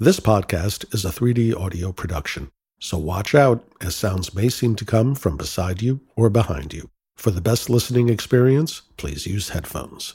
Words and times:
This 0.00 0.20
podcast 0.20 0.94
is 0.94 1.04
a 1.04 1.08
3D 1.08 1.60
audio 1.60 1.90
production, 1.90 2.52
so 2.78 2.96
watch 2.96 3.34
out 3.34 3.64
as 3.80 3.96
sounds 3.96 4.32
may 4.32 4.48
seem 4.48 4.76
to 4.76 4.84
come 4.84 5.16
from 5.16 5.36
beside 5.36 5.82
you 5.82 5.98
or 6.14 6.30
behind 6.30 6.72
you. 6.72 6.88
For 7.16 7.32
the 7.32 7.40
best 7.40 7.68
listening 7.68 8.08
experience, 8.08 8.82
please 8.96 9.26
use 9.26 9.48
headphones. 9.48 10.14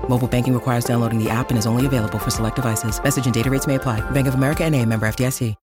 Mobile 0.11 0.27
banking 0.27 0.53
requires 0.53 0.83
downloading 0.83 1.23
the 1.23 1.29
app 1.29 1.51
and 1.51 1.57
is 1.57 1.65
only 1.65 1.85
available 1.85 2.19
for 2.19 2.31
select 2.31 2.57
devices. 2.57 3.01
Message 3.01 3.23
and 3.23 3.33
data 3.33 3.49
rates 3.49 3.65
may 3.65 3.75
apply. 3.75 4.01
Bank 4.11 4.27
of 4.27 4.33
America 4.33 4.65
and 4.65 4.75
a 4.75 4.85
member 4.85 5.07
FDIC. 5.07 5.55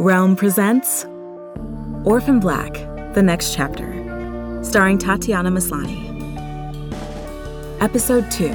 Realm 0.00 0.34
presents 0.34 1.04
Orphan 2.04 2.40
Black, 2.40 2.72
The 3.14 3.22
Next 3.22 3.54
Chapter, 3.54 3.88
starring 4.64 4.98
Tatiana 4.98 5.52
Maslany. 5.52 6.08
Episode 7.80 8.28
2 8.32 8.48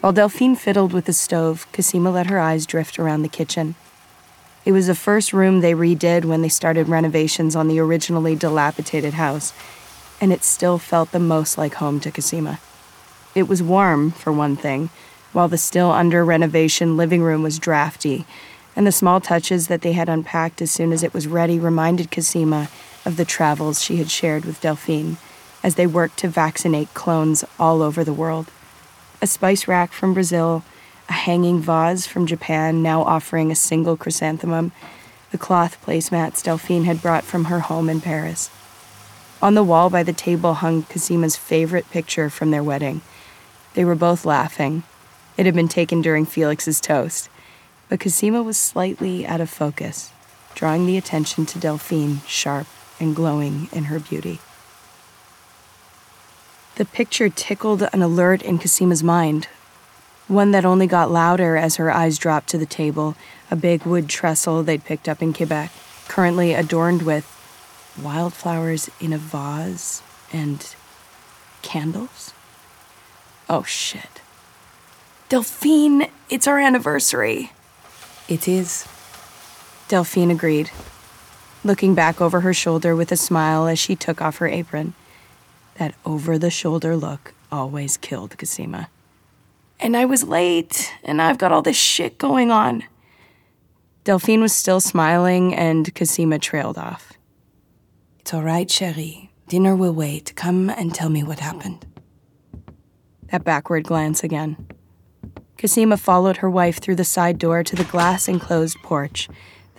While 0.00 0.14
Delphine 0.14 0.56
fiddled 0.56 0.94
with 0.94 1.04
the 1.04 1.12
stove, 1.12 1.66
Cosima 1.72 2.10
let 2.10 2.28
her 2.28 2.38
eyes 2.38 2.64
drift 2.64 2.98
around 2.98 3.20
the 3.20 3.28
kitchen. 3.28 3.74
It 4.64 4.72
was 4.72 4.86
the 4.86 4.94
first 4.94 5.32
room 5.32 5.60
they 5.60 5.74
redid 5.74 6.24
when 6.24 6.42
they 6.42 6.48
started 6.48 6.88
renovations 6.88 7.56
on 7.56 7.68
the 7.68 7.80
originally 7.80 8.36
dilapidated 8.36 9.14
house, 9.14 9.52
and 10.20 10.32
it 10.32 10.44
still 10.44 10.78
felt 10.78 11.10
the 11.10 11.18
most 11.18 11.58
like 11.58 11.74
home 11.74 11.98
to 12.00 12.10
Cosima. 12.10 12.60
It 13.34 13.48
was 13.48 13.62
warm, 13.62 14.12
for 14.12 14.32
one 14.32 14.56
thing, 14.56 14.90
while 15.32 15.48
the 15.48 15.58
still 15.58 15.90
under 15.90 16.24
renovation 16.24 16.96
living 16.96 17.22
room 17.22 17.42
was 17.42 17.58
drafty, 17.58 18.24
and 18.76 18.86
the 18.86 18.92
small 18.92 19.20
touches 19.20 19.68
that 19.68 19.82
they 19.82 19.92
had 19.92 20.08
unpacked 20.08 20.62
as 20.62 20.70
soon 20.70 20.92
as 20.92 21.02
it 21.02 21.12
was 21.12 21.26
ready 21.26 21.58
reminded 21.58 22.10
Cosima 22.10 22.68
of 23.04 23.16
the 23.16 23.24
travels 23.24 23.82
she 23.82 23.96
had 23.96 24.10
shared 24.10 24.44
with 24.44 24.60
Delphine 24.60 25.16
as 25.62 25.74
they 25.74 25.86
worked 25.86 26.18
to 26.18 26.28
vaccinate 26.28 26.94
clones 26.94 27.44
all 27.58 27.82
over 27.82 28.04
the 28.04 28.12
world 28.12 28.50
a 29.22 29.26
spice 29.26 29.68
rack 29.68 29.92
from 29.92 30.12
Brazil, 30.12 30.64
a 31.08 31.12
hanging 31.12 31.60
vase 31.60 32.06
from 32.06 32.26
Japan 32.26 32.82
now 32.82 33.02
offering 33.02 33.50
a 33.50 33.56
single 33.56 33.96
chrysanthemum, 33.96 34.72
the 35.30 35.38
cloth 35.38 35.82
placemats 35.84 36.42
Delphine 36.42 36.84
had 36.84 37.02
brought 37.02 37.24
from 37.24 37.46
her 37.46 37.60
home 37.60 37.88
in 37.88 38.00
Paris. 38.00 38.50
On 39.40 39.54
the 39.54 39.64
wall 39.64 39.90
by 39.90 40.02
the 40.02 40.12
table 40.12 40.54
hung 40.54 40.84
Cosima's 40.84 41.36
favorite 41.36 41.90
picture 41.90 42.30
from 42.30 42.50
their 42.50 42.62
wedding. 42.62 43.00
They 43.74 43.84
were 43.84 43.94
both 43.94 44.24
laughing. 44.24 44.84
It 45.36 45.46
had 45.46 45.54
been 45.54 45.68
taken 45.68 46.02
during 46.02 46.26
Felix's 46.26 46.80
toast, 46.80 47.28
but 47.88 47.98
Cosima 47.98 48.42
was 48.42 48.56
slightly 48.56 49.26
out 49.26 49.40
of 49.40 49.50
focus, 49.50 50.12
drawing 50.54 50.86
the 50.86 50.96
attention 50.96 51.46
to 51.46 51.58
Delphine, 51.58 52.20
sharp 52.26 52.66
and 53.00 53.16
glowing 53.16 53.68
in 53.72 53.84
her 53.84 53.98
beauty. 53.98 54.40
The 56.76 56.84
picture 56.84 57.28
tickled 57.28 57.82
an 57.92 58.02
alert 58.02 58.42
in 58.42 58.58
Cosima's 58.58 59.02
mind, 59.02 59.48
one 60.32 60.50
that 60.52 60.64
only 60.64 60.86
got 60.86 61.10
louder 61.10 61.56
as 61.56 61.76
her 61.76 61.90
eyes 61.90 62.18
dropped 62.18 62.48
to 62.48 62.58
the 62.58 62.66
table, 62.66 63.14
a 63.50 63.56
big 63.56 63.84
wood 63.84 64.08
trestle 64.08 64.62
they'd 64.62 64.84
picked 64.84 65.08
up 65.08 65.22
in 65.22 65.32
Quebec, 65.32 65.70
currently 66.08 66.54
adorned 66.54 67.02
with 67.02 67.28
wildflowers 68.02 68.90
in 69.00 69.12
a 69.12 69.18
vase 69.18 70.02
and 70.32 70.74
candles. 71.60 72.32
Oh 73.48 73.62
shit. 73.64 74.22
Delphine, 75.28 76.08
it's 76.28 76.46
our 76.46 76.58
anniversary. 76.58 77.52
It 78.28 78.48
is. 78.48 78.86
Delphine 79.88 80.30
agreed, 80.30 80.70
looking 81.64 81.94
back 81.94 82.20
over 82.20 82.40
her 82.40 82.54
shoulder 82.54 82.96
with 82.96 83.12
a 83.12 83.16
smile 83.16 83.66
as 83.66 83.78
she 83.78 83.94
took 83.94 84.22
off 84.22 84.38
her 84.38 84.48
apron. 84.48 84.94
That 85.76 85.94
over 86.04 86.38
the 86.38 86.50
shoulder 86.50 86.96
look 86.96 87.34
always 87.50 87.96
killed 87.96 88.36
Cosima. 88.38 88.88
And 89.82 89.96
I 89.96 90.04
was 90.04 90.22
late, 90.22 90.94
and 91.02 91.20
I've 91.20 91.38
got 91.38 91.50
all 91.50 91.60
this 91.60 91.76
shit 91.76 92.16
going 92.16 92.52
on. 92.52 92.84
Delphine 94.04 94.40
was 94.40 94.52
still 94.52 94.80
smiling, 94.80 95.52
and 95.56 95.92
Cosima 95.92 96.38
trailed 96.38 96.78
off. 96.78 97.14
It's 98.20 98.32
all 98.32 98.44
right, 98.44 98.70
cherie. 98.70 99.32
Dinner 99.48 99.74
will 99.74 99.92
wait. 99.92 100.34
Come 100.36 100.70
and 100.70 100.94
tell 100.94 101.08
me 101.08 101.24
what 101.24 101.40
happened. 101.40 101.84
That 103.32 103.42
backward 103.42 103.82
glance 103.82 104.22
again. 104.22 104.68
Cosima 105.58 105.96
followed 105.96 106.36
her 106.36 106.48
wife 106.48 106.78
through 106.78 106.96
the 106.96 107.04
side 107.04 107.38
door 107.38 107.64
to 107.64 107.74
the 107.74 107.82
glass 107.82 108.28
enclosed 108.28 108.78
porch 108.84 109.28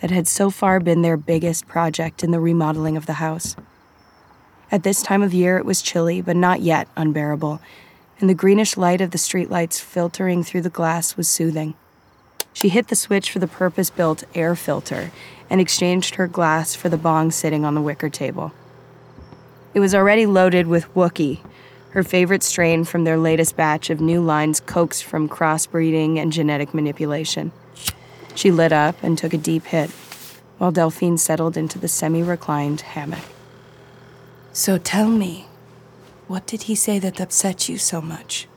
that 0.01 0.11
had 0.11 0.27
so 0.27 0.49
far 0.49 0.81
been 0.81 1.01
their 1.01 1.15
biggest 1.15 1.65
project 1.65 2.25
in 2.25 2.31
the 2.31 2.41
remodeling 2.41 2.97
of 2.97 3.05
the 3.05 3.13
house. 3.13 3.55
At 4.69 4.83
this 4.83 5.01
time 5.01 5.23
of 5.23 5.33
year, 5.33 5.57
it 5.57 5.65
was 5.65 5.81
chilly, 5.81 6.19
but 6.19 6.35
not 6.35 6.61
yet 6.61 6.89
unbearable, 6.97 7.61
and 8.23 8.29
the 8.29 8.33
greenish 8.33 8.77
light 8.77 9.01
of 9.01 9.11
the 9.11 9.17
streetlights 9.17 9.81
filtering 9.81 10.45
through 10.45 10.61
the 10.61 10.69
glass 10.69 11.17
was 11.17 11.27
soothing. 11.27 11.73
She 12.53 12.69
hit 12.69 12.87
the 12.87 12.95
switch 12.95 13.29
for 13.29 13.39
the 13.39 13.49
purpose 13.49 13.89
built 13.89 14.23
air 14.33 14.55
filter 14.55 15.11
and 15.49 15.59
exchanged 15.59 16.15
her 16.15 16.25
glass 16.25 16.73
for 16.73 16.87
the 16.87 16.95
bong 16.95 17.31
sitting 17.31 17.65
on 17.65 17.75
the 17.75 17.81
wicker 17.81 18.09
table. 18.09 18.53
It 19.73 19.81
was 19.81 19.93
already 19.93 20.25
loaded 20.25 20.67
with 20.67 20.87
Wookie, 20.93 21.41
her 21.89 22.01
favorite 22.01 22.43
strain 22.43 22.85
from 22.85 23.03
their 23.03 23.17
latest 23.17 23.57
batch 23.57 23.89
of 23.89 23.99
new 23.99 24.21
lines 24.21 24.61
coaxed 24.61 25.03
from 25.03 25.27
crossbreeding 25.27 26.17
and 26.17 26.31
genetic 26.31 26.73
manipulation. 26.73 27.51
She 28.35 28.51
lit 28.51 28.71
up 28.71 28.95
and 29.03 29.17
took 29.17 29.33
a 29.33 29.37
deep 29.37 29.65
hit, 29.65 29.89
while 30.59 30.71
Delphine 30.71 31.17
settled 31.17 31.57
into 31.57 31.77
the 31.77 31.89
semi 31.89 32.23
reclined 32.23 32.79
hammock. 32.79 33.25
So 34.53 34.77
tell 34.77 35.09
me, 35.09 35.47
what 36.27 36.47
did 36.47 36.63
he 36.63 36.75
say 36.75 36.99
that 36.99 37.19
upset 37.19 37.67
you 37.69 37.77
so 37.77 38.01
much? 38.01 38.47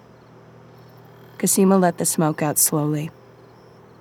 Cosima 1.39 1.77
let 1.77 1.99
the 1.99 2.07
smoke 2.07 2.43
out 2.43 2.59
slowly. 2.59 3.11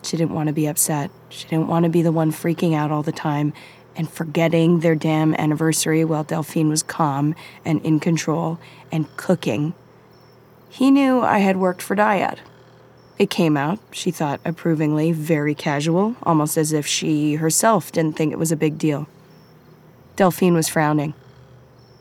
She 0.04 0.18
didn't 0.18 0.36
want 0.36 0.48
to 0.48 0.54
be 0.54 0.68
upset. 0.68 1.12
She 1.30 1.48
didn't 1.48 1.68
want 1.68 1.84
to 1.84 1.90
be 1.90 2.02
the 2.02 2.12
one 2.12 2.32
freaking 2.32 2.76
out 2.76 2.92
all 2.92 3.04
the 3.04 3.12
time 3.12 3.54
and 3.96 4.10
forgetting 4.10 4.80
their 4.80 4.96
damn 4.96 5.34
anniversary 5.36 6.06
while 6.06 6.24
Delphine 6.24 6.70
was 6.70 6.84
calm 6.84 7.36
and 7.64 7.84
in 7.86 8.00
control 8.00 8.60
and 8.92 9.14
cooking. 9.18 9.74
He 10.70 10.92
knew 10.92 11.22
I 11.22 11.40
had 11.40 11.58
worked 11.58 11.82
for 11.82 11.96
Dyad. 11.96 12.40
It 13.18 13.30
came 13.30 13.56
out, 13.56 13.80
she 13.92 14.12
thought 14.12 14.42
approvingly, 14.44 15.14
very 15.14 15.56
casual, 15.56 16.16
almost 16.24 16.58
as 16.58 16.74
if 16.74 16.86
she 16.86 17.36
herself 17.36 17.92
didn't 17.92 18.18
think 18.18 18.34
it 18.34 18.40
was 18.40 18.52
a 18.52 18.58
big 18.58 18.78
deal. 18.78 19.08
Delphine 20.18 20.54
was 20.54 20.68
frowning. 20.68 21.14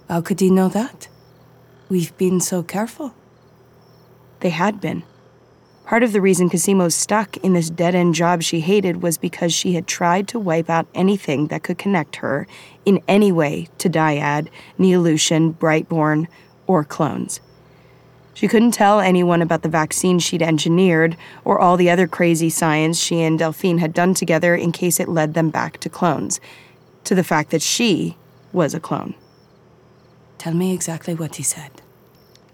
How 0.08 0.20
could 0.20 0.40
he 0.40 0.50
know 0.50 0.68
that? 0.68 1.08
We've 1.94 2.18
been 2.18 2.40
so 2.40 2.64
careful. 2.64 3.14
They 4.40 4.50
had 4.50 4.80
been. 4.80 5.04
Part 5.86 6.02
of 6.02 6.12
the 6.12 6.20
reason 6.20 6.50
Cosima's 6.50 6.92
stuck 6.92 7.36
in 7.36 7.52
this 7.52 7.70
dead 7.70 7.94
end 7.94 8.16
job 8.16 8.42
she 8.42 8.58
hated 8.58 9.00
was 9.00 9.16
because 9.16 9.54
she 9.54 9.74
had 9.74 9.86
tried 9.86 10.26
to 10.26 10.40
wipe 10.40 10.68
out 10.68 10.88
anything 10.92 11.46
that 11.46 11.62
could 11.62 11.78
connect 11.78 12.16
her 12.16 12.48
in 12.84 13.00
any 13.06 13.30
way 13.30 13.68
to 13.78 13.88
Dyad, 13.88 14.48
Neolution, 14.76 15.54
Brightborn, 15.54 16.26
or 16.66 16.82
clones. 16.82 17.38
She 18.32 18.48
couldn't 18.48 18.72
tell 18.72 18.98
anyone 18.98 19.40
about 19.40 19.62
the 19.62 19.68
vaccine 19.68 20.18
she'd 20.18 20.42
engineered 20.42 21.16
or 21.44 21.60
all 21.60 21.76
the 21.76 21.90
other 21.90 22.08
crazy 22.08 22.50
science 22.50 22.98
she 22.98 23.22
and 23.22 23.38
Delphine 23.38 23.78
had 23.78 23.94
done 23.94 24.14
together 24.14 24.56
in 24.56 24.72
case 24.72 24.98
it 24.98 25.08
led 25.08 25.34
them 25.34 25.48
back 25.48 25.78
to 25.78 25.88
clones, 25.88 26.40
to 27.04 27.14
the 27.14 27.22
fact 27.22 27.52
that 27.52 27.62
she 27.62 28.16
was 28.52 28.74
a 28.74 28.80
clone. 28.80 29.14
Tell 30.38 30.54
me 30.54 30.74
exactly 30.74 31.14
what 31.14 31.36
he 31.36 31.44
said. 31.44 31.83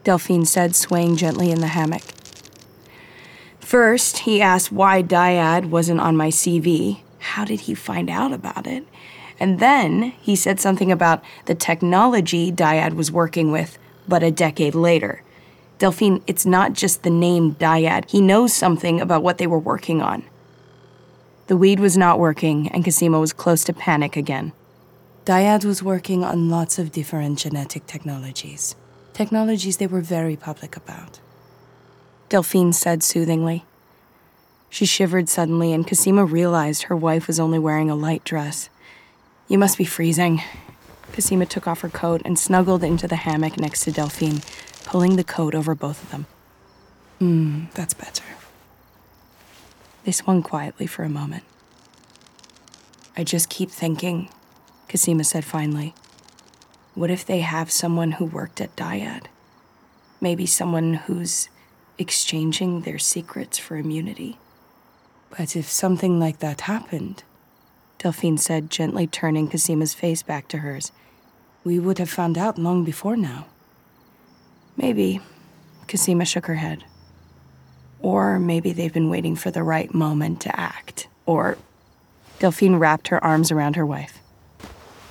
Delphine 0.04 0.46
said, 0.46 0.74
swaying 0.74 1.16
gently 1.16 1.50
in 1.50 1.60
the 1.60 1.68
hammock. 1.68 2.02
First, 3.60 4.18
he 4.18 4.40
asked 4.42 4.72
why 4.72 5.02
Dyad 5.02 5.66
wasn't 5.66 6.00
on 6.00 6.16
my 6.16 6.28
CV. 6.28 7.02
How 7.18 7.44
did 7.44 7.60
he 7.60 7.74
find 7.74 8.10
out 8.10 8.32
about 8.32 8.66
it? 8.66 8.86
And 9.38 9.60
then 9.60 10.12
he 10.20 10.34
said 10.34 10.58
something 10.58 10.90
about 10.90 11.22
the 11.46 11.54
technology 11.54 12.50
Dyad 12.50 12.94
was 12.94 13.12
working 13.12 13.52
with, 13.52 13.78
but 14.08 14.22
a 14.22 14.30
decade 14.30 14.74
later. 14.74 15.22
Delphine, 15.78 16.22
it's 16.26 16.44
not 16.44 16.74
just 16.74 17.02
the 17.02 17.10
name 17.10 17.54
Dyad. 17.54 18.10
He 18.10 18.20
knows 18.20 18.52
something 18.52 19.00
about 19.00 19.22
what 19.22 19.38
they 19.38 19.46
were 19.46 19.58
working 19.58 20.02
on. 20.02 20.24
The 21.46 21.56
weed 21.56 21.80
was 21.80 21.96
not 21.96 22.18
working, 22.18 22.68
and 22.68 22.84
Cosima 22.84 23.18
was 23.18 23.32
close 23.32 23.64
to 23.64 23.72
panic 23.72 24.16
again. 24.16 24.52
Dyad 25.24 25.64
was 25.64 25.82
working 25.82 26.22
on 26.22 26.50
lots 26.50 26.78
of 26.78 26.92
different 26.92 27.38
genetic 27.38 27.86
technologies. 27.86 28.76
Technologies 29.20 29.76
they 29.76 29.86
were 29.86 30.00
very 30.00 30.34
public 30.34 30.78
about. 30.78 31.20
Delphine 32.30 32.72
said 32.72 33.02
soothingly. 33.02 33.66
She 34.70 34.86
shivered 34.86 35.28
suddenly, 35.28 35.74
and 35.74 35.86
Cosima 35.86 36.24
realized 36.24 36.84
her 36.84 36.96
wife 36.96 37.26
was 37.26 37.38
only 37.38 37.58
wearing 37.58 37.90
a 37.90 37.94
light 37.94 38.24
dress. 38.24 38.70
You 39.46 39.58
must 39.58 39.76
be 39.76 39.84
freezing. 39.84 40.40
Cosima 41.12 41.44
took 41.44 41.68
off 41.68 41.82
her 41.82 41.90
coat 41.90 42.22
and 42.24 42.38
snuggled 42.38 42.82
into 42.82 43.06
the 43.06 43.16
hammock 43.16 43.58
next 43.58 43.84
to 43.84 43.92
Delphine, 43.92 44.40
pulling 44.86 45.16
the 45.16 45.22
coat 45.22 45.54
over 45.54 45.74
both 45.74 46.02
of 46.02 46.10
them. 46.10 46.24
Hmm, 47.18 47.64
that's 47.74 47.92
better. 47.92 48.24
They 50.04 50.12
swung 50.12 50.42
quietly 50.42 50.86
for 50.86 51.02
a 51.02 51.10
moment. 51.10 51.44
I 53.18 53.24
just 53.24 53.50
keep 53.50 53.70
thinking, 53.70 54.30
Cosima 54.88 55.24
said 55.24 55.44
finally. 55.44 55.92
What 56.94 57.10
if 57.10 57.24
they 57.24 57.40
have 57.40 57.70
someone 57.70 58.12
who 58.12 58.24
worked 58.24 58.60
at 58.60 58.74
Dyad? 58.76 59.26
Maybe 60.20 60.44
someone 60.46 60.94
who's 60.94 61.48
exchanging 61.98 62.80
their 62.80 62.98
secrets 62.98 63.58
for 63.58 63.76
immunity. 63.76 64.38
But 65.36 65.54
if 65.54 65.70
something 65.70 66.18
like 66.18 66.40
that 66.40 66.62
happened, 66.62 67.22
Delphine 67.98 68.38
said, 68.38 68.70
gently 68.70 69.06
turning 69.06 69.48
Cosima's 69.48 69.94
face 69.94 70.22
back 70.22 70.48
to 70.48 70.58
hers, 70.58 70.90
we 71.62 71.78
would 71.78 71.98
have 71.98 72.10
found 72.10 72.36
out 72.36 72.58
long 72.58 72.84
before 72.84 73.16
now. 73.16 73.46
Maybe. 74.76 75.20
Cosima 75.86 76.24
shook 76.24 76.46
her 76.46 76.54
head. 76.54 76.84
Or 78.00 78.38
maybe 78.38 78.72
they've 78.72 78.92
been 78.92 79.10
waiting 79.10 79.36
for 79.36 79.50
the 79.50 79.62
right 79.62 79.92
moment 79.92 80.40
to 80.42 80.58
act. 80.58 81.08
Or. 81.26 81.58
Delphine 82.38 82.76
wrapped 82.76 83.08
her 83.08 83.22
arms 83.22 83.52
around 83.52 83.76
her 83.76 83.84
wife. 83.84 84.19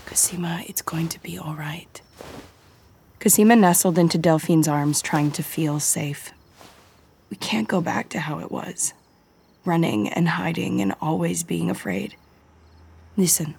Cosima, 0.09 0.63
it's 0.65 0.81
going 0.81 1.07
to 1.09 1.21
be 1.21 1.37
all 1.37 1.53
right. 1.53 2.01
Cosima 3.19 3.55
nestled 3.55 3.99
into 3.99 4.17
Delphine's 4.17 4.67
arms, 4.67 5.03
trying 5.03 5.29
to 5.31 5.43
feel 5.43 5.79
safe. 5.79 6.33
We 7.29 7.37
can't 7.37 7.67
go 7.67 7.79
back 7.79 8.09
to 8.09 8.19
how 8.19 8.39
it 8.39 8.51
was 8.51 8.93
running 9.65 10.09
and 10.09 10.29
hiding 10.29 10.81
and 10.81 10.95
always 10.99 11.43
being 11.43 11.69
afraid. 11.69 12.15
Listen, 13.17 13.53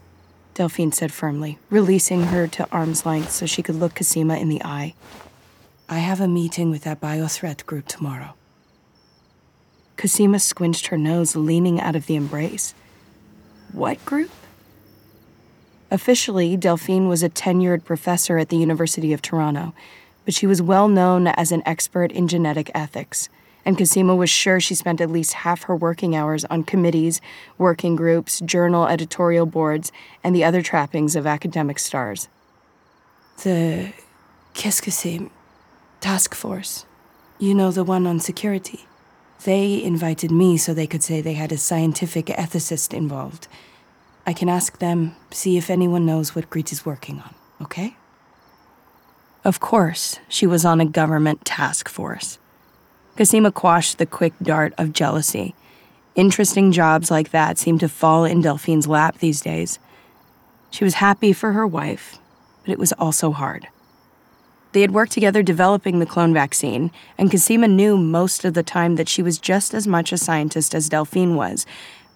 Delphine 0.55 0.91
said 0.91 1.13
firmly, 1.13 1.57
releasing 1.71 2.25
her 2.25 2.49
to 2.49 2.69
arm's 2.73 3.07
length 3.07 3.31
so 3.31 3.47
she 3.47 3.63
could 3.63 3.77
look 3.77 3.95
Cosima 3.95 4.37
in 4.37 4.49
the 4.49 4.65
eye. 4.65 4.95
I 5.89 5.99
have 5.99 6.21
a 6.21 6.27
meeting 6.27 6.69
with 6.69 6.83
that 6.83 7.01
biothreat 7.01 7.65
group 7.65 7.87
tomorrow. 7.87 8.35
Cosima 9.97 10.41
squinched 10.41 10.89
her 10.89 10.99
nose, 10.99 11.37
leaning 11.37 11.81
out 11.81 11.95
of 11.95 12.07
the 12.07 12.17
embrace. 12.17 12.75
What 13.71 14.05
group? 14.05 14.33
Officially, 15.91 16.57
Delphine 16.57 17.09
was 17.09 17.23
a 17.23 17.29
tenured 17.29 17.85
professor 17.85 18.39
at 18.39 18.49
the 18.49 18.57
University 18.57 19.13
of 19.13 19.23
Toronto, 19.23 19.75
but 20.25 20.35
she 20.35 20.47
was 20.47 20.63
well 20.63 20.89
known 20.89 21.27
as 21.27 21.51
an 21.51 21.63
expert 21.67 22.13
in 22.13 22.29
genetic 22.29 22.71
ethics 22.75 23.29
and 23.65 23.77
Cosima 23.77 24.17
was 24.17 24.31
sure 24.31 24.61
she 24.61 24.75
spent 24.75 25.01
at 25.01 25.11
least 25.11 25.33
half 25.33 25.65
her 25.65 25.77
working 25.77 26.17
hours 26.17 26.45
on 26.47 26.65
committees, 26.65 27.21
working 27.59 27.97
groups, 27.97 28.41
journal 28.41 28.87
editorial 28.87 29.47
boards, 29.47 29.93
and 30.25 30.35
the 30.35 30.45
other 30.45 30.63
trappings 30.63 31.17
of 31.17 31.27
academic 31.27 31.79
stars. 31.79 32.29
The 33.43 33.93
Qu'est-ce 34.55 34.81
que 34.81 34.91
c'est? 34.91 35.31
Task 36.01 36.35
Force. 36.35 36.85
You 37.39 37.55
know, 37.55 37.71
the 37.71 37.85
one 37.85 38.07
on 38.07 38.21
security. 38.21 38.87
They 39.45 39.83
invited 39.83 40.31
me 40.31 40.57
so 40.57 40.75
they 40.75 40.87
could 40.87 41.03
say 41.03 41.21
they 41.21 41.35
had 41.35 41.53
a 41.53 41.57
scientific 41.57 42.27
ethicist 42.27 42.93
involved. 42.93 43.49
I 44.31 44.33
can 44.33 44.49
ask 44.49 44.79
them, 44.79 45.17
see 45.33 45.59
if 45.59 45.71
anyone 45.71 46.07
knows 46.07 46.37
what 46.37 46.49
Grit 46.49 46.71
is 46.71 46.87
working 46.87 47.19
on, 47.19 47.35
okay? 47.61 47.97
Of 49.43 49.59
course, 49.59 50.21
she 50.29 50.47
was 50.47 50.65
on 50.65 50.81
a 50.81 50.85
government 50.85 51.45
task 51.45 51.89
force. 51.89 52.39
Cosima 53.17 53.51
quashed 53.51 53.99
the 53.99 54.07
quick 54.07 54.35
dart 54.41 54.73
of 54.79 54.93
jealousy. 54.93 55.57
Interesting 56.15 56.71
jobs 56.71 57.11
like 57.11 57.31
that 57.33 57.59
seemed 57.59 57.81
to 57.81 57.89
fall 57.89 58.25
in 58.25 58.41
Delphine's 58.41 58.87
lap 58.87 59.19
these 59.19 59.41
days. 59.41 59.81
She 60.71 60.85
was 60.85 60.95
happy 60.95 61.33
for 61.33 61.51
her 61.51 61.67
wife, 61.67 62.21
but 62.63 62.71
it 62.71 62.79
was 62.79 62.93
also 62.93 63.33
hard. 63.33 63.67
They 64.71 64.83
had 64.83 64.93
worked 64.93 65.11
together 65.11 65.43
developing 65.43 65.99
the 65.99 66.07
clone 66.07 66.33
vaccine, 66.33 66.93
and 67.19 67.33
Cosima 67.33 67.67
knew 67.67 67.97
most 67.97 68.45
of 68.45 68.55
the 68.55 68.63
time 68.63 68.95
that 68.95 69.09
she 69.09 69.25
was 69.25 69.41
just 69.41 69.75
as 69.75 69.89
much 69.89 70.13
a 70.13 70.17
scientist 70.17 70.73
as 70.73 70.89
Delphine 70.89 71.35
was. 71.35 71.67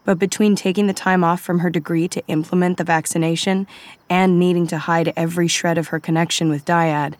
But 0.05 0.19
between 0.19 0.55
taking 0.55 0.87
the 0.87 0.93
time 0.93 1.25
off 1.25 1.41
from 1.41 1.61
her 1.61 1.71
degree 1.71 2.09
to 2.09 2.27
implement 2.27 2.77
the 2.77 2.85
vaccination 2.85 3.67
and 4.11 4.39
needing 4.39 4.67
to 4.69 4.79
hide 4.79 5.13
every 5.17 5.49
shred 5.49 5.79
of 5.79 5.89
her 5.89 6.01
connection 6.01 6.51
with 6.51 6.65
Dyad, 6.65 7.15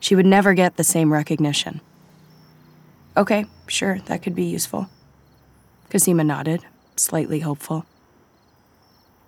she 0.00 0.14
would 0.14 0.26
never 0.26 0.54
get 0.54 0.76
the 0.76 0.84
same 0.84 1.12
recognition. 1.12 1.80
Okay, 3.16 3.44
sure, 3.66 3.98
that 4.06 4.22
could 4.22 4.34
be 4.34 4.44
useful. 4.44 4.88
Cosima 5.90 6.24
nodded, 6.24 6.64
slightly 6.96 7.40
hopeful. 7.40 7.84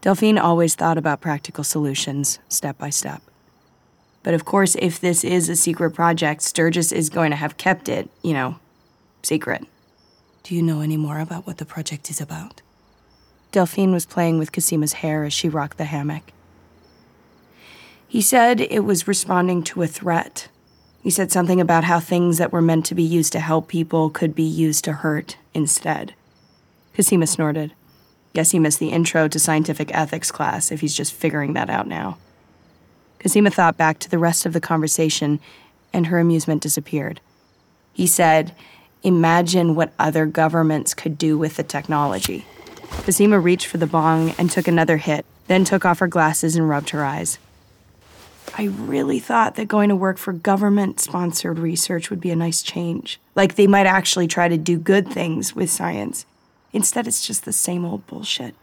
Delphine 0.00 0.38
always 0.38 0.74
thought 0.74 0.98
about 0.98 1.20
practical 1.20 1.64
solutions, 1.64 2.38
step 2.48 2.78
by 2.78 2.90
step. 2.90 3.22
But 4.22 4.32
of 4.32 4.46
course, 4.46 4.74
if 4.78 4.98
this 4.98 5.22
is 5.22 5.50
a 5.50 5.56
secret 5.56 5.90
project, 5.90 6.40
Sturgis 6.40 6.92
is 6.92 7.10
going 7.10 7.30
to 7.30 7.36
have 7.36 7.58
kept 7.58 7.90
it, 7.90 8.08
you 8.22 8.32
know, 8.32 8.56
secret. 9.22 9.66
Do 10.42 10.54
you 10.54 10.62
know 10.62 10.80
any 10.80 10.96
more 10.96 11.20
about 11.20 11.46
what 11.46 11.58
the 11.58 11.66
project 11.66 12.10
is 12.10 12.20
about? 12.20 12.62
Delphine 13.54 13.92
was 13.92 14.04
playing 14.04 14.38
with 14.38 14.52
Cosima's 14.52 14.94
hair 14.94 15.24
as 15.24 15.32
she 15.32 15.48
rocked 15.48 15.78
the 15.78 15.84
hammock. 15.84 16.32
He 18.06 18.20
said 18.20 18.60
it 18.60 18.84
was 18.84 19.08
responding 19.08 19.62
to 19.64 19.82
a 19.82 19.86
threat 19.86 20.48
he 21.04 21.10
said 21.10 21.30
something 21.30 21.60
about 21.60 21.84
how 21.84 22.00
things 22.00 22.38
that 22.38 22.50
were 22.50 22.62
meant 22.62 22.86
to 22.86 22.94
be 22.94 23.02
used 23.02 23.30
to 23.34 23.40
help 23.40 23.68
people 23.68 24.08
could 24.08 24.34
be 24.34 24.42
used 24.42 24.84
to 24.84 24.94
hurt 24.94 25.36
instead. 25.52 26.14
Cosima 26.96 27.26
snorted. 27.26 27.74
Guess 28.32 28.52
he 28.52 28.58
missed 28.58 28.78
the 28.78 28.88
intro 28.88 29.28
to 29.28 29.38
scientific 29.38 29.94
ethics 29.94 30.32
class 30.32 30.72
if 30.72 30.80
he's 30.80 30.96
just 30.96 31.12
figuring 31.12 31.52
that 31.52 31.68
out 31.68 31.86
now. 31.86 32.16
Cosima 33.18 33.50
thought 33.50 33.76
back 33.76 33.98
to 33.98 34.10
the 34.10 34.18
rest 34.18 34.46
of 34.46 34.54
the 34.54 34.62
conversation, 34.62 35.40
and 35.92 36.06
her 36.06 36.18
amusement 36.18 36.62
disappeared. 36.62 37.20
He 37.92 38.06
said, 38.06 38.54
Imagine 39.02 39.74
what 39.74 39.92
other 39.98 40.24
governments 40.24 40.94
could 40.94 41.18
do 41.18 41.36
with 41.36 41.56
the 41.56 41.62
technology. 41.62 42.46
Cosima 43.02 43.38
reached 43.38 43.66
for 43.66 43.78
the 43.78 43.86
bong 43.86 44.34
and 44.38 44.50
took 44.50 44.68
another 44.68 44.96
hit, 44.96 45.26
then 45.46 45.64
took 45.64 45.84
off 45.84 45.98
her 45.98 46.06
glasses 46.06 46.56
and 46.56 46.68
rubbed 46.68 46.90
her 46.90 47.04
eyes. 47.04 47.38
I 48.56 48.64
really 48.64 49.18
thought 49.18 49.56
that 49.56 49.66
going 49.66 49.88
to 49.88 49.96
work 49.96 50.16
for 50.16 50.32
government 50.32 51.00
sponsored 51.00 51.58
research 51.58 52.08
would 52.08 52.20
be 52.20 52.30
a 52.30 52.36
nice 52.36 52.62
change. 52.62 53.20
Like 53.34 53.56
they 53.56 53.66
might 53.66 53.86
actually 53.86 54.28
try 54.28 54.48
to 54.48 54.56
do 54.56 54.78
good 54.78 55.08
things 55.08 55.54
with 55.56 55.70
science. 55.70 56.24
Instead, 56.72 57.06
it's 57.06 57.26
just 57.26 57.44
the 57.44 57.52
same 57.52 57.84
old 57.84 58.06
bullshit. 58.06 58.54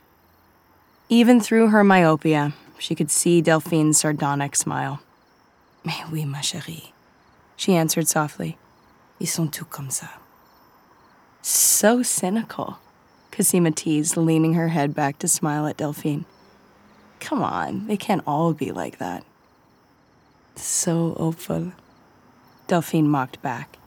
Even 1.09 1.41
through 1.41 1.67
her 1.67 1.83
myopia, 1.83 2.53
she 2.77 2.95
could 2.95 3.11
see 3.11 3.41
Delphine's 3.41 4.00
sardonic 4.00 4.55
smile. 4.55 5.01
Mais 5.83 6.03
oui, 6.11 6.25
ma 6.25 6.39
chérie, 6.39 6.91
she 7.57 7.75
answered 7.75 8.07
softly. 8.07 8.57
Ils 9.19 9.29
sont 9.29 9.51
tous 9.51 9.65
comme 9.65 9.89
ça. 9.89 10.09
So 11.41 12.01
cynical, 12.01 12.79
Cosima 13.31 13.71
teased, 13.71 14.17
leaning 14.17 14.53
her 14.53 14.69
head 14.69 14.93
back 14.93 15.17
to 15.19 15.27
smile 15.27 15.65
at 15.65 15.77
Delphine. 15.77 16.25
Come 17.19 17.41
on, 17.41 17.88
they 17.88 17.97
can't 17.97 18.23
all 18.27 18.53
be 18.53 18.71
like 18.71 18.97
that. 18.97 19.23
So 20.55 21.15
hopeful. 21.17 21.71
Delphine 22.67 23.07
mocked 23.07 23.41
back 23.41 23.77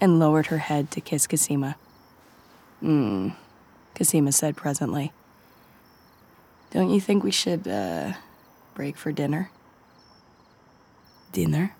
and 0.00 0.18
lowered 0.18 0.46
her 0.46 0.58
head 0.58 0.90
to 0.92 1.00
kiss 1.00 1.26
Cosima. 1.26 1.76
Hmm, 2.80 3.30
Cosima 3.94 4.32
said 4.32 4.56
presently. 4.56 5.12
Don't 6.70 6.90
you 6.90 7.00
think 7.00 7.22
we 7.22 7.30
should, 7.30 7.68
uh, 7.68 8.14
break 8.74 8.96
for 8.96 9.12
dinner? 9.12 9.50
Dinner? 11.32 11.74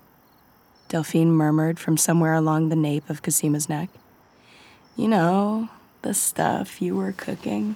Delphine 0.87 1.31
murmured 1.31 1.79
from 1.79 1.97
somewhere 1.97 2.33
along 2.33 2.69
the 2.69 2.75
nape 2.75 3.09
of 3.09 3.21
Cosima's 3.21 3.67
neck. 3.67 3.89
You 4.95 5.07
know, 5.09 5.69
the 6.05 6.13
stuff 6.13 6.83
you 6.83 6.95
were 6.95 7.11
cooking. 7.11 7.75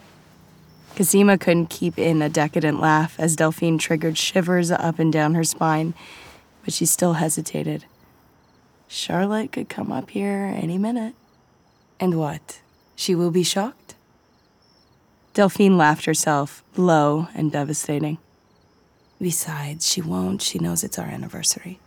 Cosima 0.95 1.35
couldn't 1.35 1.71
keep 1.71 1.97
in 1.97 2.21
a 2.21 2.29
decadent 2.29 2.79
laugh 2.79 3.19
as 3.19 3.35
Delphine 3.35 3.79
triggered 3.79 4.19
shivers 4.19 4.69
up 4.69 4.99
and 4.99 5.11
down 5.11 5.33
her 5.33 5.43
spine, 5.43 5.95
but 6.63 6.71
she 6.71 6.85
still 6.85 7.13
hesitated. 7.13 7.85
Charlotte 8.87 9.51
could 9.51 9.67
come 9.67 9.91
up 9.91 10.11
here 10.11 10.53
any 10.55 10.77
minute. 10.77 11.15
And 11.99 12.19
what? 12.19 12.61
She 12.95 13.15
will 13.15 13.31
be 13.31 13.41
shocked? 13.41 13.95
Delphine 15.33 15.75
laughed 15.75 16.05
herself, 16.05 16.63
low 16.77 17.29
and 17.33 17.51
devastating. 17.51 18.19
Besides, 19.19 19.91
she 19.91 20.03
won't. 20.03 20.43
She 20.43 20.59
knows 20.59 20.83
it's 20.83 20.99
our 20.99 21.07
anniversary. 21.07 21.79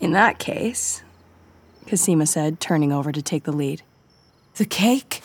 In 0.00 0.10
that 0.12 0.40
case, 0.40 1.04
Cosima 1.88 2.26
said, 2.26 2.58
turning 2.58 2.90
over 2.90 3.12
to 3.12 3.22
take 3.22 3.44
the 3.44 3.52
lead. 3.52 3.82
The 4.56 4.64
cake? 4.64 5.20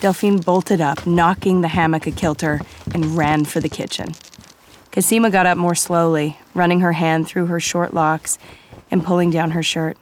Delphine 0.00 0.38
bolted 0.38 0.80
up, 0.80 1.06
knocking 1.06 1.60
the 1.60 1.68
hammock 1.68 2.06
a 2.06 2.12
kilter, 2.12 2.60
and 2.94 3.16
ran 3.16 3.44
for 3.44 3.58
the 3.58 3.68
kitchen. 3.68 4.14
Cosima 4.92 5.28
got 5.28 5.46
up 5.46 5.58
more 5.58 5.74
slowly, 5.74 6.38
running 6.54 6.80
her 6.80 6.92
hand 6.92 7.26
through 7.26 7.46
her 7.46 7.60
short 7.60 7.92
locks 7.92 8.38
and 8.90 9.04
pulling 9.04 9.30
down 9.30 9.50
her 9.50 9.62
shirt. 9.62 9.98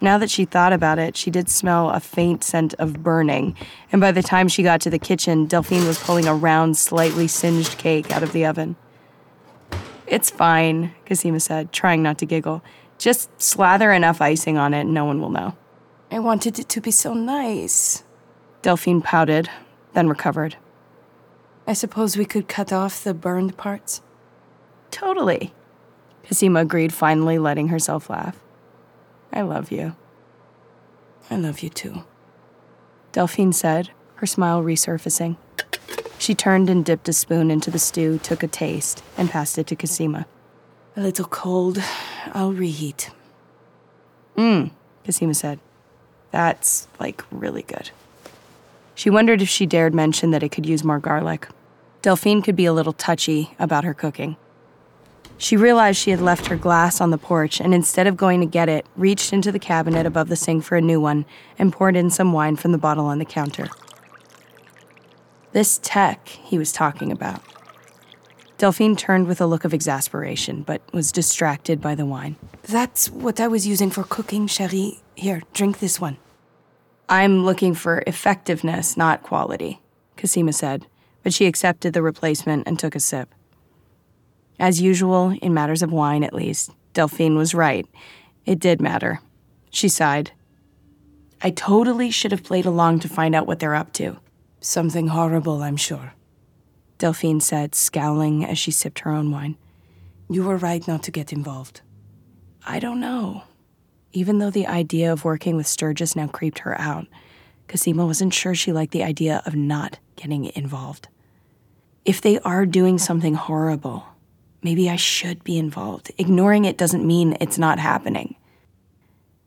Now 0.00 0.18
that 0.18 0.30
she 0.30 0.44
thought 0.44 0.72
about 0.72 0.98
it, 0.98 1.16
she 1.16 1.30
did 1.30 1.48
smell 1.48 1.90
a 1.90 2.00
faint 2.00 2.44
scent 2.44 2.74
of 2.74 3.02
burning, 3.02 3.56
and 3.90 4.00
by 4.00 4.12
the 4.12 4.22
time 4.22 4.46
she 4.46 4.62
got 4.62 4.80
to 4.82 4.90
the 4.90 4.98
kitchen, 4.98 5.46
Delphine 5.46 5.86
was 5.86 5.98
pulling 5.98 6.26
a 6.28 6.34
round, 6.34 6.76
slightly 6.76 7.26
singed 7.26 7.78
cake 7.78 8.12
out 8.12 8.22
of 8.22 8.32
the 8.32 8.46
oven. 8.46 8.76
It's 10.06 10.30
fine, 10.30 10.92
Cosima 11.06 11.40
said, 11.40 11.72
trying 11.72 12.02
not 12.02 12.18
to 12.18 12.26
giggle. 12.26 12.62
Just 12.98 13.40
slather 13.40 13.90
enough 13.92 14.20
icing 14.20 14.56
on 14.56 14.72
it, 14.74 14.82
and 14.82 14.94
no 14.94 15.04
one 15.04 15.20
will 15.20 15.30
know. 15.30 15.56
I 16.10 16.18
wanted 16.20 16.58
it 16.58 16.68
to 16.70 16.80
be 16.80 16.90
so 16.90 17.12
nice. 17.12 18.04
Delphine 18.62 19.02
pouted, 19.02 19.48
then 19.94 20.08
recovered. 20.08 20.56
I 21.66 21.74
suppose 21.74 22.16
we 22.16 22.24
could 22.24 22.48
cut 22.48 22.72
off 22.72 23.04
the 23.04 23.14
burned 23.14 23.56
parts? 23.56 24.00
Totally. 24.90 25.52
Cosima 26.26 26.60
agreed, 26.60 26.92
finally 26.92 27.38
letting 27.38 27.68
herself 27.68 28.10
laugh. 28.10 28.38
I 29.32 29.42
love 29.42 29.70
you. 29.70 29.94
I 31.30 31.36
love 31.36 31.60
you 31.60 31.68
too. 31.68 32.04
Delphine 33.12 33.52
said, 33.52 33.90
her 34.16 34.26
smile 34.26 34.62
resurfacing. 34.62 35.36
She 36.18 36.34
turned 36.34 36.68
and 36.68 36.84
dipped 36.84 37.08
a 37.08 37.12
spoon 37.12 37.50
into 37.50 37.70
the 37.70 37.78
stew, 37.78 38.18
took 38.18 38.42
a 38.42 38.48
taste, 38.48 39.04
and 39.16 39.30
passed 39.30 39.56
it 39.58 39.68
to 39.68 39.76
Cosima. 39.76 40.26
A 40.96 41.00
little 41.00 41.26
cold. 41.26 41.78
I'll 42.32 42.52
reheat. 42.52 43.10
Mmm, 44.36 44.72
Cosima 45.06 45.34
said. 45.34 45.60
That's, 46.32 46.88
like, 46.98 47.22
really 47.30 47.62
good. 47.62 47.90
She 48.98 49.10
wondered 49.10 49.40
if 49.40 49.48
she 49.48 49.64
dared 49.64 49.94
mention 49.94 50.32
that 50.32 50.42
it 50.42 50.48
could 50.48 50.66
use 50.66 50.82
more 50.82 50.98
garlic. 50.98 51.46
Delphine 52.02 52.42
could 52.42 52.56
be 52.56 52.64
a 52.64 52.72
little 52.72 52.92
touchy 52.92 53.54
about 53.56 53.84
her 53.84 53.94
cooking. 53.94 54.36
She 55.36 55.56
realized 55.56 56.00
she 56.00 56.10
had 56.10 56.20
left 56.20 56.48
her 56.48 56.56
glass 56.56 57.00
on 57.00 57.12
the 57.12 57.16
porch 57.16 57.60
and 57.60 57.72
instead 57.72 58.08
of 58.08 58.16
going 58.16 58.40
to 58.40 58.46
get 58.46 58.68
it, 58.68 58.86
reached 58.96 59.32
into 59.32 59.52
the 59.52 59.60
cabinet 59.60 60.04
above 60.04 60.28
the 60.28 60.34
sink 60.34 60.64
for 60.64 60.76
a 60.76 60.80
new 60.80 61.00
one 61.00 61.26
and 61.60 61.72
poured 61.72 61.94
in 61.94 62.10
some 62.10 62.32
wine 62.32 62.56
from 62.56 62.72
the 62.72 62.76
bottle 62.76 63.06
on 63.06 63.20
the 63.20 63.24
counter. 63.24 63.68
This 65.52 65.78
tech 65.80 66.26
he 66.26 66.58
was 66.58 66.72
talking 66.72 67.12
about. 67.12 67.40
Delphine 68.58 68.96
turned 68.96 69.28
with 69.28 69.40
a 69.40 69.46
look 69.46 69.64
of 69.64 69.72
exasperation, 69.72 70.62
but 70.62 70.82
was 70.92 71.12
distracted 71.12 71.80
by 71.80 71.94
the 71.94 72.04
wine. 72.04 72.34
That's 72.62 73.08
what 73.08 73.38
I 73.38 73.46
was 73.46 73.64
using 73.64 73.90
for 73.90 74.02
cooking, 74.02 74.48
Cherie. 74.48 74.98
Here, 75.14 75.42
drink 75.52 75.78
this 75.78 76.00
one. 76.00 76.16
I'm 77.08 77.44
looking 77.44 77.74
for 77.74 78.02
effectiveness, 78.06 78.96
not 78.96 79.22
quality, 79.22 79.80
Cosima 80.16 80.52
said, 80.52 80.86
but 81.22 81.32
she 81.32 81.46
accepted 81.46 81.94
the 81.94 82.02
replacement 82.02 82.66
and 82.66 82.78
took 82.78 82.94
a 82.94 83.00
sip. 83.00 83.34
As 84.58 84.82
usual, 84.82 85.30
in 85.40 85.54
matters 85.54 85.82
of 85.82 85.92
wine 85.92 86.22
at 86.22 86.34
least, 86.34 86.70
Delphine 86.92 87.36
was 87.36 87.54
right. 87.54 87.86
It 88.44 88.58
did 88.58 88.80
matter. 88.80 89.20
She 89.70 89.88
sighed. 89.88 90.32
I 91.40 91.50
totally 91.50 92.10
should 92.10 92.32
have 92.32 92.42
played 92.42 92.66
along 92.66 93.00
to 93.00 93.08
find 93.08 93.34
out 93.34 93.46
what 93.46 93.60
they're 93.60 93.74
up 93.74 93.92
to. 93.94 94.18
Something 94.60 95.08
horrible, 95.08 95.62
I'm 95.62 95.76
sure. 95.76 96.14
Delphine 96.98 97.40
said, 97.40 97.74
scowling 97.74 98.44
as 98.44 98.58
she 98.58 98.72
sipped 98.72 98.98
her 99.00 99.12
own 99.12 99.30
wine. 99.30 99.56
You 100.28 100.42
were 100.42 100.56
right 100.56 100.86
not 100.86 101.04
to 101.04 101.10
get 101.12 101.32
involved. 101.32 101.80
I 102.66 102.80
don't 102.80 103.00
know. 103.00 103.44
Even 104.12 104.38
though 104.38 104.50
the 104.50 104.66
idea 104.66 105.12
of 105.12 105.24
working 105.24 105.56
with 105.56 105.66
Sturgis 105.66 106.16
now 106.16 106.26
creeped 106.26 106.60
her 106.60 106.78
out, 106.80 107.06
Cosima 107.68 108.06
wasn't 108.06 108.32
sure 108.32 108.54
she 108.54 108.72
liked 108.72 108.92
the 108.92 109.02
idea 109.02 109.42
of 109.44 109.54
not 109.54 109.98
getting 110.16 110.46
involved. 110.54 111.08
If 112.04 112.22
they 112.22 112.38
are 112.40 112.64
doing 112.64 112.96
something 112.96 113.34
horrible, 113.34 114.06
maybe 114.62 114.88
I 114.88 114.96
should 114.96 115.44
be 115.44 115.58
involved. 115.58 116.10
Ignoring 116.16 116.64
it 116.64 116.78
doesn't 116.78 117.06
mean 117.06 117.36
it's 117.40 117.58
not 117.58 117.78
happening. 117.78 118.36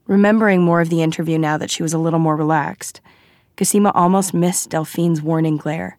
Remembering 0.06 0.62
more 0.62 0.82
of 0.82 0.89
the 0.89 1.01
interview 1.01 1.39
now 1.39 1.58
that 1.58 1.72
she 1.72 1.82
was 1.82 1.94
a 1.94 1.98
little 1.98 2.20
more 2.20 2.36
relaxed, 2.36 3.01
Cosima 3.58 3.91
almost 3.96 4.34
missed 4.34 4.70
Delphine's 4.70 5.22
warning 5.22 5.58
glare. 5.58 5.98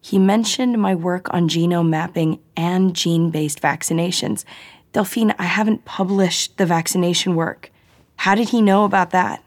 He 0.00 0.18
mentioned 0.18 0.78
my 0.78 0.94
work 0.94 1.32
on 1.32 1.48
genome 1.48 1.88
mapping 1.88 2.40
and 2.56 2.94
gene 2.94 3.30
based 3.30 3.60
vaccinations. 3.60 4.44
Delphine, 4.92 5.34
I 5.38 5.44
haven't 5.44 5.84
published 5.84 6.56
the 6.56 6.66
vaccination 6.66 7.34
work. 7.34 7.70
How 8.16 8.34
did 8.34 8.48
he 8.50 8.62
know 8.62 8.84
about 8.84 9.10
that? 9.10 9.42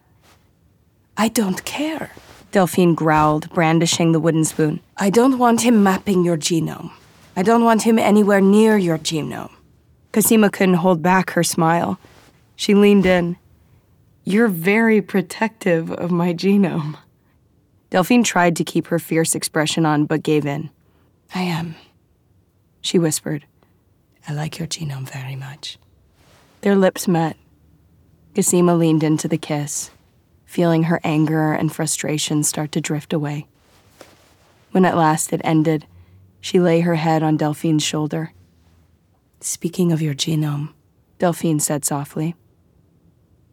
I 1.17 1.27
don't 1.27 1.63
care, 1.65 2.11
Delphine 2.51 2.95
growled, 2.95 3.49
brandishing 3.51 4.11
the 4.11 4.19
wooden 4.19 4.45
spoon. 4.45 4.79
I 4.97 5.09
don't 5.09 5.39
want 5.39 5.61
him 5.61 5.83
mapping 5.83 6.23
your 6.23 6.37
genome. 6.37 6.91
I 7.35 7.43
don't 7.43 7.63
want 7.63 7.83
him 7.83 7.97
anywhere 7.97 8.41
near 8.41 8.77
your 8.77 8.97
genome. 8.97 9.51
Cosima 10.11 10.49
couldn't 10.49 10.75
hold 10.75 11.01
back 11.01 11.31
her 11.31 11.43
smile. 11.43 11.97
She 12.55 12.73
leaned 12.73 13.05
in. 13.05 13.37
You're 14.23 14.49
very 14.49 15.01
protective 15.01 15.91
of 15.91 16.11
my 16.11 16.33
genome. 16.33 16.97
Delphine 17.89 18.23
tried 18.23 18.55
to 18.57 18.63
keep 18.63 18.87
her 18.87 18.99
fierce 18.99 19.35
expression 19.35 19.85
on, 19.85 20.05
but 20.05 20.23
gave 20.23 20.45
in. 20.45 20.69
I 21.33 21.41
am, 21.41 21.75
she 22.81 22.99
whispered. 22.99 23.45
I 24.27 24.33
like 24.33 24.59
your 24.59 24.67
genome 24.67 25.09
very 25.09 25.35
much. 25.35 25.77
Their 26.61 26.75
lips 26.75 27.07
met. 27.07 27.37
Cosima 28.35 28.75
leaned 28.75 29.03
into 29.03 29.27
the 29.27 29.37
kiss, 29.37 29.91
feeling 30.45 30.83
her 30.83 31.01
anger 31.03 31.53
and 31.53 31.73
frustration 31.73 32.43
start 32.43 32.71
to 32.73 32.81
drift 32.81 33.13
away. 33.13 33.47
When 34.71 34.85
at 34.85 34.95
last 34.95 35.33
it 35.33 35.41
ended, 35.43 35.85
she 36.39 36.59
lay 36.59 36.81
her 36.81 36.95
head 36.95 37.23
on 37.23 37.37
Delphine's 37.37 37.83
shoulder. 37.83 38.31
Speaking 39.41 39.91
of 39.91 40.01
your 40.01 40.13
genome, 40.13 40.73
Delphine 41.19 41.59
said 41.59 41.83
softly. 41.83 42.35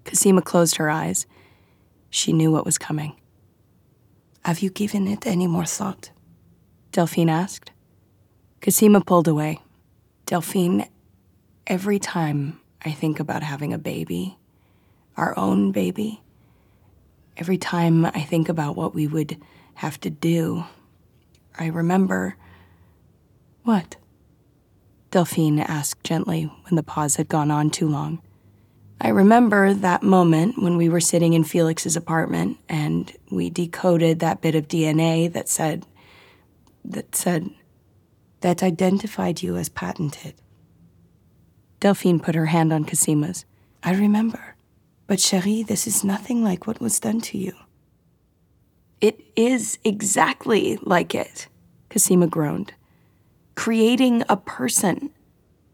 Cosima 0.05 0.43
closed 0.43 0.77
her 0.77 0.89
eyes. 0.89 1.27
She 2.09 2.33
knew 2.33 2.53
what 2.53 2.65
was 2.65 2.79
coming. 2.79 3.15
Have 4.45 4.61
you 4.61 4.71
given 4.71 5.09
it 5.09 5.27
any 5.27 5.47
more 5.47 5.67
thought? 5.67 6.11
Delphine 6.93 7.29
asked. 7.29 7.73
Cosima 8.61 9.01
pulled 9.01 9.29
away. 9.29 9.61
Delphine, 10.29 10.87
every 11.67 11.99
time 11.99 12.61
I 12.85 12.91
think 12.91 13.19
about 13.19 13.43
having 13.43 13.73
a 13.73 13.79
baby, 13.79 14.37
our 15.17 15.37
own 15.39 15.73
baby, 15.73 16.21
every 17.39 17.57
time 17.57 18.05
I 18.05 18.21
think 18.21 18.51
about 18.51 18.77
what 18.77 18.95
we 18.95 19.07
would 19.07 19.39
have 19.77 19.99
to 20.01 20.11
do, 20.11 20.65
I 21.59 21.69
remember. 21.69 22.37
What? 23.63 23.97
Delphine 25.11 25.61
asked 25.61 26.05
gently 26.05 26.53
when 26.65 26.77
the 26.77 26.83
pause 26.83 27.17
had 27.17 27.29
gone 27.29 27.51
on 27.51 27.71
too 27.71 27.89
long. 27.89 28.21
I 29.01 29.09
remember 29.09 29.73
that 29.73 30.03
moment 30.03 30.63
when 30.63 30.77
we 30.77 30.91
were 30.91 31.01
sitting 31.01 31.33
in 31.33 31.43
Felix's 31.43 31.97
apartment 31.97 32.59
and 32.69 33.11
we 33.31 33.49
decoded 33.49 34.21
that 34.21 34.43
bit 34.43 34.55
of 34.55 34.69
DNA 34.69 35.33
that 35.33 35.49
said, 35.49 35.87
that 36.85 37.17
said, 37.17 37.49
that 38.41 38.63
identified 38.63 39.43
you 39.43 39.57
as 39.57 39.69
patented. 39.69 40.35
Delphine 41.81 42.21
put 42.21 42.35
her 42.35 42.47
hand 42.47 42.73
on 42.73 42.85
Cosima's. 42.85 43.45
I 43.83 43.95
remember. 43.95 44.57
But 45.07 45.21
Cherie, 45.21 45.63
this 45.63 45.87
is 45.87 46.05
nothing 46.05 46.43
like 46.43 46.67
what 46.67 46.81
was 46.81 47.01
done 47.01 47.21
to 47.23 47.39
you. 47.39 47.53
It 49.01 49.21
is 49.37 49.79
exactly 49.85 50.79
like 50.83 51.15
it, 51.15 51.49
Cosima 51.89 52.27
groaned. 52.27 52.75
Creating 53.55 54.25
a 54.29 54.37
person. 54.37 55.11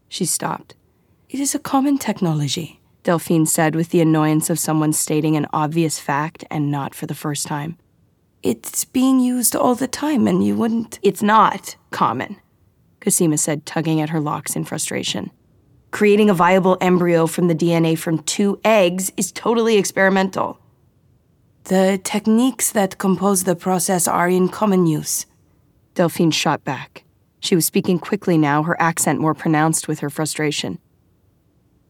She 0.07 0.25
stopped. 0.25 0.75
It 1.29 1.39
is 1.39 1.55
a 1.55 1.59
common 1.59 1.97
technology. 1.97 2.79
Delphine 3.03 3.45
said 3.45 3.75
with 3.75 3.89
the 3.89 4.01
annoyance 4.01 4.49
of 4.49 4.59
someone 4.59 4.93
stating 4.93 5.35
an 5.35 5.47
obvious 5.51 5.99
fact 5.99 6.43
and 6.49 6.71
not 6.71 6.95
for 6.95 7.05
the 7.05 7.15
first 7.15 7.45
time. 7.45 7.77
It's 8.41 8.85
being 8.85 9.19
used 9.19 9.55
all 9.55 9.75
the 9.75 9.87
time, 9.87 10.27
and 10.27 10.45
you 10.45 10.55
wouldn't. 10.55 10.99
It's 11.01 11.23
not 11.23 11.75
common, 11.89 12.37
Cosima 13.05 13.37
said, 13.37 13.67
tugging 13.67 14.01
at 14.01 14.09
her 14.09 14.19
locks 14.19 14.55
in 14.55 14.65
frustration. 14.65 15.29
Creating 15.91 16.27
a 16.27 16.33
viable 16.33 16.75
embryo 16.81 17.27
from 17.27 17.47
the 17.47 17.53
DNA 17.53 17.95
from 17.95 18.17
two 18.23 18.59
eggs 18.65 19.13
is 19.15 19.31
totally 19.31 19.77
experimental. 19.77 20.59
The 21.65 22.01
techniques 22.03 22.71
that 22.71 22.97
compose 22.97 23.43
the 23.43 23.55
process 23.55 24.07
are 24.07 24.27
in 24.27 24.49
common 24.49 24.87
use. 24.87 25.27
Delphine 25.93 26.31
shot 26.31 26.63
back. 26.63 27.03
She 27.39 27.55
was 27.55 27.65
speaking 27.65 27.99
quickly 27.99 28.39
now, 28.39 28.63
her 28.63 28.75
accent 28.81 29.19
more 29.19 29.35
pronounced 29.35 29.87
with 29.87 29.99
her 29.99 30.09
frustration. 30.09 30.79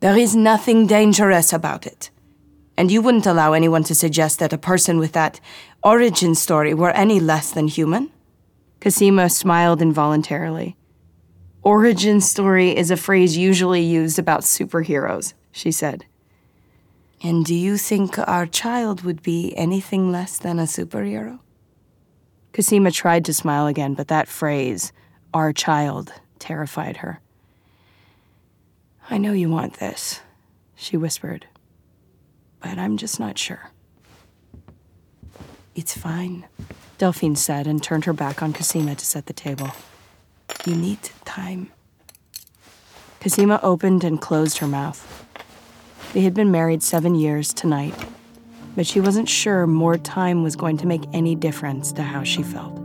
There 0.02 0.18
is 0.18 0.36
nothing 0.36 0.86
dangerous 0.86 1.54
about 1.54 1.88
it. 1.88 2.12
And 2.78 2.92
you 2.92 3.02
wouldn't 3.02 3.26
allow 3.26 3.54
anyone 3.54 3.86
to 3.86 3.96
suggest 3.96 4.40
that 4.40 4.52
a 4.52 4.58
person 4.58 5.00
with 5.00 5.14
that 5.14 5.40
origin 5.82 6.36
story 6.36 6.74
were 6.74 6.92
any 6.92 7.22
less 7.22 7.52
than 7.52 7.70
human? 7.70 8.12
Cosima 8.82 9.30
smiled 9.30 9.82
involuntarily. 9.82 10.76
Origin 11.66 12.22
story 12.22 12.78
is 12.78 12.92
a 12.92 12.96
phrase 12.96 13.36
usually 13.36 13.82
used 13.82 14.20
about 14.20 14.42
superheroes, 14.42 15.34
she 15.52 15.72
said. 15.72 16.06
And 17.24 17.44
do 17.44 17.56
you 17.56 17.76
think 17.78 18.20
our 18.20 18.46
child 18.46 19.02
would 19.02 19.24
be 19.24 19.52
anything 19.58 20.12
less 20.12 20.38
than 20.38 20.60
a 20.60 20.66
superhero? 20.66 21.40
Cosima 22.54 22.92
tried 22.92 23.26
to 23.26 23.34
smile 23.34 23.66
again, 23.66 23.96
but 23.96 24.10
that 24.10 24.28
phrase, 24.28 24.94
our 25.34 25.52
child, 25.52 26.14
terrified 26.38 26.98
her. 26.98 27.20
I 29.10 29.18
know 29.18 29.32
you 29.32 29.50
want 29.50 29.80
this, 29.80 30.22
she 30.76 30.98
whispered, 30.98 31.48
but 32.62 32.78
I'm 32.78 32.96
just 32.96 33.20
not 33.20 33.40
sure. 33.40 33.72
It's 35.74 35.98
fine, 35.98 36.46
Delphine 37.00 37.36
said 37.36 37.66
and 37.66 37.82
turned 37.82 38.06
her 38.06 38.14
back 38.14 38.44
on 38.44 38.54
Cosima 38.54 38.94
to 38.94 39.06
set 39.06 39.26
the 39.26 39.34
table. 39.34 39.72
You 40.66 40.76
need 40.76 40.98
time. 41.26 41.72
Cosima 43.20 43.60
opened 43.62 44.04
and 44.04 44.20
closed 44.20 44.58
her 44.58 44.68
mouth. 44.68 45.26
They 46.14 46.22
had 46.22 46.34
been 46.34 46.50
married 46.50 46.82
seven 46.82 47.14
years 47.14 47.54
tonight, 47.54 47.94
but 48.76 48.88
she 48.88 49.00
wasn't 49.00 49.30
sure 49.30 49.68
more 49.68 49.98
time 49.98 50.42
was 50.42 50.56
going 50.56 50.78
to 50.78 50.88
make 50.88 51.04
any 51.14 51.36
difference 51.36 51.92
to 51.94 52.04
how 52.04 52.24
she 52.24 52.42
felt. 52.42 52.85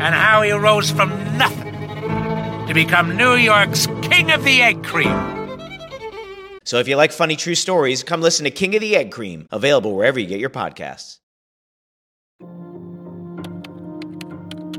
and 0.00 0.14
how 0.14 0.42
he 0.42 0.52
rose 0.52 0.90
from 0.90 1.10
nothing 1.36 1.74
to 2.66 2.74
become 2.74 3.16
New 3.16 3.34
York's 3.34 3.86
King 4.02 4.30
of 4.30 4.44
the 4.44 4.62
Egg 4.62 4.84
Cream. 4.84 5.12
So 6.64 6.78
if 6.78 6.88
you 6.88 6.96
like 6.96 7.12
funny 7.12 7.36
true 7.36 7.54
stories, 7.54 8.02
come 8.02 8.20
listen 8.20 8.44
to 8.44 8.50
King 8.50 8.74
of 8.74 8.80
the 8.80 8.96
Egg 8.96 9.10
Cream, 9.10 9.46
available 9.50 9.94
wherever 9.94 10.18
you 10.18 10.26
get 10.26 10.40
your 10.40 10.50
podcasts. 10.50 11.18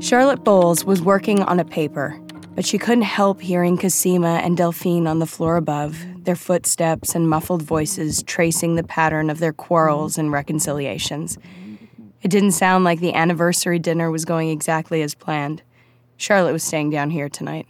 Charlotte 0.00 0.44
Bowles 0.44 0.84
was 0.84 1.02
working 1.02 1.42
on 1.42 1.60
a 1.60 1.64
paper 1.64 2.18
but 2.54 2.66
she 2.66 2.78
couldn't 2.78 3.02
help 3.04 3.40
hearing 3.40 3.78
Cosima 3.78 4.40
and 4.42 4.56
Delphine 4.56 5.06
on 5.06 5.18
the 5.18 5.26
floor 5.26 5.56
above, 5.56 6.04
their 6.24 6.36
footsteps 6.36 7.14
and 7.14 7.28
muffled 7.28 7.62
voices 7.62 8.22
tracing 8.24 8.74
the 8.74 8.82
pattern 8.82 9.30
of 9.30 9.38
their 9.38 9.52
quarrels 9.52 10.18
and 10.18 10.32
reconciliations. 10.32 11.38
It 12.22 12.30
didn't 12.30 12.52
sound 12.52 12.84
like 12.84 13.00
the 13.00 13.14
anniversary 13.14 13.78
dinner 13.78 14.10
was 14.10 14.24
going 14.24 14.50
exactly 14.50 15.02
as 15.02 15.14
planned. 15.14 15.62
Charlotte 16.16 16.52
was 16.52 16.62
staying 16.62 16.90
down 16.90 17.10
here 17.10 17.28
tonight. 17.28 17.66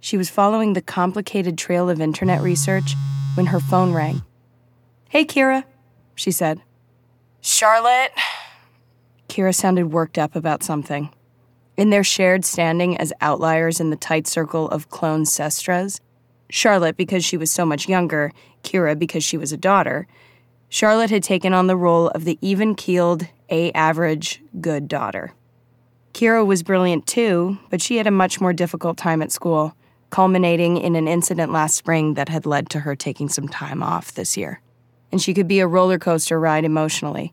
She 0.00 0.16
was 0.16 0.30
following 0.30 0.72
the 0.72 0.80
complicated 0.80 1.58
trail 1.58 1.90
of 1.90 2.00
internet 2.00 2.40
research 2.40 2.94
when 3.34 3.46
her 3.46 3.60
phone 3.60 3.92
rang. 3.92 4.22
Hey, 5.10 5.24
Kira, 5.24 5.64
she 6.14 6.30
said. 6.30 6.62
Charlotte? 7.42 8.12
Kira 9.28 9.54
sounded 9.54 9.92
worked 9.92 10.16
up 10.16 10.34
about 10.34 10.62
something. 10.62 11.10
In 11.76 11.90
their 11.90 12.04
shared 12.04 12.44
standing 12.44 12.96
as 12.96 13.12
outliers 13.20 13.80
in 13.80 13.90
the 13.90 13.96
tight 13.96 14.26
circle 14.26 14.68
of 14.70 14.88
clone 14.88 15.26
sestras, 15.26 16.00
Charlotte 16.48 16.96
because 16.96 17.24
she 17.24 17.36
was 17.36 17.50
so 17.50 17.66
much 17.66 17.88
younger, 17.88 18.32
Kira 18.62 18.98
because 18.98 19.22
she 19.22 19.36
was 19.36 19.52
a 19.52 19.58
daughter, 19.58 20.06
Charlotte 20.68 21.10
had 21.10 21.22
taken 21.22 21.52
on 21.52 21.66
the 21.66 21.76
role 21.76 22.08
of 22.08 22.24
the 22.24 22.38
even 22.40 22.74
keeled, 22.74 23.26
A 23.50 23.72
average, 23.72 24.42
good 24.60 24.88
daughter. 24.88 25.32
Kira 26.12 26.44
was 26.44 26.62
brilliant 26.62 27.06
too, 27.06 27.58
but 27.70 27.82
she 27.82 27.98
had 27.98 28.06
a 28.06 28.10
much 28.10 28.40
more 28.40 28.52
difficult 28.52 28.96
time 28.96 29.22
at 29.22 29.32
school, 29.32 29.76
culminating 30.10 30.76
in 30.76 30.96
an 30.96 31.06
incident 31.06 31.52
last 31.52 31.76
spring 31.76 32.14
that 32.14 32.28
had 32.28 32.46
led 32.46 32.70
to 32.70 32.80
her 32.80 32.96
taking 32.96 33.28
some 33.28 33.48
time 33.48 33.82
off 33.82 34.14
this 34.14 34.36
year. 34.36 34.60
And 35.12 35.20
she 35.20 35.34
could 35.34 35.46
be 35.46 35.60
a 35.60 35.66
roller 35.66 35.98
coaster 35.98 36.40
ride 36.40 36.64
emotionally. 36.64 37.32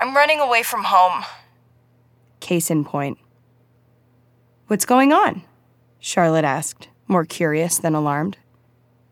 I'm 0.00 0.14
running 0.16 0.40
away 0.40 0.62
from 0.62 0.84
home, 0.84 1.24
Case 2.40 2.70
in 2.70 2.84
point. 2.84 3.16
What's 4.66 4.84
going 4.84 5.14
on? 5.14 5.42
Charlotte 5.98 6.44
asked, 6.44 6.88
more 7.08 7.24
curious 7.24 7.78
than 7.78 7.94
alarmed. 7.94 8.36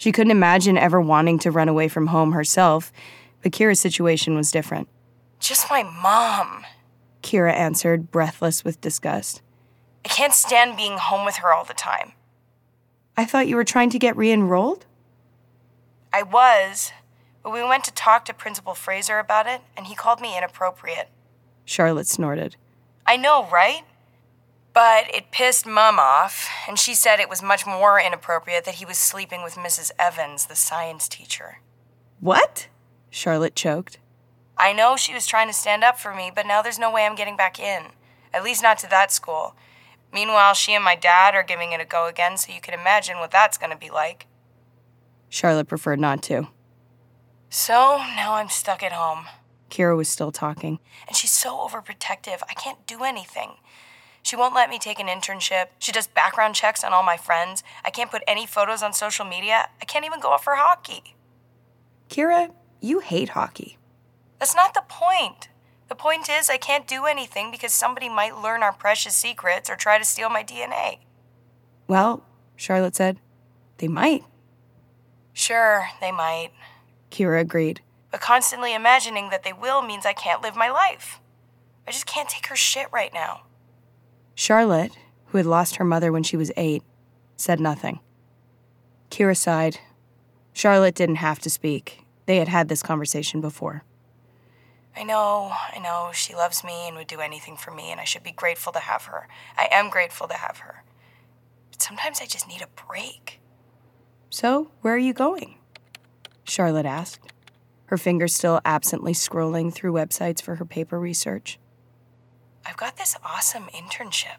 She 0.03 0.11
couldn't 0.11 0.33
imagine 0.33 0.77
ever 0.77 1.01
wanting 1.01 1.39
to 1.39 1.53
run 1.53 1.69
away 1.69 1.87
from 1.87 2.09
home 2.09 2.33
herself, 2.33 2.93
but 3.41 3.53
Kira's 3.53 3.79
situation 3.79 4.35
was 4.35 4.51
different. 4.51 4.89
Just 5.39 5.71
my 5.71 5.85
mom, 5.85 6.65
Kira 7.23 7.53
answered, 7.53 8.11
breathless 8.11 8.65
with 8.65 8.81
disgust. 8.81 9.43
I 10.05 10.09
can't 10.09 10.33
stand 10.33 10.77
being 10.77 10.99
home 10.99 11.25
with 11.25 11.37
her 11.37 11.53
all 11.53 11.63
the 11.63 11.73
time. 11.73 12.15
I 13.17 13.25
thought 13.25 13.47
you 13.47 13.55
were 13.55 13.63
trying 13.63 13.91
to 13.91 13.99
get 14.01 14.17
re 14.17 14.33
enrolled? 14.33 14.87
I 16.13 16.25
was, 16.25 16.91
but 17.45 17.53
we 17.53 17.63
went 17.63 17.85
to 17.85 17.93
talk 17.93 18.25
to 18.25 18.35
Principal 18.35 18.75
Fraser 18.75 19.21
about 19.21 19.47
it, 19.47 19.61
and 19.77 19.87
he 19.87 19.95
called 19.95 20.21
me 20.21 20.37
inappropriate. 20.37 21.11
Charlotte 21.65 22.09
snorted. 22.09 22.57
I 23.07 23.17
know, 23.17 23.49
right? 23.53 23.83
But 24.75 25.15
it 25.15 25.31
pissed 25.31 25.67
Mum 25.67 25.99
off, 25.99 26.49
and 26.67 26.79
she 26.79 26.95
said 26.95 27.21
it 27.21 27.29
was 27.29 27.43
much 27.43 27.67
more 27.67 28.01
inappropriate 28.01 28.65
that 28.65 28.77
he 28.77 28.87
was 28.87 28.97
sleeping 28.97 29.43
with 29.43 29.55
Mrs. 29.55 29.91
Evans, 29.99 30.47
the 30.47 30.57
science 30.57 31.09
teacher. 31.09 31.59
What? 32.21 32.69
Charlotte 33.11 33.55
choked. 33.55 33.99
I 34.57 34.73
know 34.73 34.97
she 34.97 35.13
was 35.13 35.27
trying 35.27 35.49
to 35.49 35.53
stand 35.53 35.85
up 35.85 35.99
for 35.99 36.15
me, 36.15 36.31
but 36.35 36.47
now 36.47 36.63
there's 36.63 36.79
no 36.79 36.91
way 36.91 37.05
I'm 37.05 37.17
getting 37.17 37.37
back 37.37 37.59
in. 37.61 37.89
At 38.33 38.45
least 38.45 38.63
not 38.63 38.79
to 38.79 38.89
that 38.89 39.13
school. 39.13 39.55
Meanwhile, 40.13 40.55
she 40.55 40.73
and 40.73 40.85
my 40.85 40.97
dad 40.97 41.35
are 41.35 41.43
giving 41.43 41.73
it 41.73 41.81
a 41.81 41.85
go 41.85 42.07
again, 42.07 42.37
so 42.37 42.53
you 42.53 42.61
can 42.61 42.73
imagine 42.73 43.19
what 43.19 43.31
that's 43.31 43.59
gonna 43.59 43.77
be 43.77 43.91
like. 43.91 44.27
Charlotte 45.29 45.69
preferred 45.69 46.01
not 46.01 46.23
to. 46.25 46.49
So 47.51 47.99
now 48.17 48.35
I'm 48.35 48.49
stuck 48.49 48.83
at 48.83 48.93
home. 48.93 49.27
Kira 49.69 49.97
was 49.97 50.09
still 50.09 50.33
talking. 50.33 50.79
And 51.09 51.17
she's 51.17 51.33
so 51.33 51.57
overprotective, 51.57 52.43
I 52.49 52.55
can't 52.55 52.87
do 52.87 53.05
anything. 53.05 53.53
She 54.23 54.37
won't 54.37 54.55
let 54.55 54.71
me 54.71 54.79
take 54.79 55.01
an 55.01 55.09
internship. 55.09 55.67
She 55.79 55.93
does 55.93 56.07
background 56.07 56.55
checks 56.55 56.85
on 56.85 56.93
all 56.93 57.03
my 57.03 57.17
friends. 57.17 57.63
I 57.85 57.91
can't 57.91 58.11
put 58.11 58.23
any 58.27 58.47
photos 58.47 58.83
on 58.83 58.93
social 58.93 59.25
media. 59.25 59.69
I 59.81 59.85
can't 59.85 60.05
even 60.05 60.21
go 60.21 60.33
out 60.33 60.45
for 60.45 60.55
hockey. 60.57 61.17
Kira, 62.09 62.53
you 62.81 63.01
hate 63.01 63.31
hockey. 63.31 63.79
That's 64.39 64.55
not 64.55 64.75
the 64.75 64.85
point. 64.89 65.49
The 65.89 65.95
point 65.95 66.29
is, 66.29 66.49
I 66.49 66.57
can't 66.57 66.87
do 66.87 67.05
anything 67.05 67.51
because 67.51 67.73
somebody 67.73 68.09
might 68.09 68.41
learn 68.41 68.63
our 68.63 68.73
precious 68.73 69.15
secrets 69.15 69.69
or 69.69 69.77
try 69.77 69.99
to 69.99 70.05
steal 70.05 70.31
my 70.31 70.43
DNA. 70.43 70.99
Well, 71.89 72.25
Charlotte 72.57 72.97
said, 72.97 73.19
they 73.79 73.89
might. 73.89 74.25
Sure, 75.33 75.89
they 76.01 76.13
might. 76.13 76.51
Kira 77.11 77.41
agreed. 77.41 77.81
But 78.11 78.21
constantly 78.21 78.75
imagining 78.75 79.31
that 79.31 79.43
they 79.43 79.53
will 79.53 79.83
means 79.83 80.07
I 80.07 80.13
can't 80.13 80.43
live 80.43 80.55
my 80.55 80.71
life. 80.71 81.21
I 81.87 81.91
just 81.91 82.07
can't 82.07 82.29
take 82.29 82.47
her 82.47 82.57
shit 82.57 82.87
right 82.93 83.13
now. 83.13 83.43
Charlotte, 84.35 84.93
who 85.27 85.39
had 85.39 85.47
lost 85.47 85.77
her 85.77 85.85
mother 85.85 86.13
when 86.13 86.23
she 86.23 86.37
was 86.37 86.53
eight, 86.57 86.83
said 87.37 87.61
nothing. 87.61 88.01
Kira 89.11 89.37
sighed. 89.37 89.79
Charlotte 90.53 90.95
didn't 90.95 91.17
have 91.17 91.39
to 91.41 91.51
speak. 91.51 92.05
They 92.27 92.37
had 92.37 92.49
had 92.49 92.69
this 92.69 92.83
conversation 92.83 93.41
before. 93.41 93.85
I 94.97 95.05
know, 95.05 95.53
I 95.75 95.79
know, 95.79 96.11
she 96.13 96.35
loves 96.35 96.63
me 96.63 96.87
and 96.87 96.97
would 96.97 97.07
do 97.07 97.21
anything 97.21 97.57
for 97.57 97.71
me, 97.71 97.91
and 97.91 98.01
I 98.01 98.05
should 98.05 98.23
be 98.23 98.33
grateful 98.33 98.73
to 98.75 98.79
have 98.79 99.07
her. 99.07 99.27
I 99.57 99.69
am 99.71 99.89
grateful 99.89 100.29
to 100.29 100.35
have 100.35 100.59
her. 100.59 100.85
But 101.71 101.81
sometimes 101.81 102.21
I 102.21 102.27
just 102.27 102.47
need 102.47 102.63
a 102.63 102.87
break. 102.87 103.41
So, 104.29 104.71
where 104.83 104.95
are 104.95 104.99
you 104.99 105.15
going? 105.15 105.57
Charlotte 106.45 106.87
asked, 106.87 107.33
her 107.87 107.99
fingers 107.99 108.35
still 108.35 108.61
absently 108.65 109.13
scrolling 109.13 109.73
through 109.73 109.93
websites 109.93 110.41
for 110.41 110.57
her 110.57 110.65
paper 110.65 110.99
research. 110.99 111.59
I've 112.65 112.77
got 112.77 112.97
this 112.97 113.17
awesome 113.25 113.65
internship, 113.75 114.37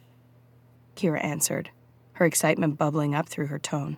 Kira 0.95 1.23
answered, 1.23 1.69
her 2.13 2.25
excitement 2.25 2.77
bubbling 2.77 3.13
up 3.13 3.27
through 3.27 3.47
her 3.47 3.59
tone. 3.59 3.97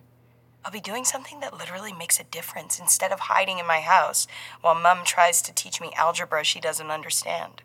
I'll 0.63 0.71
be 0.71 0.79
doing 0.79 1.05
something 1.05 1.41
that 1.41 1.55
literally 1.57 1.93
makes 1.93 2.19
a 2.19 2.23
difference 2.23 2.79
instead 2.79 3.11
of 3.11 3.19
hiding 3.19 3.59
in 3.59 3.67
my 3.67 3.81
house 3.81 4.25
while 4.61 4.73
Mum 4.73 4.99
tries 5.05 5.43
to 5.43 5.53
teach 5.53 5.79
me 5.79 5.91
algebra 5.95 6.43
she 6.43 6.59
doesn't 6.59 6.89
understand. 6.89 7.61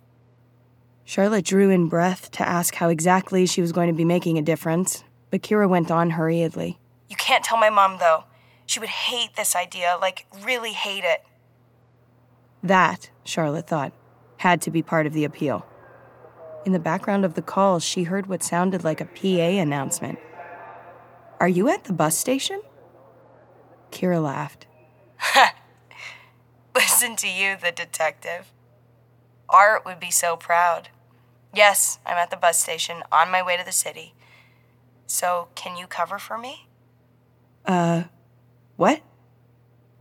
Charlotte 1.05 1.47
drew 1.47 1.71
in 1.71 1.89
breath 1.89 2.31
to 2.33 2.47
ask 2.47 2.75
how 2.75 2.91
exactly 2.91 3.47
she 3.47 3.63
was 3.63 3.73
going 3.73 3.89
to 3.89 3.97
be 3.97 4.05
making 4.05 4.37
a 4.37 4.43
difference, 4.43 5.03
but 5.31 5.43
Kira 5.43 5.69
went 5.69 5.91
on 5.91 6.11
hurriedly. 6.11 6.79
You 7.09 7.17
can't 7.17 7.43
tell 7.43 7.59
my 7.59 7.71
mom, 7.71 7.99
though. 7.99 8.25
She 8.67 8.79
would 8.79 8.91
hate 8.91 9.35
this 9.35 9.57
idea, 9.57 9.97
like, 10.01 10.27
really 10.45 10.73
hate 10.73 11.05
it. 11.05 11.25
That, 12.63 13.11
Charlotte 13.25 13.67
thought, 13.67 13.93
had 14.37 14.61
to 14.63 14.71
be 14.71 14.83
part 14.83 15.07
of 15.07 15.15
the 15.15 15.25
appeal. 15.25 15.67
In 16.65 16.73
the 16.73 16.79
background 16.79 17.25
of 17.25 17.35
the 17.35 17.43
call, 17.43 17.79
she 17.79 18.05
heard 18.05 18.27
what 18.27 18.43
sounded 18.43 18.85
like 18.85 19.01
a 19.01 19.07
PA 19.07 19.61
announcement. 19.61 20.19
Are 21.39 21.49
you 21.49 21.69
at 21.69 21.85
the 21.85 21.93
bus 21.93 22.19
station? 22.19 22.61
Kira 23.91 24.23
laughed. 24.23 24.67
Listen 26.75 27.17
to 27.17 27.29
you, 27.29 27.57
the 27.57 27.73
detective. 27.73 28.53
Art 29.49 29.85
would 29.85 29.99
be 29.99 30.11
so 30.11 30.37
proud. 30.37 30.91
Yes, 31.55 31.99
I'm 32.07 32.17
at 32.17 32.31
the 32.31 32.37
bus 32.37 32.61
station 32.61 33.03
on 33.11 33.31
my 33.31 33.43
way 33.43 33.57
to 33.57 33.65
the 33.65 33.73
city. 33.73 34.15
So, 35.07 35.49
can 35.55 35.77
you 35.77 35.87
cover 35.87 36.19
for 36.19 36.39
me? 36.39 36.69
Uh, 37.65 38.05
what? 38.77 39.01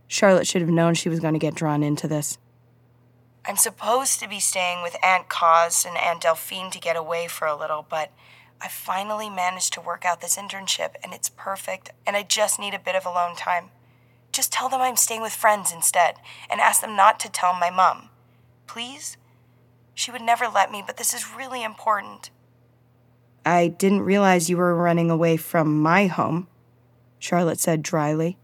Charlotte 0.06 0.46
should 0.46 0.60
have 0.60 0.70
known 0.70 0.94
she 0.94 1.08
was 1.08 1.20
going 1.20 1.34
to 1.34 1.40
get 1.40 1.54
drawn 1.54 1.82
into 1.82 2.06
this. 2.06 2.38
I'm 3.46 3.56
supposed 3.56 4.20
to 4.20 4.28
be 4.28 4.38
staying 4.38 4.82
with 4.82 4.96
Aunt 5.02 5.28
Cos 5.28 5.84
and 5.84 5.96
Aunt 5.96 6.22
Delphine 6.22 6.70
to 6.70 6.78
get 6.78 6.96
away 6.96 7.26
for 7.26 7.46
a 7.46 7.56
little, 7.56 7.86
but 7.88 8.12
I 8.60 8.68
finally 8.68 9.30
managed 9.30 9.72
to 9.74 9.80
work 9.80 10.04
out 10.04 10.20
this 10.20 10.36
internship 10.36 10.90
and 11.02 11.14
it's 11.14 11.30
perfect, 11.30 11.90
and 12.06 12.16
I 12.16 12.22
just 12.22 12.60
need 12.60 12.74
a 12.74 12.78
bit 12.78 12.94
of 12.94 13.06
alone 13.06 13.36
time. 13.36 13.70
Just 14.30 14.52
tell 14.52 14.68
them 14.68 14.80
I'm 14.80 14.96
staying 14.96 15.22
with 15.22 15.32
friends 15.32 15.72
instead, 15.72 16.16
and 16.50 16.60
ask 16.60 16.80
them 16.80 16.94
not 16.94 17.18
to 17.20 17.30
tell 17.30 17.54
my 17.54 17.70
mom. 17.70 18.10
Please? 18.66 19.16
She 19.94 20.10
would 20.10 20.22
never 20.22 20.46
let 20.46 20.70
me, 20.70 20.84
but 20.86 20.98
this 20.98 21.12
is 21.12 21.34
really 21.34 21.64
important. 21.64 22.30
I 23.44 23.68
didn't 23.68 24.02
realize 24.02 24.50
you 24.50 24.58
were 24.58 24.74
running 24.74 25.10
away 25.10 25.36
from 25.36 25.80
my 25.80 26.06
home, 26.06 26.46
Charlotte 27.18 27.58
said 27.58 27.82
dryly. 27.82 28.36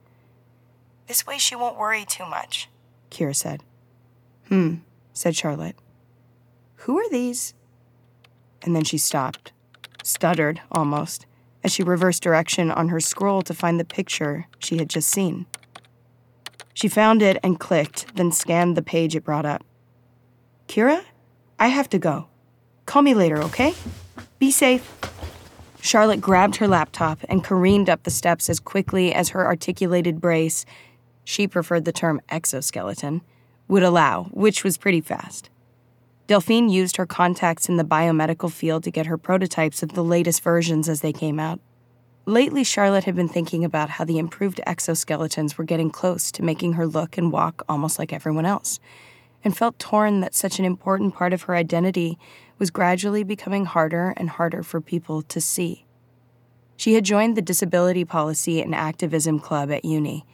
This 1.06 1.26
way 1.26 1.38
she 1.38 1.54
won't 1.54 1.78
worry 1.78 2.04
too 2.04 2.26
much, 2.26 2.68
Kira 3.10 3.36
said. 3.36 3.62
Hmm, 4.48 4.76
said 5.16 5.34
Charlotte. 5.34 5.76
Who 6.80 6.98
are 6.98 7.08
these? 7.08 7.54
And 8.62 8.76
then 8.76 8.84
she 8.84 8.98
stopped, 8.98 9.52
stuttered 10.02 10.60
almost, 10.70 11.26
as 11.64 11.72
she 11.72 11.82
reversed 11.82 12.22
direction 12.22 12.70
on 12.70 12.90
her 12.90 13.00
scroll 13.00 13.40
to 13.42 13.54
find 13.54 13.80
the 13.80 13.84
picture 13.84 14.46
she 14.58 14.76
had 14.76 14.90
just 14.90 15.08
seen. 15.08 15.46
She 16.74 16.88
found 16.88 17.22
it 17.22 17.38
and 17.42 17.58
clicked, 17.58 18.14
then 18.14 18.30
scanned 18.30 18.76
the 18.76 18.82
page 18.82 19.16
it 19.16 19.24
brought 19.24 19.46
up. 19.46 19.64
Kira, 20.68 21.02
I 21.58 21.68
have 21.68 21.88
to 21.90 21.98
go. 21.98 22.28
Call 22.84 23.00
me 23.00 23.14
later, 23.14 23.38
okay? 23.38 23.74
Be 24.38 24.50
safe. 24.50 24.92
Charlotte 25.80 26.20
grabbed 26.20 26.56
her 26.56 26.68
laptop 26.68 27.20
and 27.28 27.42
careened 27.42 27.88
up 27.88 28.02
the 28.02 28.10
steps 28.10 28.50
as 28.50 28.60
quickly 28.60 29.14
as 29.14 29.30
her 29.30 29.46
articulated 29.46 30.20
brace, 30.20 30.66
she 31.24 31.48
preferred 31.48 31.86
the 31.86 31.92
term 31.92 32.20
exoskeleton, 32.28 33.22
would 33.68 33.82
allow, 33.82 34.24
which 34.24 34.64
was 34.64 34.78
pretty 34.78 35.00
fast. 35.00 35.50
Delphine 36.26 36.68
used 36.68 36.96
her 36.96 37.06
contacts 37.06 37.68
in 37.68 37.76
the 37.76 37.84
biomedical 37.84 38.50
field 38.50 38.82
to 38.84 38.90
get 38.90 39.06
her 39.06 39.16
prototypes 39.16 39.82
of 39.82 39.92
the 39.92 40.02
latest 40.02 40.42
versions 40.42 40.88
as 40.88 41.00
they 41.00 41.12
came 41.12 41.38
out. 41.38 41.60
Lately, 42.24 42.64
Charlotte 42.64 43.04
had 43.04 43.14
been 43.14 43.28
thinking 43.28 43.64
about 43.64 43.90
how 43.90 44.04
the 44.04 44.18
improved 44.18 44.60
exoskeletons 44.66 45.56
were 45.56 45.64
getting 45.64 45.90
close 45.90 46.32
to 46.32 46.42
making 46.42 46.72
her 46.72 46.84
look 46.84 47.16
and 47.16 47.30
walk 47.30 47.62
almost 47.68 48.00
like 48.00 48.12
everyone 48.12 48.44
else, 48.44 48.80
and 49.44 49.56
felt 49.56 49.78
torn 49.78 50.20
that 50.20 50.34
such 50.34 50.58
an 50.58 50.64
important 50.64 51.14
part 51.14 51.32
of 51.32 51.42
her 51.42 51.54
identity 51.54 52.18
was 52.58 52.70
gradually 52.70 53.22
becoming 53.22 53.64
harder 53.64 54.12
and 54.16 54.30
harder 54.30 54.64
for 54.64 54.80
people 54.80 55.22
to 55.22 55.40
see. 55.40 55.86
She 56.76 56.94
had 56.94 57.04
joined 57.04 57.36
the 57.36 57.42
Disability 57.42 58.04
Policy 58.04 58.60
and 58.60 58.74
Activism 58.74 59.38
Club 59.38 59.70
at 59.70 59.84
uni, 59.84 60.26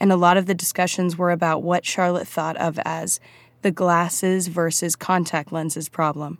and 0.00 0.10
a 0.10 0.16
lot 0.16 0.36
of 0.36 0.46
the 0.46 0.54
discussions 0.54 1.16
were 1.16 1.30
about 1.30 1.62
what 1.62 1.84
Charlotte 1.84 2.26
thought 2.26 2.56
of 2.56 2.80
as 2.84 3.20
the 3.62 3.70
glasses 3.70 4.48
versus 4.48 4.96
contact 4.96 5.52
lenses 5.52 5.88
problem. 5.88 6.38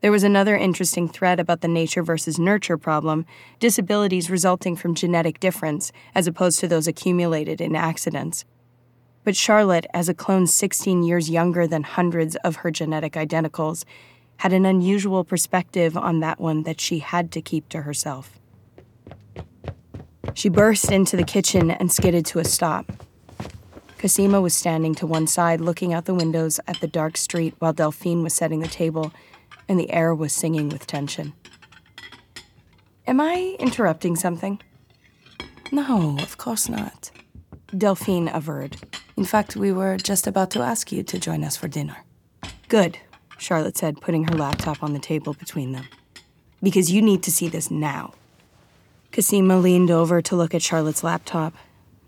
There 0.00 0.12
was 0.12 0.24
another 0.24 0.56
interesting 0.56 1.08
thread 1.08 1.40
about 1.40 1.60
the 1.60 1.68
nature 1.68 2.02
versus 2.02 2.38
nurture 2.38 2.78
problem 2.78 3.26
disabilities 3.58 4.30
resulting 4.30 4.76
from 4.76 4.94
genetic 4.94 5.40
difference, 5.40 5.92
as 6.14 6.26
opposed 6.26 6.58
to 6.60 6.68
those 6.68 6.86
accumulated 6.86 7.60
in 7.60 7.76
accidents. 7.76 8.44
But 9.24 9.36
Charlotte, 9.36 9.86
as 9.92 10.08
a 10.08 10.14
clone 10.14 10.46
16 10.46 11.02
years 11.02 11.28
younger 11.28 11.66
than 11.66 11.82
hundreds 11.82 12.36
of 12.36 12.56
her 12.56 12.70
genetic 12.70 13.12
identicals, 13.12 13.84
had 14.38 14.54
an 14.54 14.64
unusual 14.64 15.22
perspective 15.22 15.98
on 15.98 16.20
that 16.20 16.40
one 16.40 16.62
that 16.62 16.80
she 16.80 17.00
had 17.00 17.30
to 17.32 17.42
keep 17.42 17.68
to 17.68 17.82
herself. 17.82 18.39
She 20.34 20.48
burst 20.48 20.90
into 20.90 21.16
the 21.16 21.24
kitchen 21.24 21.70
and 21.70 21.90
skidded 21.90 22.26
to 22.26 22.38
a 22.38 22.44
stop. 22.44 22.92
Cosima 23.98 24.40
was 24.40 24.54
standing 24.54 24.94
to 24.94 25.06
one 25.06 25.26
side, 25.26 25.60
looking 25.60 25.92
out 25.92 26.06
the 26.06 26.14
windows 26.14 26.58
at 26.66 26.80
the 26.80 26.86
dark 26.86 27.16
street 27.16 27.54
while 27.58 27.72
Delphine 27.72 28.22
was 28.22 28.32
setting 28.32 28.60
the 28.60 28.68
table 28.68 29.12
and 29.68 29.78
the 29.78 29.90
air 29.92 30.14
was 30.14 30.32
singing 30.32 30.70
with 30.70 30.86
tension. 30.86 31.34
Am 33.06 33.20
I 33.20 33.56
interrupting 33.58 34.16
something? 34.16 34.60
No, 35.70 36.18
of 36.20 36.38
course 36.38 36.68
not. 36.68 37.10
Delphine 37.76 38.28
averred. 38.28 38.76
In 39.16 39.24
fact, 39.24 39.54
we 39.54 39.70
were 39.72 39.96
just 39.96 40.26
about 40.26 40.50
to 40.52 40.60
ask 40.60 40.90
you 40.90 41.02
to 41.02 41.18
join 41.18 41.44
us 41.44 41.56
for 41.56 41.68
dinner. 41.68 41.96
Good, 42.68 42.98
Charlotte 43.36 43.76
said, 43.76 44.00
putting 44.00 44.24
her 44.24 44.34
laptop 44.34 44.82
on 44.82 44.92
the 44.92 44.98
table 44.98 45.34
between 45.34 45.72
them. 45.72 45.86
Because 46.62 46.90
you 46.90 47.02
need 47.02 47.22
to 47.24 47.30
see 47.30 47.48
this 47.48 47.70
now. 47.70 48.14
Cosima 49.12 49.58
leaned 49.58 49.90
over 49.90 50.22
to 50.22 50.36
look 50.36 50.54
at 50.54 50.62
Charlotte's 50.62 51.02
laptop. 51.02 51.54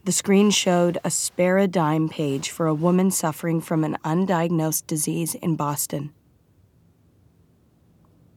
The 0.04 0.12
screen 0.12 0.50
showed 0.50 0.98
a 1.04 1.10
spare 1.10 1.58
a 1.58 1.66
dime 1.66 2.08
page 2.08 2.50
for 2.50 2.66
a 2.66 2.74
woman 2.74 3.10
suffering 3.10 3.60
from 3.60 3.82
an 3.84 3.96
undiagnosed 4.04 4.86
disease 4.86 5.34
in 5.34 5.56
Boston. 5.56 6.12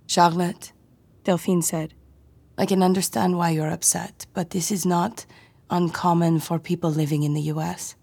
Charlotte, 0.07 0.71
Delphine 1.23 1.61
said, 1.61 1.93
I 2.57 2.65
can 2.65 2.81
understand 2.81 3.37
why 3.37 3.49
you're 3.49 3.69
upset, 3.69 4.25
but 4.33 4.51
this 4.51 4.71
is 4.71 4.85
not 4.85 5.25
uncommon 5.69 6.39
for 6.39 6.59
people 6.59 6.89
living 6.89 7.23
in 7.23 7.33
the 7.33 7.41
US. 7.53 7.95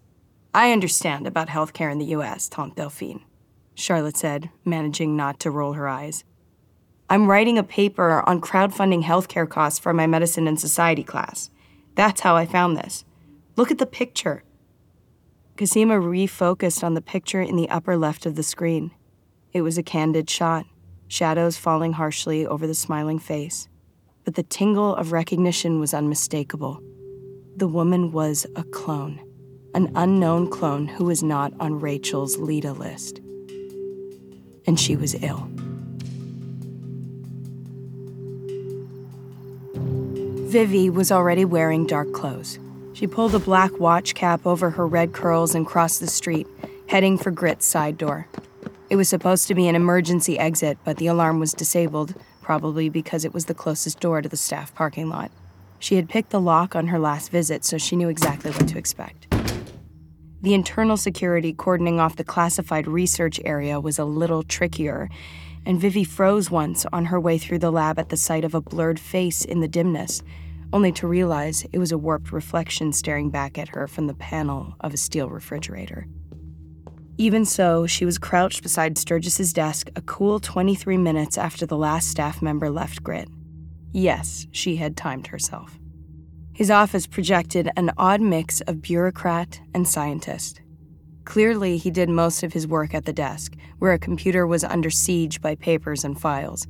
I 0.53 0.71
understand 0.71 1.25
about 1.25 1.47
healthcare 1.47 1.91
in 1.91 1.97
the 1.97 2.13
U.S., 2.17 2.47
Tante 2.47 2.75
Delphine, 2.75 3.23
Charlotte 3.73 4.17
said, 4.17 4.49
managing 4.63 5.15
not 5.15 5.39
to 5.39 5.51
roll 5.51 5.73
her 5.73 5.87
eyes. 5.87 6.23
I'm 7.13 7.29
writing 7.29 7.59
a 7.59 7.63
paper 7.63 8.27
on 8.27 8.41
crowdfunding 8.41 9.03
healthcare 9.03 9.47
costs 9.47 9.77
for 9.77 9.93
my 9.93 10.07
medicine 10.07 10.47
and 10.47 10.59
society 10.59 11.03
class. 11.03 11.51
That's 11.93 12.21
how 12.21 12.35
I 12.35 12.47
found 12.47 12.75
this. 12.75 13.05
Look 13.55 13.69
at 13.69 13.77
the 13.77 13.85
picture. 13.85 14.41
Cosima 15.55 15.99
refocused 15.99 16.83
on 16.83 16.95
the 16.95 17.03
picture 17.03 17.39
in 17.39 17.55
the 17.55 17.69
upper 17.69 17.97
left 17.97 18.25
of 18.25 18.33
the 18.33 18.41
screen. 18.41 18.89
It 19.51 19.61
was 19.61 19.77
a 19.77 19.83
candid 19.83 20.27
shot, 20.27 20.65
shadows 21.07 21.55
falling 21.55 21.93
harshly 21.93 22.47
over 22.47 22.65
the 22.65 22.73
smiling 22.73 23.19
face. 23.19 23.67
But 24.23 24.33
the 24.33 24.41
tingle 24.41 24.95
of 24.95 25.11
recognition 25.11 25.79
was 25.79 25.93
unmistakable. 25.93 26.81
The 27.55 27.67
woman 27.67 28.11
was 28.11 28.47
a 28.55 28.63
clone, 28.63 29.21
an 29.75 29.91
unknown 29.93 30.49
clone 30.49 30.87
who 30.87 31.05
was 31.05 31.21
not 31.21 31.53
on 31.59 31.79
Rachel's 31.79 32.37
Leda 32.37 32.73
list. 32.73 33.19
And 34.65 34.79
she 34.79 34.95
was 34.95 35.13
ill. 35.21 35.52
Vivi 40.53 40.87
was 40.87 41.11
already 41.11 41.45
wearing 41.45 41.87
dark 41.87 42.13
clothes. 42.13 42.59
She 42.93 43.07
pulled 43.07 43.33
a 43.33 43.39
black 43.39 43.79
watch 43.79 44.13
cap 44.13 44.45
over 44.45 44.69
her 44.69 44.85
red 44.85 45.11
curls 45.11 45.55
and 45.55 45.65
crossed 45.65 45.99
the 45.99 46.05
street, 46.05 46.45
heading 46.87 47.17
for 47.17 47.31
Grit's 47.31 47.65
side 47.65 47.97
door. 47.97 48.27
It 48.87 48.95
was 48.95 49.09
supposed 49.09 49.47
to 49.47 49.55
be 49.55 49.67
an 49.67 49.75
emergency 49.75 50.37
exit, 50.37 50.77
but 50.83 50.97
the 50.97 51.07
alarm 51.07 51.39
was 51.39 51.53
disabled, 51.53 52.13
probably 52.43 52.87
because 52.87 53.25
it 53.25 53.33
was 53.33 53.45
the 53.45 53.55
closest 53.55 53.99
door 53.99 54.21
to 54.21 54.29
the 54.29 54.37
staff 54.37 54.75
parking 54.75 55.09
lot. 55.09 55.31
She 55.79 55.95
had 55.95 56.07
picked 56.07 56.29
the 56.29 56.39
lock 56.39 56.75
on 56.75 56.85
her 56.85 56.99
last 56.99 57.31
visit, 57.31 57.65
so 57.65 57.79
she 57.79 57.95
knew 57.95 58.09
exactly 58.09 58.51
what 58.51 58.67
to 58.67 58.77
expect. 58.77 59.25
The 60.43 60.53
internal 60.53 60.97
security 60.97 61.51
cordoning 61.51 61.99
off 61.99 62.15
the 62.15 62.23
classified 62.23 62.87
research 62.87 63.39
area 63.43 63.79
was 63.79 63.97
a 63.97 64.05
little 64.05 64.43
trickier, 64.43 65.09
and 65.65 65.81
Vivi 65.81 66.03
froze 66.03 66.51
once 66.51 66.85
on 66.93 67.05
her 67.05 67.19
way 67.19 67.39
through 67.39 67.57
the 67.57 67.71
lab 67.71 67.97
at 67.97 68.09
the 68.09 68.17
sight 68.17 68.45
of 68.45 68.53
a 68.53 68.61
blurred 68.61 68.99
face 68.99 69.43
in 69.43 69.59
the 69.59 69.67
dimness, 69.67 70.21
only 70.73 70.91
to 70.91 71.07
realize 71.07 71.65
it 71.71 71.79
was 71.79 71.91
a 71.91 71.97
warped 71.97 72.33
reflection 72.33 72.91
staring 72.91 73.29
back 73.29 73.57
at 73.57 73.69
her 73.69 73.87
from 73.87 74.07
the 74.07 74.13
panel 74.15 74.75
of 74.81 74.93
a 74.93 74.97
steel 74.97 75.29
refrigerator. 75.29 76.07
Even 77.17 77.45
so, 77.45 77.85
she 77.85 78.05
was 78.05 78.17
crouched 78.17 78.63
beside 78.63 78.97
Sturgis's 78.97 79.53
desk 79.53 79.89
a 79.95 80.01
cool 80.01 80.39
23 80.39 80.97
minutes 80.97 81.37
after 81.37 81.65
the 81.65 81.77
last 81.77 82.09
staff 82.09 82.41
member 82.41 82.71
left 82.71 83.03
Grit. 83.03 83.29
Yes, 83.91 84.47
she 84.51 84.77
had 84.77 84.97
timed 84.97 85.27
herself. 85.27 85.77
His 86.53 86.71
office 86.71 87.05
projected 87.05 87.69
an 87.77 87.91
odd 87.97 88.19
mix 88.19 88.61
of 88.61 88.81
bureaucrat 88.81 89.61
and 89.75 89.87
scientist. 89.87 90.61
Clearly, 91.25 91.77
he 91.77 91.91
did 91.91 92.09
most 92.09 92.41
of 92.41 92.53
his 92.53 92.67
work 92.67 92.95
at 92.95 93.05
the 93.05 93.13
desk, 93.13 93.55
where 93.77 93.93
a 93.93 93.99
computer 93.99 94.45
was 94.45 94.63
under 94.63 94.89
siege 94.89 95.39
by 95.39 95.55
papers 95.55 96.03
and 96.03 96.19
files, 96.19 96.67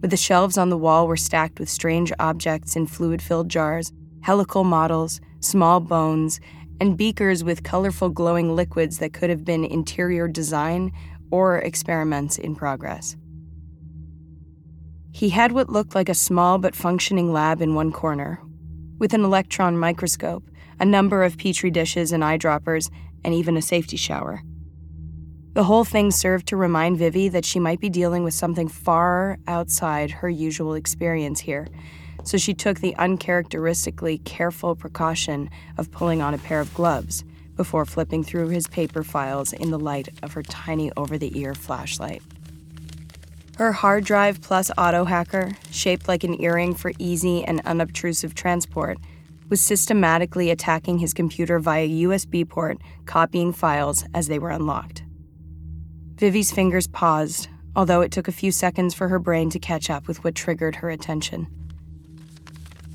but 0.00 0.10
the 0.10 0.16
shelves 0.16 0.56
on 0.56 0.68
the 0.68 0.78
wall 0.78 1.06
were 1.06 1.16
stacked 1.16 1.58
with 1.58 1.68
strange 1.68 2.12
objects 2.18 2.76
in 2.76 2.86
fluid 2.86 3.20
filled 3.20 3.48
jars, 3.48 3.92
helical 4.22 4.64
models, 4.64 5.20
small 5.40 5.80
bones, 5.80 6.40
and 6.80 6.96
beakers 6.96 7.42
with 7.42 7.64
colorful 7.64 8.08
glowing 8.08 8.54
liquids 8.54 8.98
that 8.98 9.12
could 9.12 9.30
have 9.30 9.44
been 9.44 9.64
interior 9.64 10.28
design 10.28 10.92
or 11.30 11.58
experiments 11.58 12.38
in 12.38 12.54
progress. 12.54 13.16
He 15.12 15.30
had 15.30 15.52
what 15.52 15.70
looked 15.70 15.94
like 15.94 16.08
a 16.08 16.14
small 16.14 16.58
but 16.58 16.76
functioning 16.76 17.32
lab 17.32 17.60
in 17.60 17.74
one 17.74 17.90
corner, 17.90 18.40
with 18.98 19.14
an 19.14 19.24
electron 19.24 19.76
microscope, 19.76 20.44
a 20.78 20.84
number 20.84 21.24
of 21.24 21.38
petri 21.38 21.70
dishes 21.70 22.12
and 22.12 22.22
eyedroppers, 22.22 22.90
and 23.24 23.34
even 23.34 23.56
a 23.56 23.62
safety 23.62 23.96
shower. 23.96 24.42
The 25.58 25.64
whole 25.64 25.82
thing 25.82 26.12
served 26.12 26.46
to 26.46 26.56
remind 26.56 26.98
Vivi 26.98 27.28
that 27.30 27.44
she 27.44 27.58
might 27.58 27.80
be 27.80 27.90
dealing 27.90 28.22
with 28.22 28.32
something 28.32 28.68
far 28.68 29.38
outside 29.48 30.12
her 30.12 30.28
usual 30.28 30.74
experience 30.74 31.40
here, 31.40 31.66
so 32.22 32.38
she 32.38 32.54
took 32.54 32.78
the 32.78 32.94
uncharacteristically 32.94 34.18
careful 34.18 34.76
precaution 34.76 35.50
of 35.76 35.90
pulling 35.90 36.22
on 36.22 36.32
a 36.32 36.38
pair 36.38 36.60
of 36.60 36.72
gloves 36.74 37.24
before 37.56 37.84
flipping 37.84 38.22
through 38.22 38.50
his 38.50 38.68
paper 38.68 39.02
files 39.02 39.52
in 39.52 39.72
the 39.72 39.80
light 39.80 40.08
of 40.22 40.34
her 40.34 40.44
tiny 40.44 40.92
over 40.96 41.18
the 41.18 41.36
ear 41.36 41.54
flashlight. 41.54 42.22
Her 43.56 43.72
hard 43.72 44.04
drive 44.04 44.40
plus 44.40 44.70
auto 44.78 45.06
hacker, 45.06 45.56
shaped 45.72 46.06
like 46.06 46.22
an 46.22 46.40
earring 46.40 46.76
for 46.76 46.92
easy 47.00 47.42
and 47.42 47.60
unobtrusive 47.64 48.36
transport, 48.36 48.98
was 49.48 49.60
systematically 49.60 50.50
attacking 50.50 51.00
his 51.00 51.12
computer 51.12 51.58
via 51.58 51.88
USB 51.88 52.48
port, 52.48 52.78
copying 53.06 53.52
files 53.52 54.04
as 54.14 54.28
they 54.28 54.38
were 54.38 54.50
unlocked. 54.50 55.02
Vivi's 56.18 56.50
fingers 56.50 56.88
paused, 56.88 57.48
although 57.76 58.00
it 58.00 58.10
took 58.10 58.26
a 58.26 58.32
few 58.32 58.50
seconds 58.50 58.92
for 58.92 59.06
her 59.06 59.20
brain 59.20 59.50
to 59.50 59.58
catch 59.60 59.88
up 59.88 60.08
with 60.08 60.24
what 60.24 60.34
triggered 60.34 60.74
her 60.74 60.90
attention. 60.90 61.46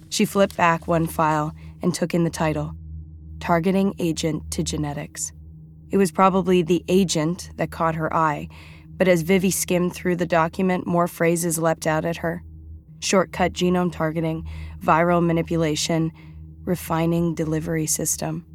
She 0.09 0.25
flipped 0.25 0.57
back 0.57 0.87
one 0.87 1.07
file 1.07 1.53
and 1.81 1.95
took 1.95 2.13
in 2.13 2.25
the 2.25 2.29
title 2.29 2.75
Targeting 3.39 3.95
Agent 3.97 4.51
to 4.51 4.61
Genetics. 4.61 5.31
It 5.89 5.95
was 5.95 6.11
probably 6.11 6.63
the 6.63 6.83
agent 6.89 7.49
that 7.55 7.71
caught 7.71 7.95
her 7.95 8.13
eye, 8.13 8.49
but 8.97 9.07
as 9.07 9.21
Vivi 9.21 9.51
skimmed 9.51 9.93
through 9.93 10.17
the 10.17 10.25
document, 10.25 10.85
more 10.85 11.07
phrases 11.07 11.57
leapt 11.57 11.87
out 11.87 12.03
at 12.03 12.17
her 12.17 12.43
shortcut 12.99 13.53
genome 13.53 13.91
targeting, 13.91 14.45
viral 14.81 15.25
manipulation, 15.25 16.11
refining 16.65 17.35
delivery 17.35 17.85
system. 17.85 18.45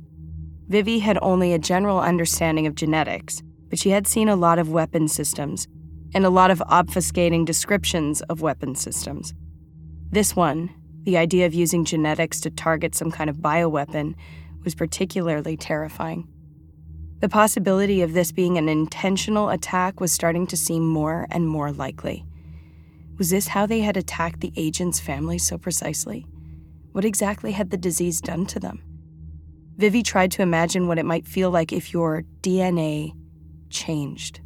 Vivi 0.68 0.98
had 0.98 1.18
only 1.22 1.54
a 1.54 1.58
general 1.58 2.00
understanding 2.00 2.66
of 2.66 2.74
genetics, 2.74 3.42
but 3.68 3.78
she 3.78 3.90
had 3.90 4.06
seen 4.06 4.28
a 4.28 4.36
lot 4.36 4.58
of 4.58 4.70
weapon 4.70 5.08
systems 5.08 5.68
and 6.14 6.24
a 6.24 6.30
lot 6.30 6.50
of 6.50 6.60
obfuscating 6.60 7.44
descriptions 7.44 8.20
of 8.22 8.40
weapon 8.40 8.74
systems. 8.74 9.34
This 10.10 10.34
one, 10.34 10.70
the 11.04 11.16
idea 11.16 11.46
of 11.46 11.54
using 11.54 11.84
genetics 11.84 12.40
to 12.40 12.50
target 12.50 12.94
some 12.94 13.10
kind 13.10 13.28
of 13.28 13.36
bioweapon 13.36 14.14
was 14.64 14.74
particularly 14.74 15.56
terrifying. 15.56 16.28
The 17.20 17.28
possibility 17.28 18.02
of 18.02 18.12
this 18.12 18.30
being 18.30 18.58
an 18.58 18.68
intentional 18.68 19.48
attack 19.48 20.00
was 20.00 20.12
starting 20.12 20.46
to 20.48 20.56
seem 20.56 20.86
more 20.86 21.26
and 21.30 21.48
more 21.48 21.72
likely. 21.72 22.24
Was 23.18 23.30
this 23.30 23.48
how 23.48 23.66
they 23.66 23.80
had 23.80 23.96
attacked 23.96 24.40
the 24.40 24.52
agent's 24.56 25.00
family 25.00 25.38
so 25.38 25.58
precisely? 25.58 26.26
What 26.92 27.04
exactly 27.04 27.52
had 27.52 27.70
the 27.70 27.76
disease 27.76 28.20
done 28.20 28.46
to 28.46 28.60
them? 28.60 28.82
Vivi 29.76 30.02
tried 30.02 30.30
to 30.32 30.42
imagine 30.42 30.86
what 30.86 30.98
it 30.98 31.04
might 31.04 31.26
feel 31.26 31.50
like 31.50 31.72
if 31.72 31.92
your 31.92 32.22
DNA 32.42 33.12
changed. 33.70 34.40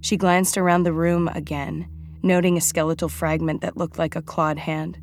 She 0.00 0.16
glanced 0.16 0.58
around 0.58 0.82
the 0.82 0.92
room 0.92 1.28
again, 1.28 1.88
noting 2.22 2.56
a 2.56 2.60
skeletal 2.60 3.08
fragment 3.08 3.60
that 3.60 3.76
looked 3.76 3.98
like 3.98 4.16
a 4.16 4.22
clawed 4.22 4.58
hand. 4.58 4.98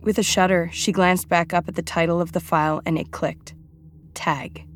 With 0.00 0.18
a 0.18 0.22
shudder, 0.22 0.68
she 0.72 0.92
glanced 0.92 1.28
back 1.28 1.54
up 1.54 1.68
at 1.68 1.74
the 1.74 1.82
title 1.82 2.20
of 2.20 2.32
the 2.32 2.40
file 2.40 2.82
and 2.84 2.98
it 2.98 3.10
clicked 3.10 3.54
Tag. 4.12 4.66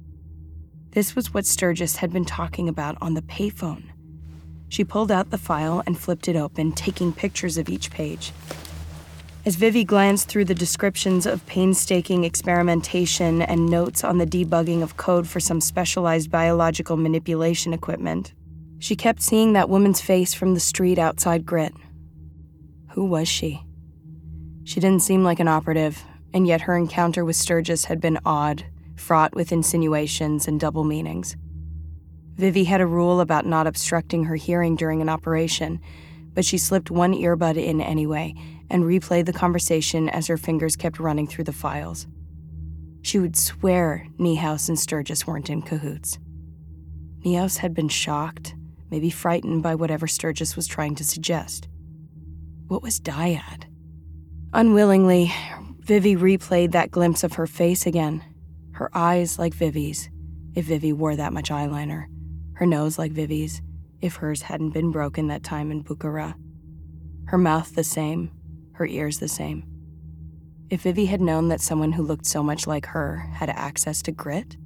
This 0.92 1.14
was 1.14 1.35
what 1.35 1.44
Sturgis 1.44 1.97
had 1.97 2.12
been 2.12 2.25
talking 2.25 2.68
about 2.68 2.97
on 3.01 3.14
the 3.14 3.23
payphone. 3.23 3.85
She 4.68 4.85
pulled 4.85 5.12
out 5.12 5.31
the 5.31 5.38
file 5.38 5.83
and 5.87 5.99
flipped 5.99 6.29
it 6.29 6.37
open, 6.37 6.73
taking 6.73 7.12
pictures 7.12 7.59
of 7.59 7.68
each 7.68 7.90
page. 7.90 8.33
As 9.49 9.57
Vivi 9.57 9.83
glanced 9.83 10.29
through 10.29 10.45
the 10.45 10.55
descriptions 10.55 11.25
of 11.25 11.47
painstaking 11.47 12.25
experimentation 12.25 13.41
and 13.41 13.65
notes 13.65 14.05
on 14.05 14.19
the 14.19 14.27
debugging 14.27 14.83
of 14.83 14.99
code 14.99 15.27
for 15.27 15.41
some 15.41 15.63
specialized 15.63 16.31
biological 16.31 16.99
manipulation 16.99 17.73
equipment, 17.73 18.35
she 18.79 18.95
kept 18.95 19.23
seeing 19.23 19.55
that 19.55 19.71
woman's 19.71 20.03
face 20.03 20.35
from 20.35 20.53
the 20.53 20.61
street 20.61 20.99
outside 20.99 21.47
Grit. 21.47 21.73
Who 22.91 23.07
was 23.07 23.27
she? 23.27 23.63
She 24.65 24.81
didn't 24.81 25.01
seem 25.01 25.25
like 25.25 25.41
an 25.41 25.49
operative, 25.49 26.05
and 26.35 26.47
yet 26.47 26.61
her 26.61 26.77
encounter 26.77 27.25
with 27.25 27.37
Sturgis 27.37 27.87
had 27.87 28.03
been 28.03 28.19
odd, 28.27 28.67
fraught 28.97 29.35
with 29.35 29.51
insinuations 29.51 30.47
and 30.47 30.61
double 30.61 30.85
meanings. 30.85 31.37
Vivi 32.35 32.65
had 32.65 32.83
a 32.83 32.87
rule 32.87 33.19
about 33.19 33.47
not 33.47 33.67
obstructing 33.67 34.25
her 34.25 34.37
hearing 34.37 34.77
during 34.77 35.01
an 35.01 35.09
operation, 35.09 35.81
but 36.35 36.45
she 36.45 36.59
slipped 36.59 36.91
one 36.91 37.15
earbud 37.15 37.57
in 37.57 37.81
anyway 37.81 38.35
and 38.71 38.85
replayed 38.85 39.27
the 39.27 39.33
conversation 39.33 40.09
as 40.09 40.27
her 40.27 40.37
fingers 40.37 40.77
kept 40.77 40.99
running 40.99 41.27
through 41.27 41.45
the 41.45 41.53
files. 41.53 42.07
She 43.03 43.19
would 43.19 43.37
swear 43.37 44.07
Niehaus 44.19 44.69
and 44.69 44.79
Sturgis 44.79 45.27
weren't 45.27 45.51
in 45.51 45.63
cahoots. 45.63 46.19
Niehaus 47.25 47.59
had 47.59 47.75
been 47.75 47.89
shocked, 47.89 48.55
maybe 48.91 49.11
frightened 49.11 49.63
by 49.63 49.75
whatever 49.75 50.07
Sturgis 50.07 50.57
was 50.57 50.67
trying 50.67 50.95
to 50.97 51.05
suggest. 51.05 51.69
What 52.67 52.83
was 52.83 53.01
Dyad? 53.01 53.65
Unwillingly, 54.53 55.33
Vivi 55.81 56.17
replayed 56.17 56.73
that 56.73 56.91
glimpse 56.91 57.25
of 57.25 57.35
her 57.35 57.47
face 57.47 57.87
again. 57.87 58.23
Her 58.73 58.91
eyes 58.93 59.39
like 59.39 59.55
Vivi's, 59.55 60.11
if 60.55 60.67
Vivi 60.67 60.93
wore 60.93 61.17
that 61.17 61.33
much 61.33 61.51
eyeliner. 61.51 62.07
Her 62.55 62.67
nose 62.67 62.99
like 62.99 63.13
Vivi's, 63.13 63.63
if 64.01 64.17
hers 64.17 64.43
hadn't 64.43 64.71
been 64.71 64.91
broken 64.91 65.29
that 65.29 65.43
time 65.43 65.71
in 65.71 65.83
Bukhara. 65.83 66.35
Her 67.27 67.39
mouth 67.39 67.75
the 67.75 67.85
same, 67.85 68.31
her 68.79 68.87
ears 68.87 69.19
the 69.19 69.29
same. 69.29 69.64
If 70.71 70.83
Vivi 70.83 71.07
had 71.07 71.21
known 71.21 71.49
that 71.49 71.61
someone 71.61 71.93
who 71.93 72.03
looked 72.03 72.27
so 72.27 72.43
much 72.43 72.67
like 72.67 72.87
her 72.87 73.17
had 73.35 73.51
access 73.51 74.03
to 74.03 74.12
grit, 74.12 74.57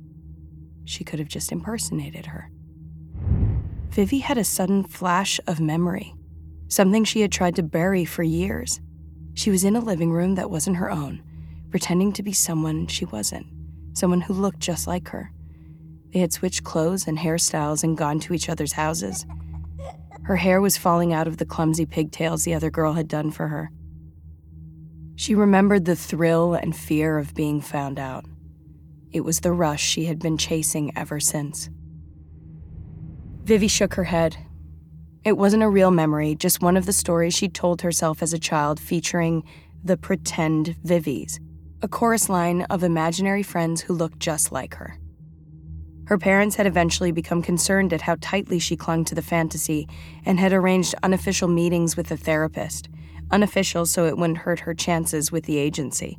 she 0.84 1.04
could 1.04 1.18
have 1.18 1.28
just 1.28 1.52
impersonated 1.52 2.26
her. 2.26 2.50
Vivi 3.90 4.18
had 4.18 4.38
a 4.38 4.44
sudden 4.44 4.84
flash 4.84 5.38
of 5.46 5.60
memory, 5.60 6.14
something 6.68 7.04
she 7.04 7.20
had 7.20 7.30
tried 7.30 7.56
to 7.56 7.62
bury 7.62 8.04
for 8.04 8.22
years. 8.22 8.80
She 9.34 9.50
was 9.50 9.64
in 9.64 9.76
a 9.76 9.80
living 9.80 10.10
room 10.10 10.34
that 10.34 10.50
wasn't 10.50 10.76
her 10.76 10.90
own, 10.90 11.22
pretending 11.70 12.12
to 12.14 12.22
be 12.22 12.32
someone 12.32 12.86
she 12.86 13.04
wasn't, 13.04 13.46
someone 13.92 14.22
who 14.22 14.34
looked 14.34 14.60
just 14.60 14.86
like 14.86 15.08
her. 15.08 15.32
They 16.12 16.18
had 16.18 16.32
switched 16.32 16.64
clothes 16.64 17.06
and 17.06 17.18
hairstyles 17.18 17.84
and 17.84 17.96
gone 17.96 18.20
to 18.20 18.34
each 18.34 18.48
other's 18.48 18.72
houses. 18.72 19.24
Her 20.24 20.36
hair 20.36 20.60
was 20.60 20.76
falling 20.76 21.12
out 21.12 21.26
of 21.26 21.38
the 21.38 21.46
clumsy 21.46 21.86
pigtails 21.86 22.44
the 22.44 22.54
other 22.54 22.70
girl 22.70 22.92
had 22.92 23.08
done 23.08 23.30
for 23.30 23.48
her. 23.48 23.70
She 25.22 25.36
remembered 25.36 25.84
the 25.84 25.94
thrill 25.94 26.54
and 26.54 26.74
fear 26.74 27.16
of 27.16 27.32
being 27.32 27.60
found 27.60 28.00
out. 28.00 28.24
It 29.12 29.20
was 29.20 29.38
the 29.38 29.52
rush 29.52 29.80
she 29.80 30.06
had 30.06 30.18
been 30.18 30.36
chasing 30.36 30.90
ever 30.96 31.20
since. 31.20 31.70
Vivi 33.44 33.68
shook 33.68 33.94
her 33.94 34.02
head. 34.02 34.36
It 35.24 35.38
wasn't 35.38 35.62
a 35.62 35.68
real 35.68 35.92
memory, 35.92 36.34
just 36.34 36.60
one 36.60 36.76
of 36.76 36.86
the 36.86 36.92
stories 36.92 37.34
she'd 37.34 37.54
told 37.54 37.82
herself 37.82 38.20
as 38.20 38.32
a 38.32 38.38
child 38.40 38.80
featuring 38.80 39.44
the 39.84 39.96
pretend 39.96 40.74
Vivies, 40.82 41.38
a 41.82 41.86
chorus 41.86 42.28
line 42.28 42.62
of 42.62 42.82
imaginary 42.82 43.44
friends 43.44 43.80
who 43.80 43.94
looked 43.94 44.18
just 44.18 44.50
like 44.50 44.74
her. 44.74 44.98
Her 46.06 46.18
parents 46.18 46.56
had 46.56 46.66
eventually 46.66 47.12
become 47.12 47.42
concerned 47.42 47.92
at 47.92 48.00
how 48.00 48.16
tightly 48.20 48.58
she 48.58 48.74
clung 48.74 49.04
to 49.04 49.14
the 49.14 49.22
fantasy 49.22 49.86
and 50.26 50.40
had 50.40 50.52
arranged 50.52 50.96
unofficial 51.04 51.46
meetings 51.46 51.96
with 51.96 52.10
a 52.10 52.16
therapist, 52.16 52.88
unofficial 53.32 53.86
so 53.86 54.06
it 54.06 54.16
wouldn't 54.16 54.38
hurt 54.38 54.60
her 54.60 54.74
chances 54.74 55.32
with 55.32 55.44
the 55.44 55.58
agency. 55.58 56.18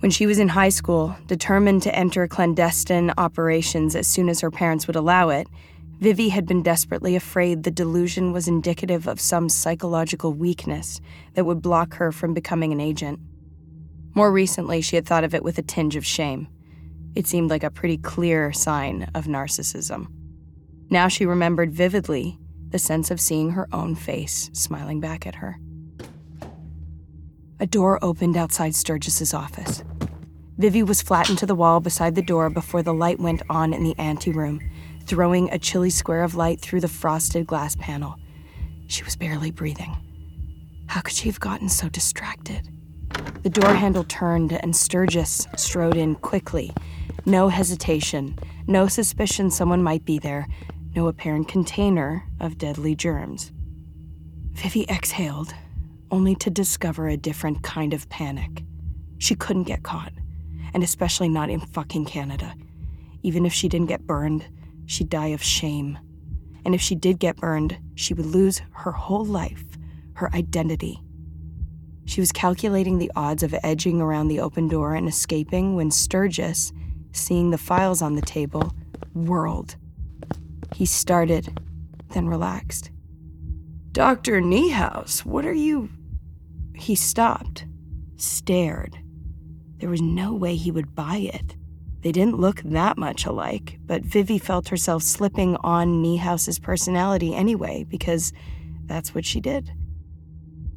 When 0.00 0.10
she 0.10 0.26
was 0.26 0.38
in 0.38 0.48
high 0.48 0.68
school, 0.68 1.16
determined 1.26 1.82
to 1.82 1.94
enter 1.94 2.28
clandestine 2.28 3.12
operations 3.18 3.96
as 3.96 4.06
soon 4.06 4.28
as 4.28 4.40
her 4.40 4.50
parents 4.50 4.86
would 4.86 4.96
allow 4.96 5.30
it, 5.30 5.48
Vivi 5.98 6.28
had 6.28 6.46
been 6.46 6.62
desperately 6.62 7.16
afraid 7.16 7.64
the 7.64 7.72
delusion 7.72 8.32
was 8.32 8.46
indicative 8.46 9.08
of 9.08 9.20
some 9.20 9.48
psychological 9.48 10.32
weakness 10.32 11.00
that 11.34 11.44
would 11.44 11.60
block 11.60 11.94
her 11.94 12.12
from 12.12 12.34
becoming 12.34 12.72
an 12.72 12.80
agent. 12.80 13.18
More 14.14 14.30
recently, 14.30 14.80
she 14.80 14.94
had 14.94 15.06
thought 15.06 15.24
of 15.24 15.34
it 15.34 15.42
with 15.42 15.58
a 15.58 15.62
tinge 15.62 15.96
of 15.96 16.06
shame. 16.06 16.46
It 17.16 17.26
seemed 17.26 17.50
like 17.50 17.64
a 17.64 17.70
pretty 17.70 17.98
clear 17.98 18.52
sign 18.52 19.10
of 19.14 19.24
narcissism. 19.24 20.06
Now 20.88 21.08
she 21.08 21.26
remembered 21.26 21.72
vividly 21.72 22.38
the 22.70 22.78
sense 22.78 23.10
of 23.10 23.20
seeing 23.20 23.50
her 23.50 23.68
own 23.72 23.96
face 23.96 24.50
smiling 24.52 25.00
back 25.00 25.26
at 25.26 25.36
her. 25.36 25.58
A 27.60 27.66
door 27.66 27.98
opened 28.02 28.36
outside 28.36 28.76
Sturgis's 28.76 29.34
office. 29.34 29.82
Vivi 30.58 30.84
was 30.84 31.02
flattened 31.02 31.38
to 31.38 31.46
the 31.46 31.56
wall 31.56 31.80
beside 31.80 32.14
the 32.14 32.22
door 32.22 32.50
before 32.50 32.84
the 32.84 32.94
light 32.94 33.18
went 33.18 33.42
on 33.50 33.74
in 33.74 33.82
the 33.82 33.98
anteroom, 33.98 34.60
throwing 35.06 35.50
a 35.50 35.58
chilly 35.58 35.90
square 35.90 36.22
of 36.22 36.36
light 36.36 36.60
through 36.60 36.80
the 36.80 36.88
frosted 36.88 37.48
glass 37.48 37.74
panel. 37.74 38.16
She 38.86 39.02
was 39.02 39.16
barely 39.16 39.50
breathing. 39.50 39.96
How 40.86 41.00
could 41.00 41.14
she 41.14 41.28
have 41.28 41.40
gotten 41.40 41.68
so 41.68 41.88
distracted? 41.88 42.68
The 43.42 43.50
door 43.50 43.74
handle 43.74 44.04
turned 44.04 44.52
and 44.52 44.74
Sturgis 44.74 45.48
strode 45.56 45.96
in 45.96 46.14
quickly. 46.14 46.72
No 47.26 47.48
hesitation, 47.48 48.38
no 48.68 48.86
suspicion 48.86 49.50
someone 49.50 49.82
might 49.82 50.04
be 50.04 50.18
there, 50.20 50.46
no 50.94 51.08
apparent 51.08 51.48
container 51.48 52.24
of 52.38 52.56
deadly 52.56 52.94
germs. 52.94 53.50
Vivi 54.52 54.88
exhaled, 54.88 55.54
only 56.10 56.34
to 56.36 56.50
discover 56.50 57.08
a 57.08 57.16
different 57.16 57.62
kind 57.62 57.92
of 57.92 58.08
panic. 58.08 58.64
She 59.18 59.34
couldn't 59.34 59.64
get 59.64 59.82
caught, 59.82 60.12
and 60.74 60.82
especially 60.82 61.28
not 61.28 61.50
in 61.50 61.60
fucking 61.60 62.06
Canada. 62.06 62.54
Even 63.22 63.44
if 63.44 63.52
she 63.52 63.68
didn't 63.68 63.88
get 63.88 64.06
burned, 64.06 64.46
she'd 64.86 65.10
die 65.10 65.28
of 65.28 65.42
shame. 65.42 65.98
And 66.64 66.74
if 66.74 66.80
she 66.80 66.94
did 66.94 67.18
get 67.18 67.36
burned, 67.36 67.78
she 67.94 68.14
would 68.14 68.26
lose 68.26 68.62
her 68.72 68.92
whole 68.92 69.24
life, 69.24 69.64
her 70.14 70.32
identity. 70.34 71.00
She 72.04 72.20
was 72.20 72.32
calculating 72.32 72.98
the 72.98 73.12
odds 73.14 73.42
of 73.42 73.54
edging 73.62 74.00
around 74.00 74.28
the 74.28 74.40
open 74.40 74.68
door 74.68 74.94
and 74.94 75.08
escaping 75.08 75.74
when 75.74 75.90
Sturgis, 75.90 76.72
seeing 77.12 77.50
the 77.50 77.58
files 77.58 78.00
on 78.00 78.14
the 78.14 78.22
table, 78.22 78.72
whirled. 79.14 79.76
He 80.74 80.86
started, 80.86 81.60
then 82.10 82.28
relaxed. 82.28 82.90
Dr. 83.92 84.40
Niehaus, 84.40 85.24
what 85.24 85.44
are 85.44 85.52
you. 85.52 85.90
He 86.78 86.94
stopped, 86.94 87.66
stared. 88.16 88.98
There 89.78 89.90
was 89.90 90.00
no 90.00 90.34
way 90.34 90.56
he 90.56 90.70
would 90.70 90.94
buy 90.94 91.16
it. 91.16 91.56
They 92.00 92.12
didn't 92.12 92.38
look 92.38 92.62
that 92.62 92.96
much 92.96 93.26
alike, 93.26 93.78
but 93.84 94.04
Vivi 94.04 94.38
felt 94.38 94.68
herself 94.68 95.02
slipping 95.02 95.56
on 95.56 96.00
Niehaus's 96.00 96.58
personality 96.58 97.34
anyway, 97.34 97.84
because 97.88 98.32
that's 98.86 99.14
what 99.14 99.24
she 99.24 99.40
did. 99.40 99.72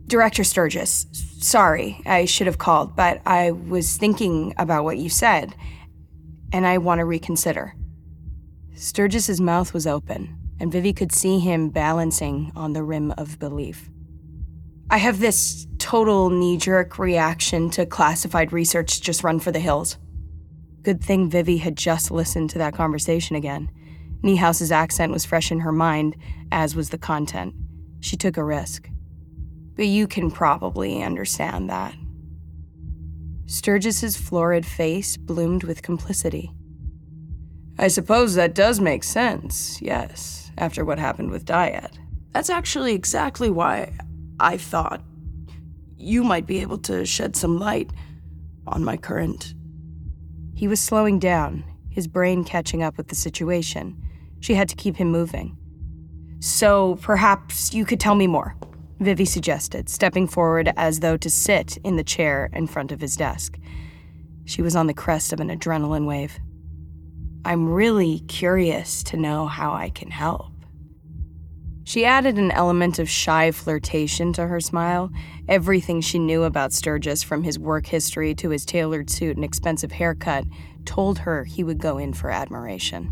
Director 0.08 0.44
Sturgis, 0.44 1.06
sorry, 1.40 2.02
I 2.06 2.26
should 2.26 2.48
have 2.48 2.58
called, 2.58 2.96
but 2.96 3.22
I 3.26 3.52
was 3.52 3.98
thinking 3.98 4.54
about 4.58 4.84
what 4.84 4.98
you 4.98 5.10
said, 5.10 5.56
and 6.52 6.66
I 6.66 6.80
want 6.80 7.00
to 7.00 7.06
reconsider. 7.06 7.76
Sturgis's 8.76 9.40
mouth 9.40 9.74
was 9.74 9.88
open, 9.88 10.38
and 10.60 10.72
Vivi 10.72 10.92
could 10.92 11.12
see 11.12 11.40
him 11.40 11.70
balancing 11.70 12.52
on 12.56 12.74
the 12.74 12.84
rim 12.84 13.12
of 13.12 13.40
belief. 13.40 13.90
I 14.92 14.98
have 14.98 15.22
this 15.22 15.68
total 15.78 16.30
knee 16.30 16.58
jerk 16.58 17.00
reaction 17.00 17.70
to 17.72 17.86
classified 17.86 18.52
research 18.52 19.00
just 19.00 19.24
run 19.24 19.40
for 19.40 19.50
the 19.50 19.60
hills. 19.62 19.98
Good 20.84 21.02
thing 21.02 21.30
Vivi 21.30 21.60
had 21.60 21.78
just 21.78 22.12
listened 22.12 22.50
to 22.50 22.58
that 22.58 22.74
conversation 22.74 23.38
again. 23.38 23.72
Niehaus's 24.22 24.70
accent 24.70 25.14
was 25.14 25.24
fresh 25.24 25.50
in 25.50 25.62
her 25.62 25.72
mind, 25.72 26.18
as 26.52 26.76
was 26.76 26.90
the 26.90 26.98
content. 26.98 27.56
She 28.02 28.18
took 28.18 28.36
a 28.36 28.44
risk. 28.44 28.90
But 29.78 29.86
you 29.86 30.08
can 30.08 30.30
probably 30.30 31.02
understand 31.02 31.70
that. 31.70 31.96
Sturgis's 33.46 34.18
florid 34.18 34.66
face 34.66 35.16
bloomed 35.16 35.64
with 35.64 35.84
complicity. 35.84 36.52
I 37.80 37.88
suppose 37.88 38.36
that 38.36 38.54
does 38.54 38.82
make 38.82 39.06
sense, 39.06 39.82
yes, 39.82 40.52
after 40.58 40.84
what 40.84 41.00
happened 41.00 41.32
with 41.32 41.46
Dyad. 41.46 41.94
That's 42.34 42.50
actually 42.50 42.94
exactly 42.94 43.50
why 43.50 43.94
I 44.42 44.58
thought 44.58 45.04
you 45.98 46.24
might 46.24 46.48
be 46.48 46.62
able 46.62 46.80
to 46.80 47.06
shed 47.06 47.36
some 47.36 47.60
light 47.60 47.92
on 48.66 48.84
my 48.84 48.98
current. 48.98 49.54
He 50.56 50.68
was 50.68 50.82
slowing 50.82 51.20
down, 51.20 51.64
his 51.90 52.08
brain 52.08 52.44
catching 52.44 52.82
up 52.82 52.98
with 52.98 53.10
the 53.10 53.16
situation. 53.16 54.02
She 54.40 54.56
had 54.56 54.68
to 54.70 54.76
keep 54.76 54.96
him 54.96 55.12
moving. 55.12 55.58
So 56.40 56.96
perhaps 57.02 57.72
you 57.72 57.86
could 57.86 58.00
tell 58.00 58.16
me 58.16 58.26
more, 58.26 58.56
Vivi 59.00 59.26
suggested, 59.26 59.90
stepping 59.90 60.28
forward 60.28 60.74
as 60.76 61.02
though 61.02 61.18
to 61.18 61.30
sit 61.30 61.78
in 61.84 61.96
the 61.96 62.04
chair 62.04 62.50
in 62.52 62.66
front 62.66 62.92
of 62.92 63.00
his 63.00 63.16
desk. 63.16 63.60
She 64.46 64.64
was 64.64 64.76
on 64.76 64.88
the 64.88 64.94
crest 64.94 65.32
of 65.34 65.40
an 65.40 65.50
adrenaline 65.50 66.08
wave. 66.08 66.40
I'm 67.46 67.70
really 67.70 68.20
curious 68.22 69.04
to 69.04 69.18
know 69.18 69.46
how 69.46 69.74
I 69.74 69.90
can 69.90 70.10
help. 70.10 70.51
She 71.84 72.06
added 72.06 72.38
an 72.38 72.52
element 72.52 73.00
of 73.00 73.10
shy 73.10 73.52
flirtation 73.52 74.34
to 74.34 74.48
her 74.48 74.60
smile. 74.60 75.12
Everything 75.48 76.00
she 76.02 76.20
knew 76.20 76.44
about 76.44 76.74
Sturgis, 76.74 77.24
from 77.24 77.44
his 77.44 77.58
work 77.58 77.88
history 77.88 78.36
to 78.36 78.50
his 78.50 78.66
tailored 78.66 79.10
suit 79.10 79.36
and 79.36 79.44
expensive 79.44 79.92
haircut, 79.92 80.46
told 80.86 81.20
her 81.20 81.44
he 81.44 81.64
would 81.64 81.80
go 81.80 81.98
in 81.98 82.14
for 82.14 82.30
admiration. 82.30 83.12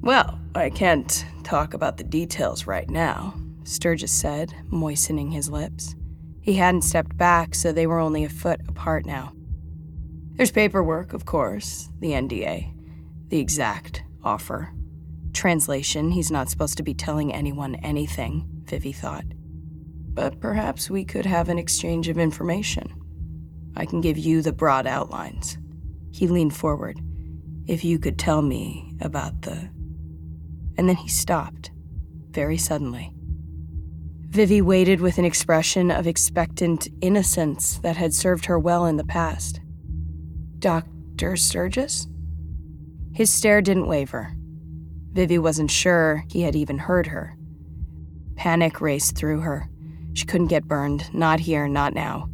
Well, 0.00 0.40
I 0.54 0.70
can't 0.70 1.24
talk 1.42 1.74
about 1.74 1.96
the 1.96 2.04
details 2.04 2.66
right 2.66 2.88
now, 2.88 3.34
Sturgis 3.64 4.12
said, 4.12 4.54
moistening 4.68 5.30
his 5.30 5.50
lips. 5.50 5.94
He 6.40 6.54
hadn't 6.54 6.82
stepped 6.82 7.16
back, 7.16 7.54
so 7.54 7.72
they 7.72 7.86
were 7.86 7.98
only 7.98 8.24
a 8.24 8.28
foot 8.28 8.60
apart 8.68 9.04
now. 9.04 9.32
There's 10.32 10.52
paperwork, 10.52 11.12
of 11.12 11.26
course, 11.26 11.90
the 12.00 12.12
NDA, 12.12 12.72
the 13.28 13.40
exact 13.40 14.04
offer. 14.22 14.72
Translation, 15.32 16.10
he's 16.10 16.30
not 16.30 16.48
supposed 16.48 16.76
to 16.76 16.82
be 16.82 16.94
telling 16.94 17.32
anyone 17.32 17.74
anything, 17.76 18.46
Vivi 18.64 18.92
thought. 18.92 19.24
But 20.14 20.40
perhaps 20.40 20.90
we 20.90 21.04
could 21.04 21.26
have 21.26 21.48
an 21.48 21.58
exchange 21.58 22.08
of 22.08 22.18
information. 22.18 22.94
I 23.76 23.86
can 23.86 24.00
give 24.00 24.18
you 24.18 24.42
the 24.42 24.52
broad 24.52 24.86
outlines. 24.86 25.58
He 26.10 26.26
leaned 26.26 26.56
forward. 26.56 27.00
If 27.66 27.84
you 27.84 27.98
could 27.98 28.18
tell 28.18 28.42
me 28.42 28.96
about 29.00 29.42
the. 29.42 29.70
And 30.76 30.88
then 30.88 30.96
he 30.96 31.08
stopped, 31.08 31.70
very 32.30 32.56
suddenly. 32.56 33.12
Vivi 34.30 34.60
waited 34.60 35.00
with 35.00 35.18
an 35.18 35.24
expression 35.24 35.90
of 35.90 36.06
expectant 36.06 36.88
innocence 37.00 37.78
that 37.78 37.96
had 37.96 38.12
served 38.12 38.46
her 38.46 38.58
well 38.58 38.86
in 38.86 38.96
the 38.96 39.04
past. 39.04 39.60
Dr. 40.58 41.36
Sturgis? 41.36 42.06
His 43.14 43.32
stare 43.32 43.62
didn't 43.62 43.86
waver. 43.86 44.34
Vivi 45.12 45.38
wasn't 45.38 45.70
sure 45.70 46.24
he 46.28 46.42
had 46.42 46.54
even 46.54 46.78
heard 46.78 47.06
her. 47.06 47.36
Panic 48.36 48.80
raced 48.80 49.16
through 49.16 49.40
her. 49.40 49.68
She 50.14 50.24
couldn't 50.24 50.46
get 50.48 50.68
burned, 50.68 51.12
not 51.12 51.40
here, 51.40 51.68
not 51.68 51.94
now. 51.94 52.28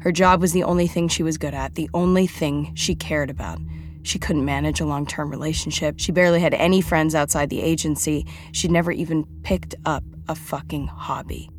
Her 0.00 0.12
job 0.12 0.40
was 0.40 0.52
the 0.52 0.62
only 0.62 0.86
thing 0.86 1.08
she 1.08 1.22
was 1.22 1.38
good 1.38 1.54
at, 1.54 1.74
the 1.74 1.90
only 1.92 2.26
thing 2.26 2.72
she 2.74 2.94
cared 2.94 3.30
about. 3.30 3.58
She 4.02 4.18
couldn't 4.18 4.44
manage 4.44 4.80
a 4.80 4.86
long 4.86 5.04
term 5.04 5.30
relationship. 5.30 5.96
She 5.98 6.12
barely 6.12 6.40
had 6.40 6.54
any 6.54 6.80
friends 6.80 7.14
outside 7.14 7.50
the 7.50 7.60
agency. 7.60 8.26
She'd 8.52 8.70
never 8.70 8.92
even 8.92 9.26
picked 9.42 9.74
up 9.84 10.04
a 10.28 10.34
fucking 10.34 10.86
hobby. 10.86 11.50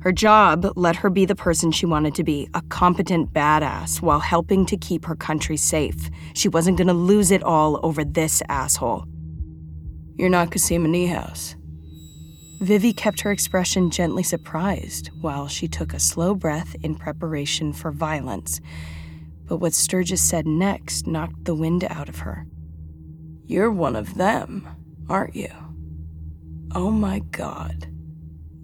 Her 0.00 0.12
job 0.12 0.70
let 0.76 0.94
her 0.96 1.10
be 1.10 1.24
the 1.24 1.34
person 1.34 1.72
she 1.72 1.84
wanted 1.84 2.14
to 2.14 2.22
be 2.22 2.48
a 2.54 2.62
competent 2.68 3.32
badass 3.32 4.00
while 4.00 4.20
helping 4.20 4.64
to 4.66 4.76
keep 4.76 5.04
her 5.04 5.16
country 5.16 5.56
safe. 5.56 6.10
She 6.34 6.48
wasn't 6.48 6.78
going 6.78 6.86
to 6.86 6.94
lose 6.94 7.32
it 7.32 7.42
all 7.42 7.80
over 7.82 8.04
this 8.04 8.40
asshole. 8.48 9.04
You're 10.16 10.30
not 10.30 10.50
Cosima 10.50 10.88
Niehaus. 10.88 11.56
Vivi 12.60 12.94
kept 12.94 13.20
her 13.20 13.30
expression 13.30 13.90
gently 13.90 14.22
surprised 14.22 15.10
while 15.20 15.46
she 15.46 15.68
took 15.68 15.92
a 15.92 16.00
slow 16.00 16.34
breath 16.34 16.74
in 16.82 16.94
preparation 16.94 17.74
for 17.74 17.92
violence. 17.92 18.60
But 19.44 19.58
what 19.58 19.74
Sturgis 19.74 20.22
said 20.22 20.46
next 20.46 21.06
knocked 21.06 21.44
the 21.44 21.54
wind 21.54 21.84
out 21.84 22.08
of 22.08 22.20
her. 22.20 22.46
You're 23.44 23.70
one 23.70 23.94
of 23.94 24.14
them, 24.14 24.66
aren't 25.06 25.36
you? 25.36 25.52
Oh 26.74 26.90
my 26.90 27.18
god. 27.18 27.88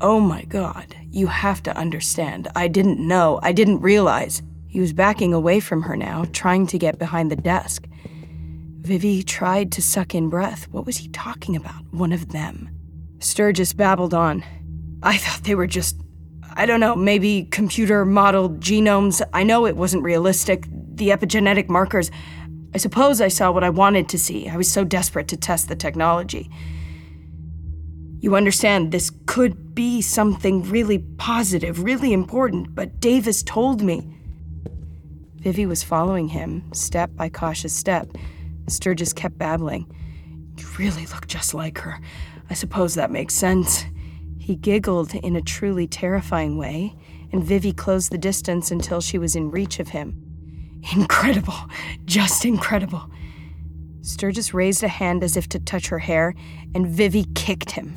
Oh 0.01 0.21
my 0.21 0.45
god. 0.45 0.97
You 1.11 1.27
have 1.27 1.63
to 1.65 1.77
understand. 1.77 2.49
I 2.57 2.67
didn't 2.67 2.99
know. 2.99 3.39
I 3.43 3.53
didn't 3.53 3.83
realize. 3.83 4.43
He 4.69 4.81
was 4.81 4.95
backing 4.95 5.35
away 5.35 5.61
from 5.61 5.83
her 5.83 5.97
now, 5.97 6.25
trying 6.33 6.67
to 6.69 6.79
get 6.79 6.99
behind 6.99 7.31
the 7.31 7.37
desk. 7.37 7.87
Vivi 8.83 9.23
tried 9.23 9.71
to 9.73 9.81
suck 9.81 10.13
in 10.13 10.29
breath. 10.29 10.67
What 10.73 10.85
was 10.85 10.97
he 10.97 11.09
talking 11.09 11.55
about? 11.55 11.85
One 11.93 12.11
of 12.11 12.33
them. 12.33 12.69
Sturgis 13.21 13.73
babbled 13.73 14.13
on. 14.13 14.45
I 15.05 15.19
thought 15.19 15.45
they 15.45 15.55
were 15.55 15.69
just, 15.69 15.97
I 16.57 16.67
don't 16.67 16.81
know, 16.81 16.97
maybe 16.97 17.45
computer 17.45 18.05
modeled 18.05 18.59
genomes. 18.59 19.23
I 19.33 19.45
know 19.45 19.67
it 19.67 19.77
wasn't 19.77 20.03
realistic. 20.03 20.67
The 20.95 21.11
epigenetic 21.11 21.69
markers. 21.69 22.11
I 22.75 22.79
suppose 22.79 23.21
I 23.21 23.29
saw 23.29 23.53
what 23.53 23.63
I 23.63 23.71
wanted 23.71 24.09
to 24.09 24.19
see. 24.19 24.49
I 24.49 24.57
was 24.57 24.69
so 24.69 24.83
desperate 24.83 25.29
to 25.29 25.37
test 25.37 25.69
the 25.69 25.77
technology. 25.77 26.51
You 28.19 28.35
understand, 28.35 28.91
this 28.91 29.13
could 29.27 29.77
be 29.77 30.03
something 30.03 30.69
really 30.69 30.99
positive, 31.19 31.85
really 31.85 32.13
important, 32.13 32.75
but 32.75 32.99
Davis 32.99 33.45
told 33.45 33.81
me. 33.81 34.09
Vivi 35.37 35.67
was 35.67 35.85
following 35.85 36.29
him, 36.29 36.65
step 36.73 37.15
by 37.15 37.29
cautious 37.29 37.73
step. 37.73 38.09
Sturgis 38.69 39.13
kept 39.13 39.39
babbling. 39.39 39.87
You 40.57 40.67
really 40.79 41.07
look 41.07 41.27
just 41.27 41.55
like 41.55 41.79
her. 41.79 42.01
I 42.51 42.55
suppose 42.55 42.95
that 42.95 43.11
makes 43.11 43.35
sense. 43.35 43.85
He 44.39 44.57
giggled 44.57 45.15
in 45.15 45.37
a 45.37 45.43
truly 45.43 45.87
terrifying 45.87 46.59
way, 46.59 46.95
and 47.33 47.45
Vivi 47.45 47.73
closed 47.73 48.11
the 48.11 48.19
distance 48.19 48.71
until 48.71 49.01
she 49.01 49.19
was 49.19 49.37
in 49.37 49.51
reach 49.51 49.81
of 49.81 49.89
him. 49.89 50.21
Incredible. 50.95 51.55
Just 52.05 52.45
incredible. 52.45 53.09
Sturgis 54.03 54.53
raised 54.53 54.83
a 54.83 54.89
hand 54.89 55.23
as 55.23 55.37
if 55.37 55.49
to 55.51 55.61
touch 55.61 55.89
her 55.89 56.01
hair, 56.01 56.35
and 56.75 56.87
Vivi 56.87 57.25
kicked 57.35 57.71
him. 57.71 57.95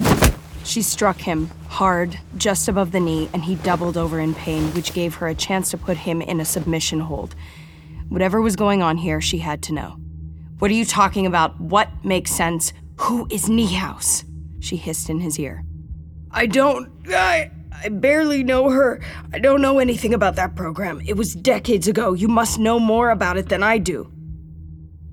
She 0.64 0.82
struck 0.82 1.18
him 1.18 1.50
hard, 1.68 2.20
just 2.38 2.68
above 2.68 2.92
the 2.92 3.00
knee, 3.00 3.30
and 3.34 3.44
he 3.44 3.56
doubled 3.56 3.98
over 3.98 4.20
in 4.20 4.36
pain, 4.36 4.66
which 4.74 4.94
gave 4.94 5.16
her 5.16 5.28
a 5.28 5.36
chance 5.36 5.72
to 5.72 5.78
put 5.78 5.98
him 5.98 6.22
in 6.22 6.40
a 6.40 6.46
submission 6.46 7.02
hold. 7.02 7.36
Whatever 8.10 8.40
was 8.42 8.56
going 8.56 8.82
on 8.82 8.98
here, 8.98 9.20
she 9.20 9.40
had 9.40 9.62
to 9.64 9.74
know. 9.74 9.98
What 10.60 10.72
are 10.72 10.76
you 10.76 10.86
talking 10.86 11.26
about? 11.26 11.60
What 11.60 11.90
makes 12.04 12.32
sense? 12.32 12.74
Who 12.98 13.28
is 13.30 13.50
Niehaus? 13.50 14.24
she 14.60 14.78
hissed 14.78 15.10
in 15.10 15.20
his 15.20 15.38
ear. 15.40 15.64
I 16.32 16.46
don't. 16.48 16.92
I. 17.08 17.52
I 17.84 17.90
barely 17.90 18.42
know 18.42 18.70
her. 18.70 19.02
I 19.34 19.40
don't 19.40 19.62
know 19.62 19.80
anything 19.80 20.14
about 20.14 20.38
that 20.38 20.56
program. 20.56 21.02
It 21.06 21.18
was 21.18 21.36
decades 21.36 21.90
ago. 21.90 22.14
You 22.14 22.30
must 22.30 22.58
know 22.58 22.80
more 22.80 23.10
about 23.10 23.38
it 23.38 23.50
than 23.50 23.64
I 23.64 23.80
do. 23.80 24.12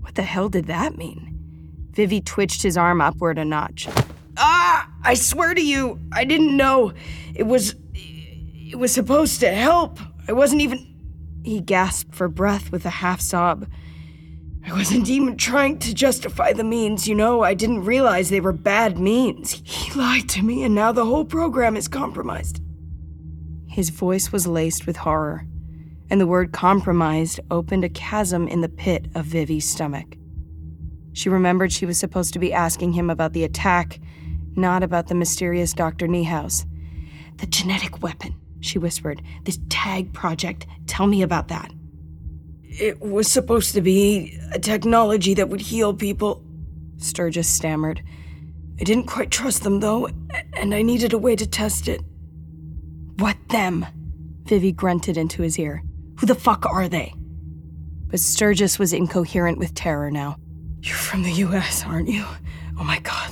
What 0.00 0.14
the 0.14 0.22
hell 0.22 0.48
did 0.48 0.66
that 0.66 0.96
mean? 0.96 1.88
Vivi 1.92 2.20
twitched 2.20 2.62
his 2.62 2.76
arm 2.76 3.00
upward 3.00 3.38
a 3.38 3.44
notch. 3.44 3.88
Ah! 4.36 4.88
I 5.04 5.14
swear 5.14 5.54
to 5.54 5.60
you, 5.60 5.98
I 6.12 6.24
didn't 6.24 6.56
know. 6.56 6.92
It 7.34 7.42
was. 7.42 7.74
It 7.94 8.78
was 8.78 8.92
supposed 8.92 9.40
to 9.40 9.50
help. 9.50 9.98
I 10.28 10.32
wasn't 10.32 10.62
even. 10.62 10.88
He 11.44 11.60
gasped 11.60 12.14
for 12.14 12.28
breath 12.28 12.70
with 12.70 12.86
a 12.86 12.90
half 12.90 13.20
sob. 13.20 13.66
I 14.64 14.72
wasn't 14.72 15.08
even 15.08 15.36
trying 15.36 15.78
to 15.80 15.94
justify 15.94 16.52
the 16.52 16.64
means, 16.64 17.08
you 17.08 17.14
know. 17.14 17.42
I 17.42 17.54
didn't 17.54 17.84
realize 17.84 18.30
they 18.30 18.40
were 18.40 18.52
bad 18.52 18.98
means. 18.98 19.60
He 19.64 19.92
lied 19.98 20.28
to 20.30 20.42
me, 20.42 20.62
and 20.62 20.74
now 20.74 20.92
the 20.92 21.04
whole 21.04 21.24
program 21.24 21.76
is 21.76 21.88
compromised. 21.88 22.60
His 23.66 23.90
voice 23.90 24.30
was 24.30 24.46
laced 24.46 24.86
with 24.86 24.96
horror, 24.98 25.46
and 26.10 26.20
the 26.20 26.26
word 26.26 26.52
compromised 26.52 27.40
opened 27.50 27.84
a 27.84 27.88
chasm 27.88 28.46
in 28.46 28.60
the 28.60 28.68
pit 28.68 29.06
of 29.14 29.24
Vivi's 29.24 29.68
stomach. 29.68 30.16
She 31.12 31.28
remembered 31.28 31.72
she 31.72 31.86
was 31.86 31.98
supposed 31.98 32.32
to 32.34 32.38
be 32.38 32.52
asking 32.52 32.92
him 32.92 33.10
about 33.10 33.32
the 33.32 33.44
attack, 33.44 33.98
not 34.54 34.82
about 34.82 35.08
the 35.08 35.14
mysterious 35.14 35.72
Dr. 35.72 36.06
Niehaus. 36.06 36.66
The 37.38 37.46
genetic 37.46 38.02
weapon, 38.02 38.36
she 38.60 38.78
whispered. 38.78 39.22
This 39.44 39.58
tag 39.68 40.12
project. 40.12 40.66
Tell 40.86 41.06
me 41.06 41.22
about 41.22 41.48
that. 41.48 41.70
It 42.80 43.00
was 43.00 43.30
supposed 43.30 43.74
to 43.74 43.82
be 43.82 44.38
a 44.52 44.58
technology 44.58 45.34
that 45.34 45.50
would 45.50 45.60
heal 45.60 45.92
people, 45.92 46.42
Sturgis 46.96 47.48
stammered. 47.48 48.02
I 48.80 48.84
didn't 48.84 49.06
quite 49.06 49.30
trust 49.30 49.62
them, 49.62 49.80
though, 49.80 50.08
and 50.54 50.74
I 50.74 50.80
needed 50.80 51.12
a 51.12 51.18
way 51.18 51.36
to 51.36 51.46
test 51.46 51.86
it. 51.86 52.00
What 53.16 53.36
them? 53.50 53.84
Vivi 54.44 54.72
grunted 54.72 55.18
into 55.18 55.42
his 55.42 55.58
ear. 55.58 55.82
Who 56.18 56.26
the 56.26 56.34
fuck 56.34 56.64
are 56.64 56.88
they? 56.88 57.14
But 58.06 58.20
Sturgis 58.20 58.78
was 58.78 58.92
incoherent 58.92 59.58
with 59.58 59.74
terror 59.74 60.10
now. 60.10 60.36
You're 60.80 60.96
from 60.96 61.22
the 61.22 61.32
US, 61.32 61.84
aren't 61.84 62.08
you? 62.08 62.24
Oh 62.78 62.84
my 62.84 62.98
god. 63.00 63.30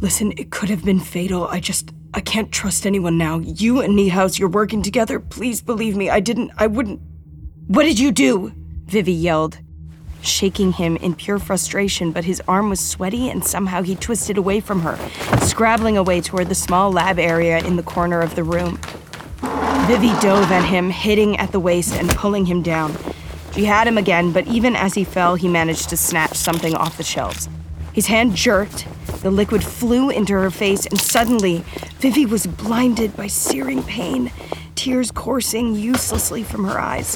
Listen, 0.00 0.32
it 0.36 0.50
could 0.50 0.68
have 0.68 0.84
been 0.84 1.00
fatal. 1.00 1.46
I 1.46 1.60
just. 1.60 1.92
I 2.14 2.20
can't 2.20 2.52
trust 2.52 2.84
anyone 2.84 3.16
now. 3.16 3.38
You 3.38 3.80
and 3.80 3.98
Niehaus, 3.98 4.38
you're 4.38 4.48
working 4.50 4.82
together. 4.82 5.18
Please 5.18 5.62
believe 5.62 5.96
me. 5.96 6.10
I 6.10 6.20
didn't. 6.20 6.52
I 6.58 6.66
wouldn't. 6.66 7.00
What 7.68 7.84
did 7.84 7.98
you 7.98 8.12
do? 8.12 8.52
Vivi 8.92 9.10
yelled, 9.10 9.56
shaking 10.20 10.72
him 10.72 10.98
in 10.98 11.14
pure 11.14 11.38
frustration, 11.38 12.12
but 12.12 12.26
his 12.26 12.42
arm 12.46 12.68
was 12.68 12.78
sweaty 12.78 13.30
and 13.30 13.42
somehow 13.42 13.80
he 13.80 13.94
twisted 13.94 14.36
away 14.36 14.60
from 14.60 14.80
her, 14.80 14.98
scrabbling 15.46 15.96
away 15.96 16.20
toward 16.20 16.50
the 16.50 16.54
small 16.54 16.92
lab 16.92 17.18
area 17.18 17.58
in 17.60 17.76
the 17.76 17.82
corner 17.82 18.20
of 18.20 18.34
the 18.34 18.44
room. 18.44 18.78
Vivi 19.86 20.12
dove 20.20 20.52
at 20.52 20.66
him, 20.66 20.90
hitting 20.90 21.38
at 21.38 21.52
the 21.52 21.58
waist 21.58 21.94
and 21.94 22.10
pulling 22.10 22.44
him 22.44 22.60
down. 22.60 22.94
She 23.54 23.64
had 23.64 23.88
him 23.88 23.96
again, 23.96 24.30
but 24.30 24.46
even 24.46 24.76
as 24.76 24.92
he 24.92 25.04
fell, 25.04 25.36
he 25.36 25.48
managed 25.48 25.88
to 25.88 25.96
snatch 25.96 26.36
something 26.36 26.74
off 26.74 26.98
the 26.98 27.02
shelves. 27.02 27.48
His 27.94 28.08
hand 28.08 28.36
jerked, 28.36 28.86
the 29.22 29.30
liquid 29.30 29.64
flew 29.64 30.10
into 30.10 30.34
her 30.34 30.50
face, 30.50 30.84
and 30.84 31.00
suddenly, 31.00 31.64
Vivi 32.00 32.26
was 32.26 32.46
blinded 32.46 33.16
by 33.16 33.28
searing 33.28 33.82
pain 33.84 34.30
tears 34.82 35.12
coursing 35.12 35.76
uselessly 35.76 36.42
from 36.42 36.64
her 36.64 36.76
eyes. 36.76 37.14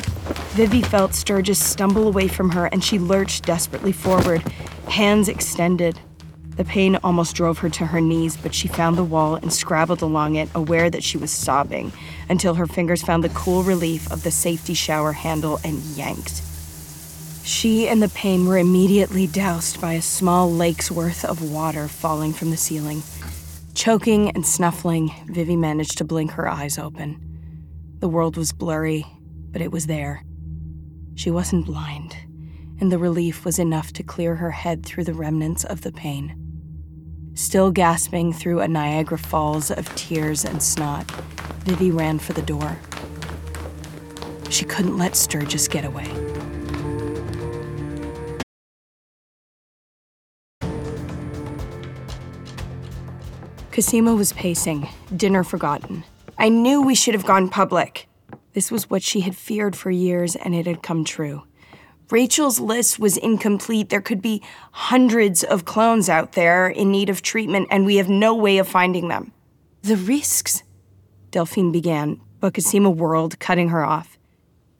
Vivi 0.54 0.82
felt 0.82 1.12
Sturgis 1.12 1.58
stumble 1.58 2.06
away 2.06 2.28
from 2.28 2.50
her 2.50 2.66
and 2.66 2.84
she 2.84 2.96
lurched 2.96 3.44
desperately 3.44 3.90
forward, 3.90 4.40
hands 4.88 5.28
extended. 5.28 5.98
The 6.50 6.64
pain 6.64 6.94
almost 7.02 7.34
drove 7.34 7.58
her 7.58 7.68
to 7.70 7.86
her 7.86 8.00
knees, 8.00 8.36
but 8.36 8.54
she 8.54 8.68
found 8.68 8.96
the 8.96 9.02
wall 9.02 9.34
and 9.34 9.52
scrabbled 9.52 10.00
along 10.00 10.36
it, 10.36 10.48
aware 10.54 10.88
that 10.90 11.02
she 11.02 11.18
was 11.18 11.32
sobbing, 11.32 11.90
until 12.28 12.54
her 12.54 12.68
fingers 12.68 13.02
found 13.02 13.24
the 13.24 13.30
cool 13.30 13.64
relief 13.64 14.12
of 14.12 14.22
the 14.22 14.30
safety 14.30 14.74
shower 14.74 15.10
handle 15.10 15.58
and 15.64 15.82
yanked. 15.96 16.42
She 17.42 17.88
and 17.88 18.00
the 18.00 18.08
pain 18.10 18.46
were 18.46 18.58
immediately 18.58 19.26
doused 19.26 19.80
by 19.80 19.94
a 19.94 20.02
small 20.02 20.48
lake's 20.48 20.88
worth 20.88 21.24
of 21.24 21.52
water 21.52 21.88
falling 21.88 22.32
from 22.32 22.52
the 22.52 22.56
ceiling. 22.56 23.02
Choking 23.74 24.30
and 24.30 24.46
snuffling, 24.46 25.10
Vivi 25.26 25.56
managed 25.56 25.98
to 25.98 26.04
blink 26.04 26.30
her 26.30 26.48
eyes 26.48 26.78
open. 26.78 27.25
The 28.06 28.12
world 28.12 28.36
was 28.36 28.52
blurry, 28.52 29.04
but 29.50 29.60
it 29.60 29.72
was 29.72 29.88
there. 29.88 30.22
She 31.16 31.28
wasn't 31.28 31.66
blind, 31.66 32.16
and 32.78 32.92
the 32.92 32.98
relief 32.98 33.44
was 33.44 33.58
enough 33.58 33.92
to 33.94 34.04
clear 34.04 34.36
her 34.36 34.52
head 34.52 34.86
through 34.86 35.02
the 35.02 35.12
remnants 35.12 35.64
of 35.64 35.80
the 35.80 35.90
pain. 35.90 36.36
Still 37.34 37.72
gasping 37.72 38.32
through 38.32 38.60
a 38.60 38.68
Niagara 38.68 39.18
Falls 39.18 39.72
of 39.72 39.92
tears 39.96 40.44
and 40.44 40.62
snot, 40.62 41.10
Vivi 41.64 41.90
ran 41.90 42.20
for 42.20 42.32
the 42.32 42.42
door. 42.42 42.78
She 44.50 44.64
couldn't 44.64 44.98
let 44.98 45.16
Sturgis 45.16 45.66
get 45.66 45.84
away. 45.84 46.06
Cosima 53.72 54.14
was 54.14 54.32
pacing, 54.32 54.88
dinner 55.16 55.42
forgotten. 55.42 56.04
I 56.38 56.48
knew 56.48 56.82
we 56.82 56.94
should 56.94 57.14
have 57.14 57.24
gone 57.24 57.48
public. 57.48 58.08
This 58.52 58.70
was 58.70 58.90
what 58.90 59.02
she 59.02 59.20
had 59.20 59.36
feared 59.36 59.74
for 59.74 59.90
years, 59.90 60.36
and 60.36 60.54
it 60.54 60.66
had 60.66 60.82
come 60.82 61.04
true. 61.04 61.44
Rachel's 62.10 62.60
list 62.60 62.98
was 62.98 63.16
incomplete. 63.16 63.88
There 63.88 64.00
could 64.00 64.22
be 64.22 64.42
hundreds 64.72 65.42
of 65.42 65.64
clones 65.64 66.08
out 66.08 66.32
there 66.32 66.68
in 66.68 66.90
need 66.90 67.08
of 67.08 67.22
treatment, 67.22 67.68
and 67.70 67.84
we 67.84 67.96
have 67.96 68.08
no 68.08 68.34
way 68.34 68.58
of 68.58 68.68
finding 68.68 69.08
them. 69.08 69.32
The 69.82 69.96
risks, 69.96 70.62
Delphine 71.30 71.72
began, 71.72 72.20
but 72.38 72.54
Cosima 72.54 72.90
whirled, 72.90 73.40
cutting 73.40 73.70
her 73.70 73.84
off. 73.84 74.18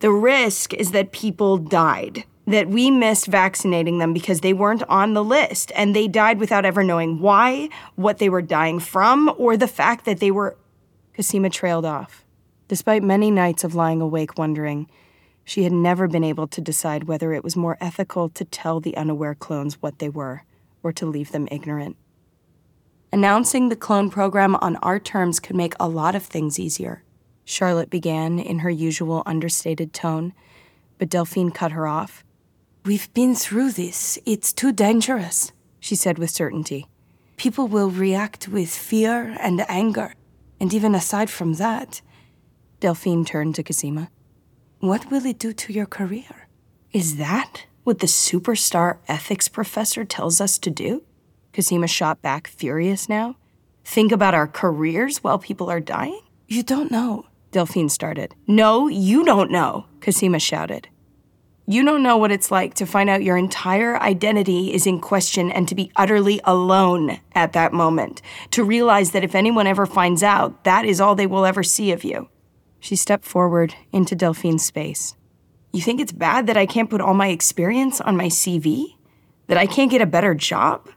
The 0.00 0.12
risk 0.12 0.74
is 0.74 0.92
that 0.92 1.10
people 1.10 1.56
died. 1.58 2.24
that 2.46 2.68
we 2.68 2.90
missed 2.90 3.26
vaccinating 3.26 3.98
them 3.98 4.12
because 4.12 4.40
they 4.40 4.52
weren't 4.52 4.82
on 4.84 5.14
the 5.14 5.24
list 5.24 5.72
and 5.74 5.94
they 5.94 6.06
died 6.06 6.38
without 6.38 6.64
ever 6.64 6.82
knowing 6.84 7.18
why, 7.18 7.68
what 7.96 8.18
they 8.18 8.28
were 8.28 8.42
dying 8.42 8.78
from, 8.78 9.32
or 9.36 9.56
the 9.56 9.68
fact 9.68 10.04
that 10.04 10.20
they 10.20 10.30
were. 10.30 10.56
Cosima 11.16 11.48
trailed 11.48 11.86
off. 11.86 12.26
Despite 12.68 13.02
many 13.02 13.30
nights 13.30 13.64
of 13.64 13.74
lying 13.74 14.02
awake 14.02 14.36
wondering, 14.36 14.86
she 15.44 15.62
had 15.62 15.72
never 15.72 16.08
been 16.08 16.24
able 16.24 16.46
to 16.48 16.60
decide 16.60 17.04
whether 17.04 17.32
it 17.32 17.42
was 17.42 17.56
more 17.56 17.78
ethical 17.80 18.28
to 18.30 18.44
tell 18.44 18.80
the 18.80 18.96
unaware 18.96 19.34
clones 19.34 19.80
what 19.80 19.98
they 19.98 20.10
were 20.10 20.42
or 20.82 20.92
to 20.92 21.06
leave 21.06 21.32
them 21.32 21.48
ignorant. 21.50 21.96
Announcing 23.12 23.68
the 23.68 23.76
clone 23.76 24.10
program 24.10 24.56
on 24.56 24.76
our 24.76 24.98
terms 24.98 25.40
could 25.40 25.56
make 25.56 25.74
a 25.80 25.88
lot 25.88 26.14
of 26.14 26.24
things 26.24 26.58
easier. 26.58 27.02
Charlotte 27.46 27.88
began 27.88 28.38
in 28.38 28.58
her 28.58 28.70
usual 28.70 29.22
understated 29.24 29.94
tone, 29.94 30.34
but 30.98 31.08
Delphine 31.08 31.52
cut 31.52 31.72
her 31.72 31.86
off. 31.86 32.24
We've 32.84 33.12
been 33.14 33.34
through 33.34 33.72
this. 33.72 34.18
It's 34.26 34.52
too 34.52 34.72
dangerous, 34.72 35.52
she 35.80 35.94
said 35.94 36.18
with 36.18 36.30
certainty. 36.30 36.88
People 37.36 37.68
will 37.68 37.90
react 37.90 38.48
with 38.48 38.68
fear 38.68 39.36
and 39.40 39.64
anger. 39.68 40.12
And 40.60 40.72
even 40.72 40.94
aside 40.94 41.30
from 41.30 41.54
that, 41.54 42.00
Delphine 42.80 43.24
turned 43.24 43.54
to 43.56 43.62
Cosima. 43.62 44.10
What 44.80 45.10
will 45.10 45.24
it 45.26 45.38
do 45.38 45.52
to 45.52 45.72
your 45.72 45.86
career? 45.86 46.48
Is 46.92 47.16
that 47.16 47.66
what 47.84 48.00
the 48.00 48.06
superstar 48.06 48.98
ethics 49.08 49.48
professor 49.48 50.04
tells 50.04 50.40
us 50.40 50.58
to 50.58 50.70
do? 50.70 51.02
Cosima 51.52 51.86
shot 51.86 52.20
back, 52.20 52.46
furious 52.46 53.08
now. 53.08 53.36
Think 53.84 54.12
about 54.12 54.34
our 54.34 54.46
careers 54.46 55.18
while 55.18 55.38
people 55.38 55.70
are 55.70 55.80
dying? 55.80 56.20
You 56.48 56.62
don't 56.62 56.90
know, 56.90 57.26
Delphine 57.52 57.88
started. 57.88 58.34
No, 58.46 58.88
you 58.88 59.24
don't 59.24 59.50
know, 59.50 59.86
Cosima 60.00 60.38
shouted. 60.38 60.88
You 61.68 61.84
don't 61.84 62.04
know 62.04 62.16
what 62.16 62.30
it's 62.30 62.52
like 62.52 62.74
to 62.74 62.86
find 62.86 63.10
out 63.10 63.24
your 63.24 63.36
entire 63.36 64.00
identity 64.00 64.72
is 64.72 64.86
in 64.86 65.00
question 65.00 65.50
and 65.50 65.66
to 65.66 65.74
be 65.74 65.90
utterly 65.96 66.40
alone 66.44 67.18
at 67.34 67.54
that 67.54 67.72
moment. 67.72 68.22
To 68.52 68.62
realize 68.62 69.10
that 69.10 69.24
if 69.24 69.34
anyone 69.34 69.66
ever 69.66 69.84
finds 69.84 70.22
out, 70.22 70.62
that 70.62 70.84
is 70.84 71.00
all 71.00 71.16
they 71.16 71.26
will 71.26 71.44
ever 71.44 71.64
see 71.64 71.90
of 71.90 72.04
you. 72.04 72.28
She 72.78 72.94
stepped 72.94 73.24
forward 73.24 73.74
into 73.90 74.14
Delphine's 74.14 74.64
space. 74.64 75.16
You 75.72 75.82
think 75.82 76.00
it's 76.00 76.12
bad 76.12 76.46
that 76.46 76.56
I 76.56 76.66
can't 76.66 76.88
put 76.88 77.00
all 77.00 77.14
my 77.14 77.28
experience 77.28 78.00
on 78.00 78.16
my 78.16 78.26
CV? 78.26 78.94
That 79.48 79.58
I 79.58 79.66
can't 79.66 79.90
get 79.90 80.00
a 80.00 80.06
better 80.06 80.36
job? 80.36 80.88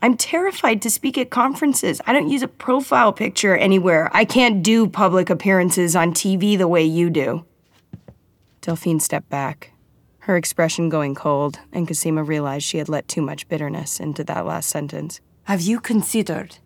I'm 0.00 0.16
terrified 0.16 0.80
to 0.82 0.90
speak 0.90 1.18
at 1.18 1.28
conferences. 1.28 2.00
I 2.06 2.14
don't 2.14 2.30
use 2.30 2.42
a 2.42 2.48
profile 2.48 3.12
picture 3.12 3.56
anywhere. 3.56 4.10
I 4.14 4.24
can't 4.24 4.62
do 4.62 4.88
public 4.88 5.28
appearances 5.28 5.94
on 5.94 6.14
TV 6.14 6.56
the 6.56 6.68
way 6.68 6.82
you 6.82 7.10
do. 7.10 7.44
Delphine 8.62 9.00
stepped 9.00 9.28
back, 9.28 9.72
her 10.28 10.36
expression 10.36 10.90
going 10.90 11.14
cold, 11.14 11.58
and 11.72 11.88
Cosima 11.88 12.22
realized 12.22 12.66
she 12.66 12.76
had 12.76 12.88
let 12.88 13.08
too 13.08 13.22
much 13.22 13.48
bitterness 13.48 13.98
into 13.98 14.22
that 14.24 14.44
last 14.44 14.68
sentence. 14.68 15.20
Have 15.44 15.62
you 15.62 15.80
considered? 15.80 16.58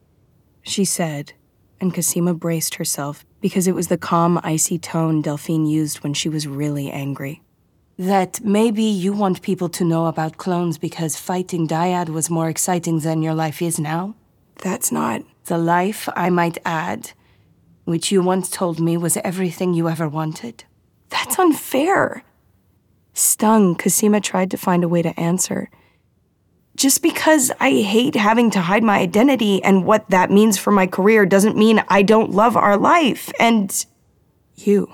She 0.63 0.85
said, 0.85 1.33
and 1.81 1.95
Cosima 1.95 2.35
braced 2.35 2.75
herself 2.75 3.25
because 3.41 3.69
it 3.69 3.75
was 3.77 3.87
the 3.87 3.97
calm, 3.97 4.41
icy 4.43 4.79
tone 4.79 5.23
Delphine 5.23 5.65
used 5.65 6.03
when 6.03 6.13
she 6.13 6.29
was 6.29 6.49
really 6.49 6.91
angry. 6.91 7.41
That 7.97 8.41
maybe 8.45 8.83
you 8.83 9.13
want 9.13 9.43
people 9.43 9.69
to 9.69 9.85
know 9.85 10.07
about 10.07 10.39
clones 10.39 10.77
because 10.77 11.17
fighting 11.17 11.69
Dyad 11.69 12.09
was 12.09 12.29
more 12.29 12.49
exciting 12.49 12.99
than 12.99 13.23
your 13.23 13.35
life 13.35 13.63
is 13.63 13.79
now? 13.79 14.17
That's 14.57 14.91
not. 14.91 15.23
The 15.45 15.59
life, 15.59 16.09
I 16.17 16.31
might 16.31 16.59
add, 16.65 17.13
which 17.85 18.11
you 18.11 18.23
once 18.23 18.51
told 18.51 18.81
me 18.81 18.97
was 18.97 19.17
everything 19.19 19.73
you 19.73 19.89
ever 19.89 20.09
wanted. 20.09 20.65
That's 21.11 21.39
unfair. 21.39 22.25
Stung, 23.15 23.75
Cosima 23.75 24.21
tried 24.21 24.51
to 24.51 24.57
find 24.57 24.85
a 24.85 24.89
way 24.89 25.03
to 25.03 25.19
answer. 25.19 25.71
Just 26.75 27.03
because 27.03 27.53
I 27.61 27.83
hate 27.83 28.15
having 28.15 28.51
to 28.53 28.61
hide 28.61 28.83
my 28.83 28.99
identity 28.99 29.63
and 29.63 29.85
what 29.85 30.09
that 30.09 30.31
means 30.31 30.57
for 30.57 30.71
my 30.71 30.87
career 30.87 31.27
doesn't 31.27 31.57
mean 31.57 31.85
I 31.89 32.03
don't 32.03 32.31
love 32.31 32.57
our 32.57 32.79
life 32.79 33.31
and 33.39 33.85
you. 34.57 34.93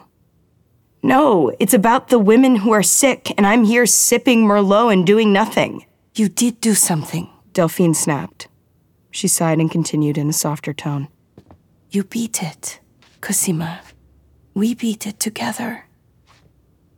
No, 1.03 1.53
it's 1.61 1.75
about 1.75 2.09
the 2.09 2.19
women 2.19 2.57
who 2.57 2.73
are 2.73 2.83
sick, 2.83 3.33
and 3.39 3.47
I'm 3.47 3.65
here 3.65 3.87
sipping 3.87 4.45
Merlot 4.45 4.93
and 4.93 5.07
doing 5.07 5.33
nothing. 5.33 5.87
You 6.15 6.29
did 6.29 6.61
do 6.61 6.75
something, 6.75 7.31
Delphine 7.53 7.95
snapped. 7.95 8.49
She 9.13 9.29
sighed 9.29 9.61
and 9.61 9.71
continued 9.71 10.19
in 10.19 10.29
a 10.29 10.33
softer 10.33 10.75
tone. 10.75 11.09
You 11.91 12.03
beat 12.03 12.43
it, 12.43 12.81
Cosima. 13.21 13.81
We 14.55 14.75
beat 14.75 15.07
it 15.07 15.21
together. 15.21 15.87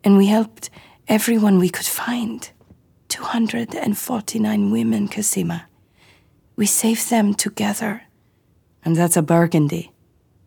And 0.02 0.16
we 0.16 0.26
helped 0.26 0.70
everyone 1.10 1.58
we 1.58 1.68
could 1.68 1.86
find. 1.86 2.48
249 3.08 4.70
women, 4.70 5.08
Cosima. 5.08 5.66
We 6.54 6.66
saved 6.66 7.10
them 7.10 7.34
together. 7.34 8.02
And 8.84 8.94
that's 8.94 9.16
a 9.16 9.22
burgundy. 9.22 9.90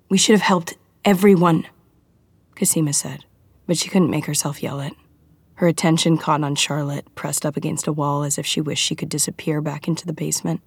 We 0.08 0.18
should 0.18 0.34
have 0.34 0.42
helped 0.42 0.76
everyone, 1.04 1.68
Cosima 2.56 2.94
said, 2.94 3.26
but 3.68 3.78
she 3.78 3.90
couldn't 3.90 4.10
make 4.10 4.26
herself 4.26 4.64
yell 4.64 4.80
it. 4.80 4.94
Her 5.56 5.68
attention 5.68 6.18
caught 6.18 6.46
on 6.46 6.56
Charlotte, 6.56 7.14
pressed 7.14 7.46
up 7.46 7.58
against 7.58 7.86
a 7.86 7.94
wall 7.94 8.24
as 8.24 8.38
if 8.38 8.46
she 8.46 8.62
wished 8.62 8.84
she 8.84 8.96
could 8.96 9.10
disappear 9.10 9.60
back 9.60 9.90
into 9.90 10.06
the 10.06 10.14
basement. 10.14 10.62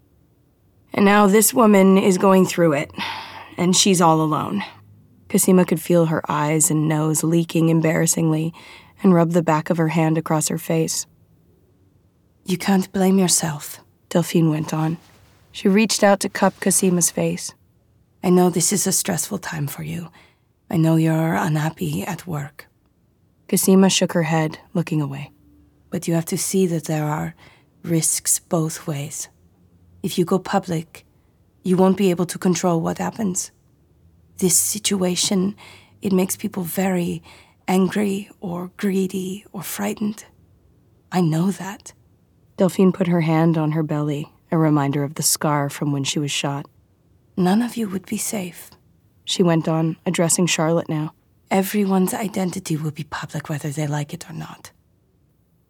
And 0.93 1.07
now 1.07 1.27
this 1.27 1.55
woman 1.55 1.97
is 1.97 2.19
going 2.19 2.45
through 2.45 2.75
it, 2.75 2.93
and 3.57 3.75
she's 3.75 4.03
all 4.03 4.21
alone. 4.21 4.63
Cosima 5.31 5.65
could 5.65 5.81
feel 5.81 6.07
her 6.07 6.23
eyes 6.29 6.71
and 6.71 6.87
nose 6.87 7.25
leaking 7.25 7.71
embarrassingly 7.71 8.53
and 9.07 9.15
rubbed 9.15 9.35
the 9.35 9.43
back 9.43 9.71
of 9.71 9.77
her 9.77 9.87
hand 9.87 10.19
across 10.19 10.49
her 10.49 10.59
face. 10.59 11.07
You 12.45 12.59
can't 12.59 12.91
blame 12.91 13.21
yourself, 13.21 13.79
Delphine 14.09 14.51
went 14.51 14.75
on. 14.75 14.99
She 15.53 15.69
reached 15.69 16.03
out 16.03 16.19
to 16.21 16.29
cup 16.29 16.59
Cosima's 16.59 17.09
face. 17.09 17.55
I 18.25 18.31
know 18.31 18.51
this 18.51 18.73
is 18.73 18.85
a 18.85 18.91
stressful 18.91 19.39
time 19.39 19.69
for 19.69 19.85
you. 19.85 20.09
I 20.69 20.77
know 20.77 20.97
you're 20.97 21.35
unhappy 21.37 22.03
at 22.03 22.27
work. 22.27 22.67
Cosima 23.49 23.91
shook 23.91 24.13
her 24.13 24.25
head, 24.25 24.59
looking 24.75 25.01
away. 25.01 25.31
But 25.91 26.09
you 26.09 26.15
have 26.15 26.27
to 26.27 26.37
see 26.37 26.67
that 26.67 26.87
there 26.87 27.05
are 27.05 27.37
risks 27.85 28.41
both 28.41 28.89
ways. 28.89 29.29
If 30.03 30.19
you 30.19 30.25
go 30.25 30.41
public, 30.41 31.07
you 31.63 31.77
won't 31.77 31.97
be 31.97 32.11
able 32.11 32.27
to 32.27 32.39
control 32.39 32.81
what 32.81 32.99
happens. 32.99 33.53
This 34.39 34.59
situation, 34.59 35.55
it 36.03 36.13
makes 36.13 36.35
people 36.35 36.65
very 36.65 37.23
angry 37.69 38.31
or 38.41 38.71
greedy 38.77 39.45
or 39.53 39.63
frightened. 39.63 40.25
I 41.11 41.21
know 41.21 41.51
that. 41.51 41.93
Delphine 42.57 42.93
put 42.93 43.09
her 43.09 43.23
hand 43.23 43.59
on 43.59 43.73
her 43.73 43.83
belly, 43.83 44.33
a 44.51 44.59
reminder 44.59 45.03
of 45.03 45.15
the 45.15 45.23
scar 45.23 45.69
from 45.69 45.93
when 45.93 46.05
she 46.05 46.19
was 46.19 46.31
shot. 46.31 46.67
None 47.37 47.63
of 47.63 47.77
you 47.77 47.89
would 47.89 48.07
be 48.07 48.17
safe. 48.17 48.71
She 49.25 49.43
went 49.43 49.69
on, 49.69 49.97
addressing 50.07 50.47
Charlotte 50.47 50.89
now. 50.89 51.13
Everyone's 51.51 52.15
identity 52.15 52.77
will 52.77 52.93
be 52.93 53.05
public 53.05 53.49
whether 53.49 53.69
they 53.69 53.87
like 53.87 54.15
it 54.15 54.29
or 54.29 54.33
not. 54.33 54.71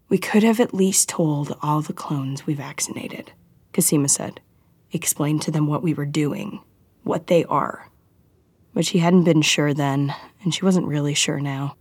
We 0.09 0.19
could 0.19 0.43
have 0.43 0.61
at 0.61 0.75
least 0.75 1.09
told 1.09 1.57
all 1.63 1.81
the 1.81 1.93
clones 1.93 2.47
we 2.47 2.55
vaccinated, 2.55 3.33
Cosima 3.73 4.09
said. 4.09 4.41
Explained 4.93 5.43
to 5.43 5.51
them 5.51 5.67
what 5.67 5.83
we 5.83 5.93
were 5.93 6.07
doing, 6.07 6.61
what 7.03 7.27
they 7.27 7.45
are. 7.45 7.91
But 8.73 8.87
she 8.87 8.99
hadn't 8.99 9.25
been 9.25 9.43
sure 9.43 9.75
then, 9.75 10.15
and 10.45 10.55
she 10.55 10.65
wasn't 10.65 10.87
really 10.87 11.15
sure 11.15 11.41
now. 11.41 11.77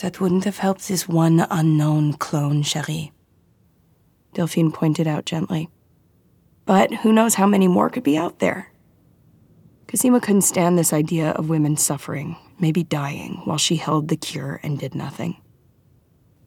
That 0.00 0.20
wouldn't 0.20 0.44
have 0.44 0.58
helped 0.58 0.86
this 0.86 1.08
one 1.08 1.44
unknown 1.50 2.12
clone, 2.14 2.62
Cherie. 2.62 3.12
Delphine 4.32 4.70
pointed 4.70 5.08
out 5.08 5.24
gently. 5.24 5.70
But 6.64 6.94
who 6.94 7.12
knows 7.12 7.34
how 7.34 7.46
many 7.46 7.66
more 7.66 7.90
could 7.90 8.04
be 8.04 8.16
out 8.16 8.38
there? 8.38 8.70
Cosima 9.88 10.20
couldn't 10.20 10.42
stand 10.42 10.78
this 10.78 10.92
idea 10.92 11.30
of 11.30 11.48
women 11.48 11.76
suffering, 11.76 12.36
maybe 12.60 12.84
dying, 12.84 13.40
while 13.44 13.58
she 13.58 13.76
held 13.76 14.08
the 14.08 14.16
cure 14.16 14.60
and 14.62 14.78
did 14.78 14.94
nothing. 14.94 15.40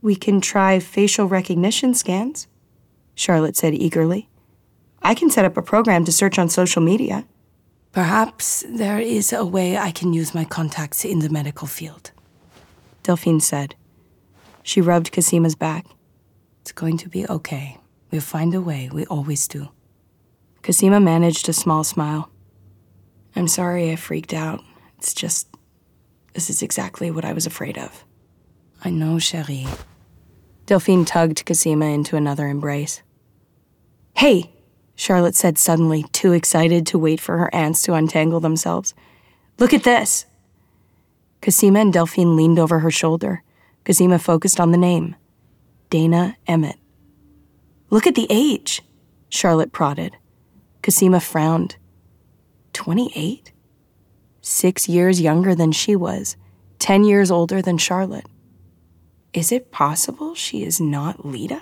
We 0.02 0.16
can 0.16 0.40
try 0.40 0.80
facial 0.80 1.26
recognition 1.26 1.94
scans, 1.94 2.48
Charlotte 3.16 3.58
said 3.58 3.74
eagerly. 3.74 4.30
I 5.02 5.16
can 5.16 5.30
set 5.30 5.44
up 5.46 5.58
a 5.58 5.62
program 5.62 6.06
to 6.06 6.12
search 6.12 6.40
on 6.40 6.50
social 6.50 6.82
media. 6.82 7.26
Perhaps 7.92 8.64
there 8.70 9.00
is 9.00 9.34
a 9.34 9.46
way 9.46 9.78
I 9.78 9.92
can 9.92 10.14
use 10.14 10.34
my 10.34 10.46
contacts 10.46 11.04
in 11.04 11.20
the 11.20 11.30
medical 11.30 11.68
field. 11.68 12.12
Delphine 13.04 13.40
said. 13.40 13.76
She 14.64 14.82
rubbed 14.82 15.12
Cosima's 15.12 15.56
back. 15.56 15.86
It's 16.62 16.72
going 16.72 16.98
to 16.98 17.10
be 17.10 17.28
okay. 17.28 17.78
We'll 18.12 18.22
find 18.22 18.54
a 18.54 18.62
way. 18.62 18.90
We 18.92 19.06
always 19.06 19.48
do. 19.48 19.70
Cosima 20.62 21.00
managed 21.00 21.50
a 21.50 21.54
small 21.54 21.84
smile. 21.84 22.30
I'm 23.36 23.48
sorry 23.48 23.92
I 23.92 23.96
freaked 23.96 24.34
out. 24.34 24.62
It's 24.98 25.14
just. 25.14 25.48
This 26.34 26.50
is 26.50 26.62
exactly 26.62 27.10
what 27.10 27.26
I 27.26 27.34
was 27.34 27.46
afraid 27.46 27.78
of. 27.78 28.06
I 28.84 28.90
know, 28.90 29.20
Cherie. 29.20 29.68
Delphine 30.66 31.06
tugged 31.06 31.46
Cosima 31.46 31.86
into 31.86 32.16
another 32.16 32.48
embrace. 32.48 33.02
Hey, 34.16 34.52
Charlotte 34.96 35.36
said 35.36 35.58
suddenly, 35.58 36.04
too 36.12 36.34
excited 36.34 36.86
to 36.88 37.00
wait 37.00 37.20
for 37.20 37.38
her 37.38 37.54
aunts 37.54 37.82
to 37.84 37.94
untangle 37.94 38.40
themselves. 38.40 38.94
Look 39.58 39.74
at 39.74 39.84
this. 39.84 40.26
Cosima 41.42 41.80
and 41.80 41.92
Delphine 41.92 42.36
leaned 42.36 42.60
over 42.60 42.80
her 42.80 42.92
shoulder. 42.92 43.44
Cosima 43.84 44.20
focused 44.20 44.60
on 44.60 44.72
the 44.72 44.78
name 44.78 45.16
Dana 45.90 46.38
Emmett. 46.48 46.78
Look 47.90 48.08
at 48.08 48.16
the 48.16 48.28
age, 48.30 48.82
Charlotte 49.30 49.72
prodded. 49.72 50.16
Cosima 50.82 51.20
frowned. 51.20 51.76
28? 52.74 53.52
Six 54.42 54.88
years 54.88 55.22
younger 55.22 55.54
than 55.54 55.72
she 55.72 55.96
was, 55.96 56.38
10 56.80 57.04
years 57.04 57.30
older 57.30 57.62
than 57.62 57.78
Charlotte. 57.78 58.26
Is 59.34 59.52
it 59.52 59.72
possible 59.72 60.36
she 60.36 60.64
is 60.64 60.80
not 60.80 61.26
Leda? 61.26 61.62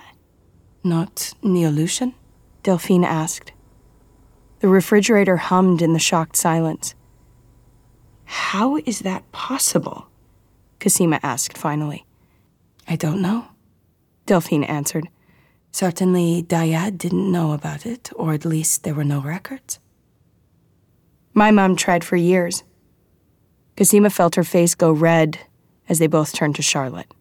Not 0.83 1.33
Neolution? 1.43 2.13
Delphine 2.63 3.03
asked. 3.03 3.51
The 4.59 4.67
refrigerator 4.67 5.37
hummed 5.37 5.81
in 5.81 5.93
the 5.93 5.99
shocked 5.99 6.35
silence. 6.35 6.95
How 8.31 8.77
is 8.85 8.99
that 8.99 9.29
possible? 9.31 10.05
Cosima 10.79 11.19
asked 11.23 11.57
finally. 11.57 12.05
I 12.87 12.95
don't 12.95 13.23
know, 13.23 13.47
Delphine 14.27 14.63
answered. 14.65 15.09
Certainly, 15.71 16.43
Dyad 16.43 16.99
didn't 16.99 17.31
know 17.31 17.53
about 17.53 17.87
it, 17.87 18.11
or 18.15 18.33
at 18.33 18.45
least 18.45 18.83
there 18.83 18.93
were 18.93 19.03
no 19.03 19.19
records. 19.19 19.79
My 21.33 21.49
mom 21.49 21.75
tried 21.75 22.03
for 22.03 22.17
years. 22.17 22.63
Cosima 23.75 24.11
felt 24.11 24.35
her 24.35 24.43
face 24.43 24.75
go 24.75 24.91
red 24.91 25.39
as 25.87 25.97
they 25.97 26.07
both 26.07 26.31
turned 26.31 26.55
to 26.57 26.61
Charlotte. 26.61 27.11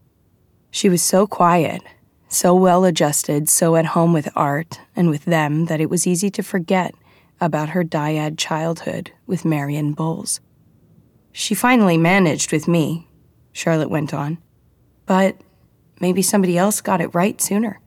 She 0.71 0.91
was 0.91 1.01
so 1.01 1.27
quiet, 1.27 1.81
so 2.29 2.55
well 2.55 2.85
adjusted, 2.85 3.49
so 3.49 3.77
at 3.77 3.87
home 3.97 4.13
with 4.13 4.29
art 4.37 4.79
and 4.95 5.09
with 5.09 5.25
them 5.25 5.67
that 5.67 5.81
it 5.81 5.89
was 5.89 6.07
easy 6.07 6.29
to 6.33 6.43
forget 6.43 6.95
about 7.41 7.71
her 7.71 7.83
dyad 7.83 8.37
childhood 8.37 9.11
with 9.27 9.47
Marion 9.47 9.95
Bowles. 9.95 10.41
She 11.39 11.55
finally 11.55 11.97
managed 11.97 12.51
with 12.51 12.67
me, 12.67 13.07
Charlotte 13.53 13.91
went 13.91 14.13
on, 14.13 14.39
but 15.07 15.37
maybe 16.01 16.21
somebody 16.21 16.59
else 16.59 16.81
got 16.81 17.01
it 17.01 17.15
right 17.15 17.41
sooner. 17.41 17.81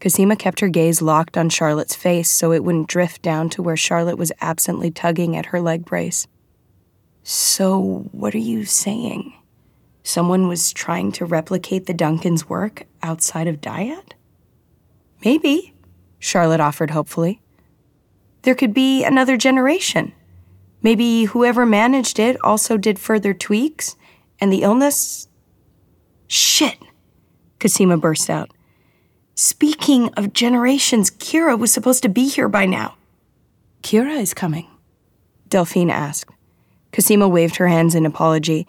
Cosima 0.00 0.34
kept 0.34 0.58
her 0.58 0.68
gaze 0.68 1.00
locked 1.00 1.38
on 1.38 1.50
Charlotte's 1.50 1.94
face 1.94 2.28
so 2.28 2.50
it 2.50 2.64
wouldn't 2.64 2.88
drift 2.88 3.22
down 3.22 3.48
to 3.50 3.62
where 3.62 3.76
Charlotte 3.76 4.18
was 4.18 4.32
absently 4.40 4.90
tugging 4.90 5.36
at 5.36 5.46
her 5.46 5.60
leg 5.60 5.84
brace. 5.84 6.26
So, 7.22 8.08
what 8.10 8.34
are 8.34 8.38
you 8.38 8.64
saying? 8.64 9.32
Someone 10.02 10.48
was 10.48 10.72
trying 10.72 11.12
to 11.12 11.24
replicate 11.24 11.86
the 11.86 11.94
Duncans' 11.94 12.48
work 12.48 12.86
outside 13.04 13.46
of 13.46 13.60
Dyad? 13.60 14.14
Maybe, 15.24 15.74
Charlotte 16.18 16.60
offered 16.60 16.90
hopefully. 16.90 17.40
There 18.42 18.56
could 18.56 18.74
be 18.74 19.04
another 19.04 19.36
generation. 19.36 20.12
Maybe 20.86 21.24
whoever 21.24 21.66
managed 21.66 22.20
it 22.20 22.36
also 22.44 22.76
did 22.76 23.00
further 23.00 23.34
tweaks, 23.34 23.96
and 24.40 24.52
the 24.52 24.62
illness. 24.62 25.26
Shit! 26.28 26.78
Cosima 27.58 27.96
burst 27.96 28.30
out. 28.30 28.52
Speaking 29.34 30.14
of 30.14 30.32
generations, 30.32 31.10
Kira 31.10 31.58
was 31.58 31.72
supposed 31.72 32.04
to 32.04 32.08
be 32.08 32.28
here 32.28 32.48
by 32.48 32.66
now. 32.66 32.94
Kira 33.82 34.20
is 34.20 34.32
coming, 34.32 34.68
Delphine 35.48 35.90
asked. 35.90 36.32
Cosima 36.92 37.26
waved 37.26 37.56
her 37.56 37.66
hands 37.66 37.96
in 37.96 38.06
apology. 38.06 38.68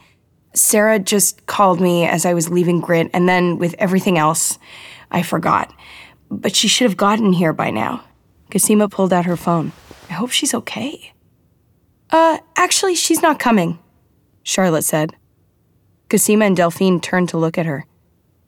Sarah 0.56 0.98
just 0.98 1.46
called 1.46 1.80
me 1.80 2.08
as 2.08 2.26
I 2.26 2.34
was 2.34 2.50
leaving 2.50 2.82
Grit, 2.82 3.12
and 3.14 3.30
then 3.30 3.60
with 3.60 3.76
everything 3.78 4.18
else, 4.18 4.58
I 5.12 5.22
forgot. 5.22 5.72
But 6.32 6.56
she 6.56 6.68
should 6.68 6.90
have 6.90 6.98
gotten 6.98 7.34
here 7.34 7.54
by 7.54 7.70
now. 7.70 8.04
Cosima 8.52 8.90
pulled 8.90 9.14
out 9.14 9.28
her 9.28 9.38
phone. 9.38 9.72
I 10.10 10.14
hope 10.14 10.32
she's 10.32 10.56
okay. 10.56 11.14
Uh, 12.10 12.38
actually, 12.56 12.96
she's 12.96 13.22
not 13.22 13.40
coming, 13.40 13.80
Charlotte 14.44 14.86
said. 14.86 15.16
Cosima 16.10 16.46
and 16.46 16.56
Delphine 16.56 17.02
turned 17.02 17.30
to 17.30 17.38
look 17.38 17.58
at 17.58 17.66
her. 17.66 17.86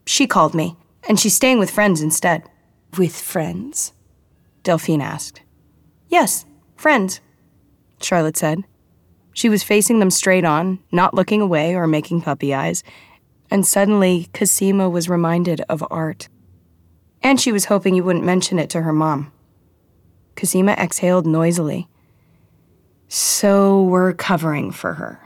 She 0.06 0.26
called 0.26 0.54
me 0.54 0.76
and 1.08 1.18
she's 1.18 1.34
staying 1.34 1.58
with 1.58 1.70
friends 1.70 2.00
instead. 2.00 2.42
With 2.96 3.14
friends? 3.14 3.92
Delphine 4.62 5.00
asked. 5.00 5.42
Yes, 6.08 6.44
friends, 6.76 7.20
Charlotte 8.00 8.36
said. 8.36 8.64
She 9.32 9.48
was 9.48 9.62
facing 9.62 10.00
them 10.00 10.10
straight 10.10 10.44
on, 10.44 10.80
not 10.90 11.14
looking 11.14 11.40
away 11.40 11.74
or 11.74 11.86
making 11.86 12.22
puppy 12.22 12.52
eyes, 12.52 12.82
and 13.50 13.66
suddenly 13.66 14.28
Cosima 14.34 14.88
was 14.90 15.08
reminded 15.08 15.60
of 15.62 15.84
art. 15.90 16.28
And 17.22 17.40
she 17.40 17.52
was 17.52 17.66
hoping 17.66 17.94
you 17.94 18.04
wouldn't 18.04 18.24
mention 18.24 18.58
it 18.58 18.70
to 18.70 18.82
her 18.82 18.92
mom. 18.92 19.32
Cosima 20.36 20.72
exhaled 20.72 21.26
noisily. 21.26 21.88
So 23.12 23.82
we're 23.82 24.12
covering 24.12 24.70
for 24.70 24.94
her. 24.94 25.20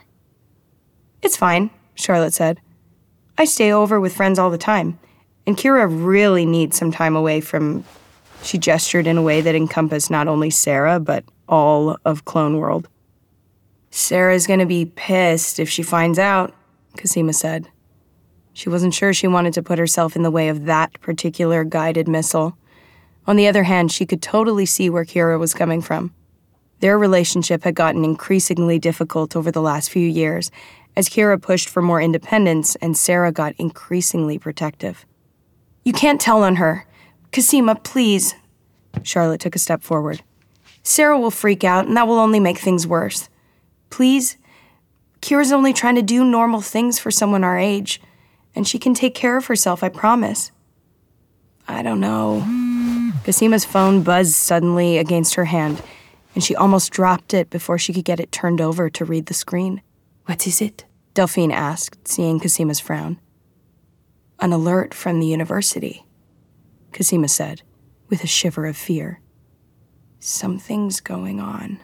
It's 1.21 1.37
fine, 1.37 1.69
Charlotte 1.95 2.33
said. 2.33 2.59
I 3.37 3.45
stay 3.45 3.73
over 3.73 4.01
with 4.01 4.17
friends 4.17 4.39
all 4.39 4.49
the 4.49 4.57
time. 4.57 4.99
And 5.47 5.55
Kira 5.55 5.87
really 5.87 6.47
needs 6.47 6.79
some 6.79 6.91
time 6.91 7.15
away 7.15 7.43
from. 7.43 7.85
She 8.43 8.57
gestured 8.57 9.07
in 9.07 9.19
a 9.19 9.23
way 9.23 9.43
that 9.43 9.55
encompassed 9.55 10.11
not 10.11 10.29
only 10.29 10.49
Sarah, 10.49 10.99
but 10.99 11.25
all 11.47 11.99
of 12.07 12.25
Clone 12.25 12.57
World. 12.57 12.89
Sarah's 13.91 14.47
gonna 14.47 14.65
be 14.65 14.87
pissed 14.87 15.61
if 15.61 15.69
she 15.69 15.83
finds 15.83 16.19
out, 16.19 16.55
Cosima 16.97 17.35
said. 17.35 17.69
She 18.55 18.71
wasn't 18.71 18.95
sure 18.95 19.13
she 19.13 19.29
wanted 19.29 19.53
to 19.55 19.63
put 19.63 19.79
herself 19.79 20.17
in 20.17 20.23
the 20.23 20.31
way 20.31 20.49
of 20.49 20.65
that 20.65 20.99
particular 21.03 21.65
guided 21.65 22.09
missile. 22.09 22.57
On 23.27 23.37
the 23.37 23.47
other 23.47 23.65
hand, 23.65 23.93
she 23.93 24.07
could 24.07 24.23
totally 24.23 24.65
see 24.65 24.89
where 24.89 25.05
Kira 25.05 25.39
was 25.39 25.53
coming 25.53 25.83
from. 25.83 26.15
Their 26.85 26.99
relationship 26.99 27.65
had 27.65 27.75
gotten 27.75 28.05
increasingly 28.05 28.79
difficult 28.79 29.35
over 29.35 29.51
the 29.51 29.63
last 29.63 29.89
few 29.89 30.07
years 30.07 30.51
as 30.95 31.09
Kira 31.09 31.41
pushed 31.41 31.71
for 31.71 31.81
more 31.81 31.99
independence 31.99 32.77
and 32.77 32.95
Sarah 32.95 33.33
got 33.33 33.55
increasingly 33.57 34.39
protective. 34.39 35.07
You 35.83 35.95
can't 35.95 36.21
tell 36.21 36.43
on 36.43 36.57
her. 36.57 36.87
Cosima, 37.33 37.77
please. 37.77 38.35
Charlotte 39.03 39.41
took 39.41 39.57
a 39.57 39.59
step 39.59 39.83
forward. 39.83 40.21
Sarah 40.83 41.19
will 41.19 41.31
freak 41.31 41.65
out, 41.65 41.87
and 41.87 41.97
that 41.97 42.07
will 42.07 42.19
only 42.19 42.39
make 42.39 42.59
things 42.59 42.87
worse. 42.87 43.31
Please? 43.89 44.37
Kira's 45.23 45.53
only 45.53 45.73
trying 45.73 45.95
to 45.95 46.03
do 46.03 46.23
normal 46.23 46.61
things 46.61 46.99
for 46.99 47.11
someone 47.11 47.45
our 47.45 47.59
age, 47.59 47.99
and 48.55 48.69
she 48.69 48.79
can 48.79 48.93
take 48.93 49.15
care 49.15 49.39
of 49.39 49.47
herself, 49.47 49.83
I 49.83 49.89
promise. 49.89 50.53
I 51.67 51.83
don't 51.83 52.01
know. 52.01 52.45
Cosima's 53.25 53.65
phone 53.65 54.03
buzzed 54.03 54.35
suddenly 54.35 54.99
against 54.99 55.37
her 55.37 55.47
hand, 55.47 55.83
and 56.35 56.43
she 56.43 56.57
almost 56.57 56.93
dropped 56.93 57.33
it 57.33 57.51
before 57.51 57.79
she 57.79 57.93
could 57.93 58.05
get 58.05 58.21
it 58.21 58.33
turned 58.33 58.61
over 58.61 58.91
to 58.91 59.05
read 59.05 59.27
the 59.27 59.35
screen. 59.35 59.83
What 60.27 60.47
is 60.47 60.61
it? 60.61 60.85
Delphine 61.15 61.53
asked, 61.53 62.09
seeing 62.09 62.41
Cosima's 62.41 62.81
frown. 62.81 63.21
An 64.41 64.53
alert 64.53 64.93
from 64.93 65.21
the 65.21 65.27
university, 65.27 66.05
Cosima 66.93 67.29
said, 67.29 67.63
with 68.09 68.25
a 68.25 68.27
shiver 68.27 68.67
of 68.67 68.77
fear. 68.77 69.21
Something's 70.19 71.01
going 71.01 71.39
on. 71.39 71.79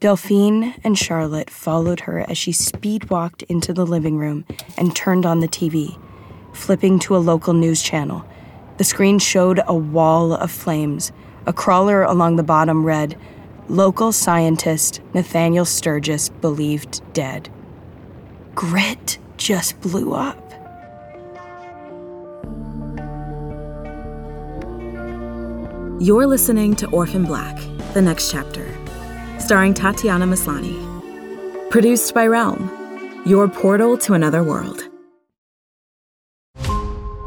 Delphine 0.00 0.74
and 0.84 0.98
Charlotte 0.98 1.48
followed 1.48 2.00
her 2.00 2.20
as 2.28 2.36
she 2.36 2.52
speed 2.52 3.08
walked 3.10 3.42
into 3.44 3.72
the 3.72 3.86
living 3.86 4.18
room 4.18 4.44
and 4.76 4.94
turned 4.94 5.24
on 5.24 5.40
the 5.40 5.48
TV, 5.48 5.98
flipping 6.52 6.98
to 6.98 7.16
a 7.16 7.18
local 7.18 7.54
news 7.54 7.82
channel. 7.82 8.26
The 8.76 8.84
screen 8.84 9.18
showed 9.18 9.60
a 9.66 9.74
wall 9.74 10.34
of 10.34 10.50
flames. 10.50 11.12
A 11.46 11.52
crawler 11.52 12.02
along 12.02 12.36
the 12.36 12.42
bottom 12.42 12.84
read, 12.84 13.18
Local 13.68 14.12
scientist 14.12 15.00
Nathaniel 15.12 15.64
Sturgis 15.64 16.28
believed 16.28 17.02
dead. 17.12 17.50
Grit 18.54 19.18
just 19.38 19.80
blew 19.80 20.14
up. 20.14 20.38
You're 26.00 26.28
listening 26.28 26.76
to 26.76 26.88
Orphan 26.90 27.24
Black, 27.24 27.56
the 27.92 28.02
next 28.02 28.30
chapter, 28.30 28.68
starring 29.40 29.74
Tatiana 29.74 30.26
Maslany. 30.26 30.78
Produced 31.68 32.14
by 32.14 32.28
Realm, 32.28 32.70
your 33.26 33.48
portal 33.48 33.98
to 33.98 34.14
another 34.14 34.44
world. 34.44 34.88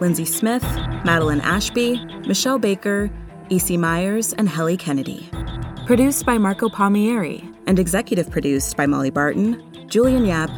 Lindsay 0.00 0.24
Smith, 0.24 0.62
Madeline 1.04 1.40
Ashby, 1.40 1.96
Mishell 2.22 2.60
Baker, 2.60 3.10
E.C. 3.48 3.76
Myers, 3.76 4.32
and 4.34 4.48
Heli 4.48 4.76
Kennedy. 4.76 5.28
Produced 5.86 6.24
by 6.24 6.38
Marco 6.38 6.68
Palmieri 6.68 7.48
and 7.66 7.78
executive 7.78 8.30
produced 8.30 8.76
by 8.76 8.86
Molly 8.86 9.10
Barton, 9.10 9.62
Julian 9.88 10.24
Yap, 10.24 10.50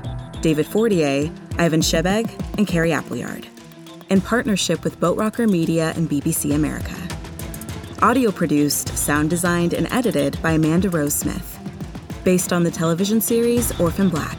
David 0.43 0.67
Fortier, 0.67 1.31
Ivan 1.59 1.81
Shebeg, 1.81 2.31
and 2.59 2.67
Carrie 2.67 2.93
Appleyard. 2.93 3.47
In 4.11 4.21
partnership 4.21 4.85
with 4.85 4.99
Boat 5.01 5.17
Rocker 5.17 5.47
Media 5.47 5.93
and 5.97 6.09
BBC 6.09 6.55
America. 6.55 6.97
Audio 8.03 8.31
produced, 8.31 8.97
sound 8.97 9.31
designed, 9.31 9.75
and 9.75 9.87
edited 9.93 10.41
by 10.43 10.53
Amanda 10.53 10.91
Rose 10.91 11.15
Smith. 11.15 11.59
Based 12.25 12.53
on 12.53 12.63
the 12.63 12.71
television 12.71 13.21
series 13.21 13.79
Orphan 13.79 14.09
Black. 14.09 14.39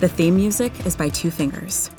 The 0.00 0.08
theme 0.08 0.36
music 0.36 0.86
is 0.86 0.96
by 0.96 1.08
Two 1.08 1.30
Fingers. 1.30 1.90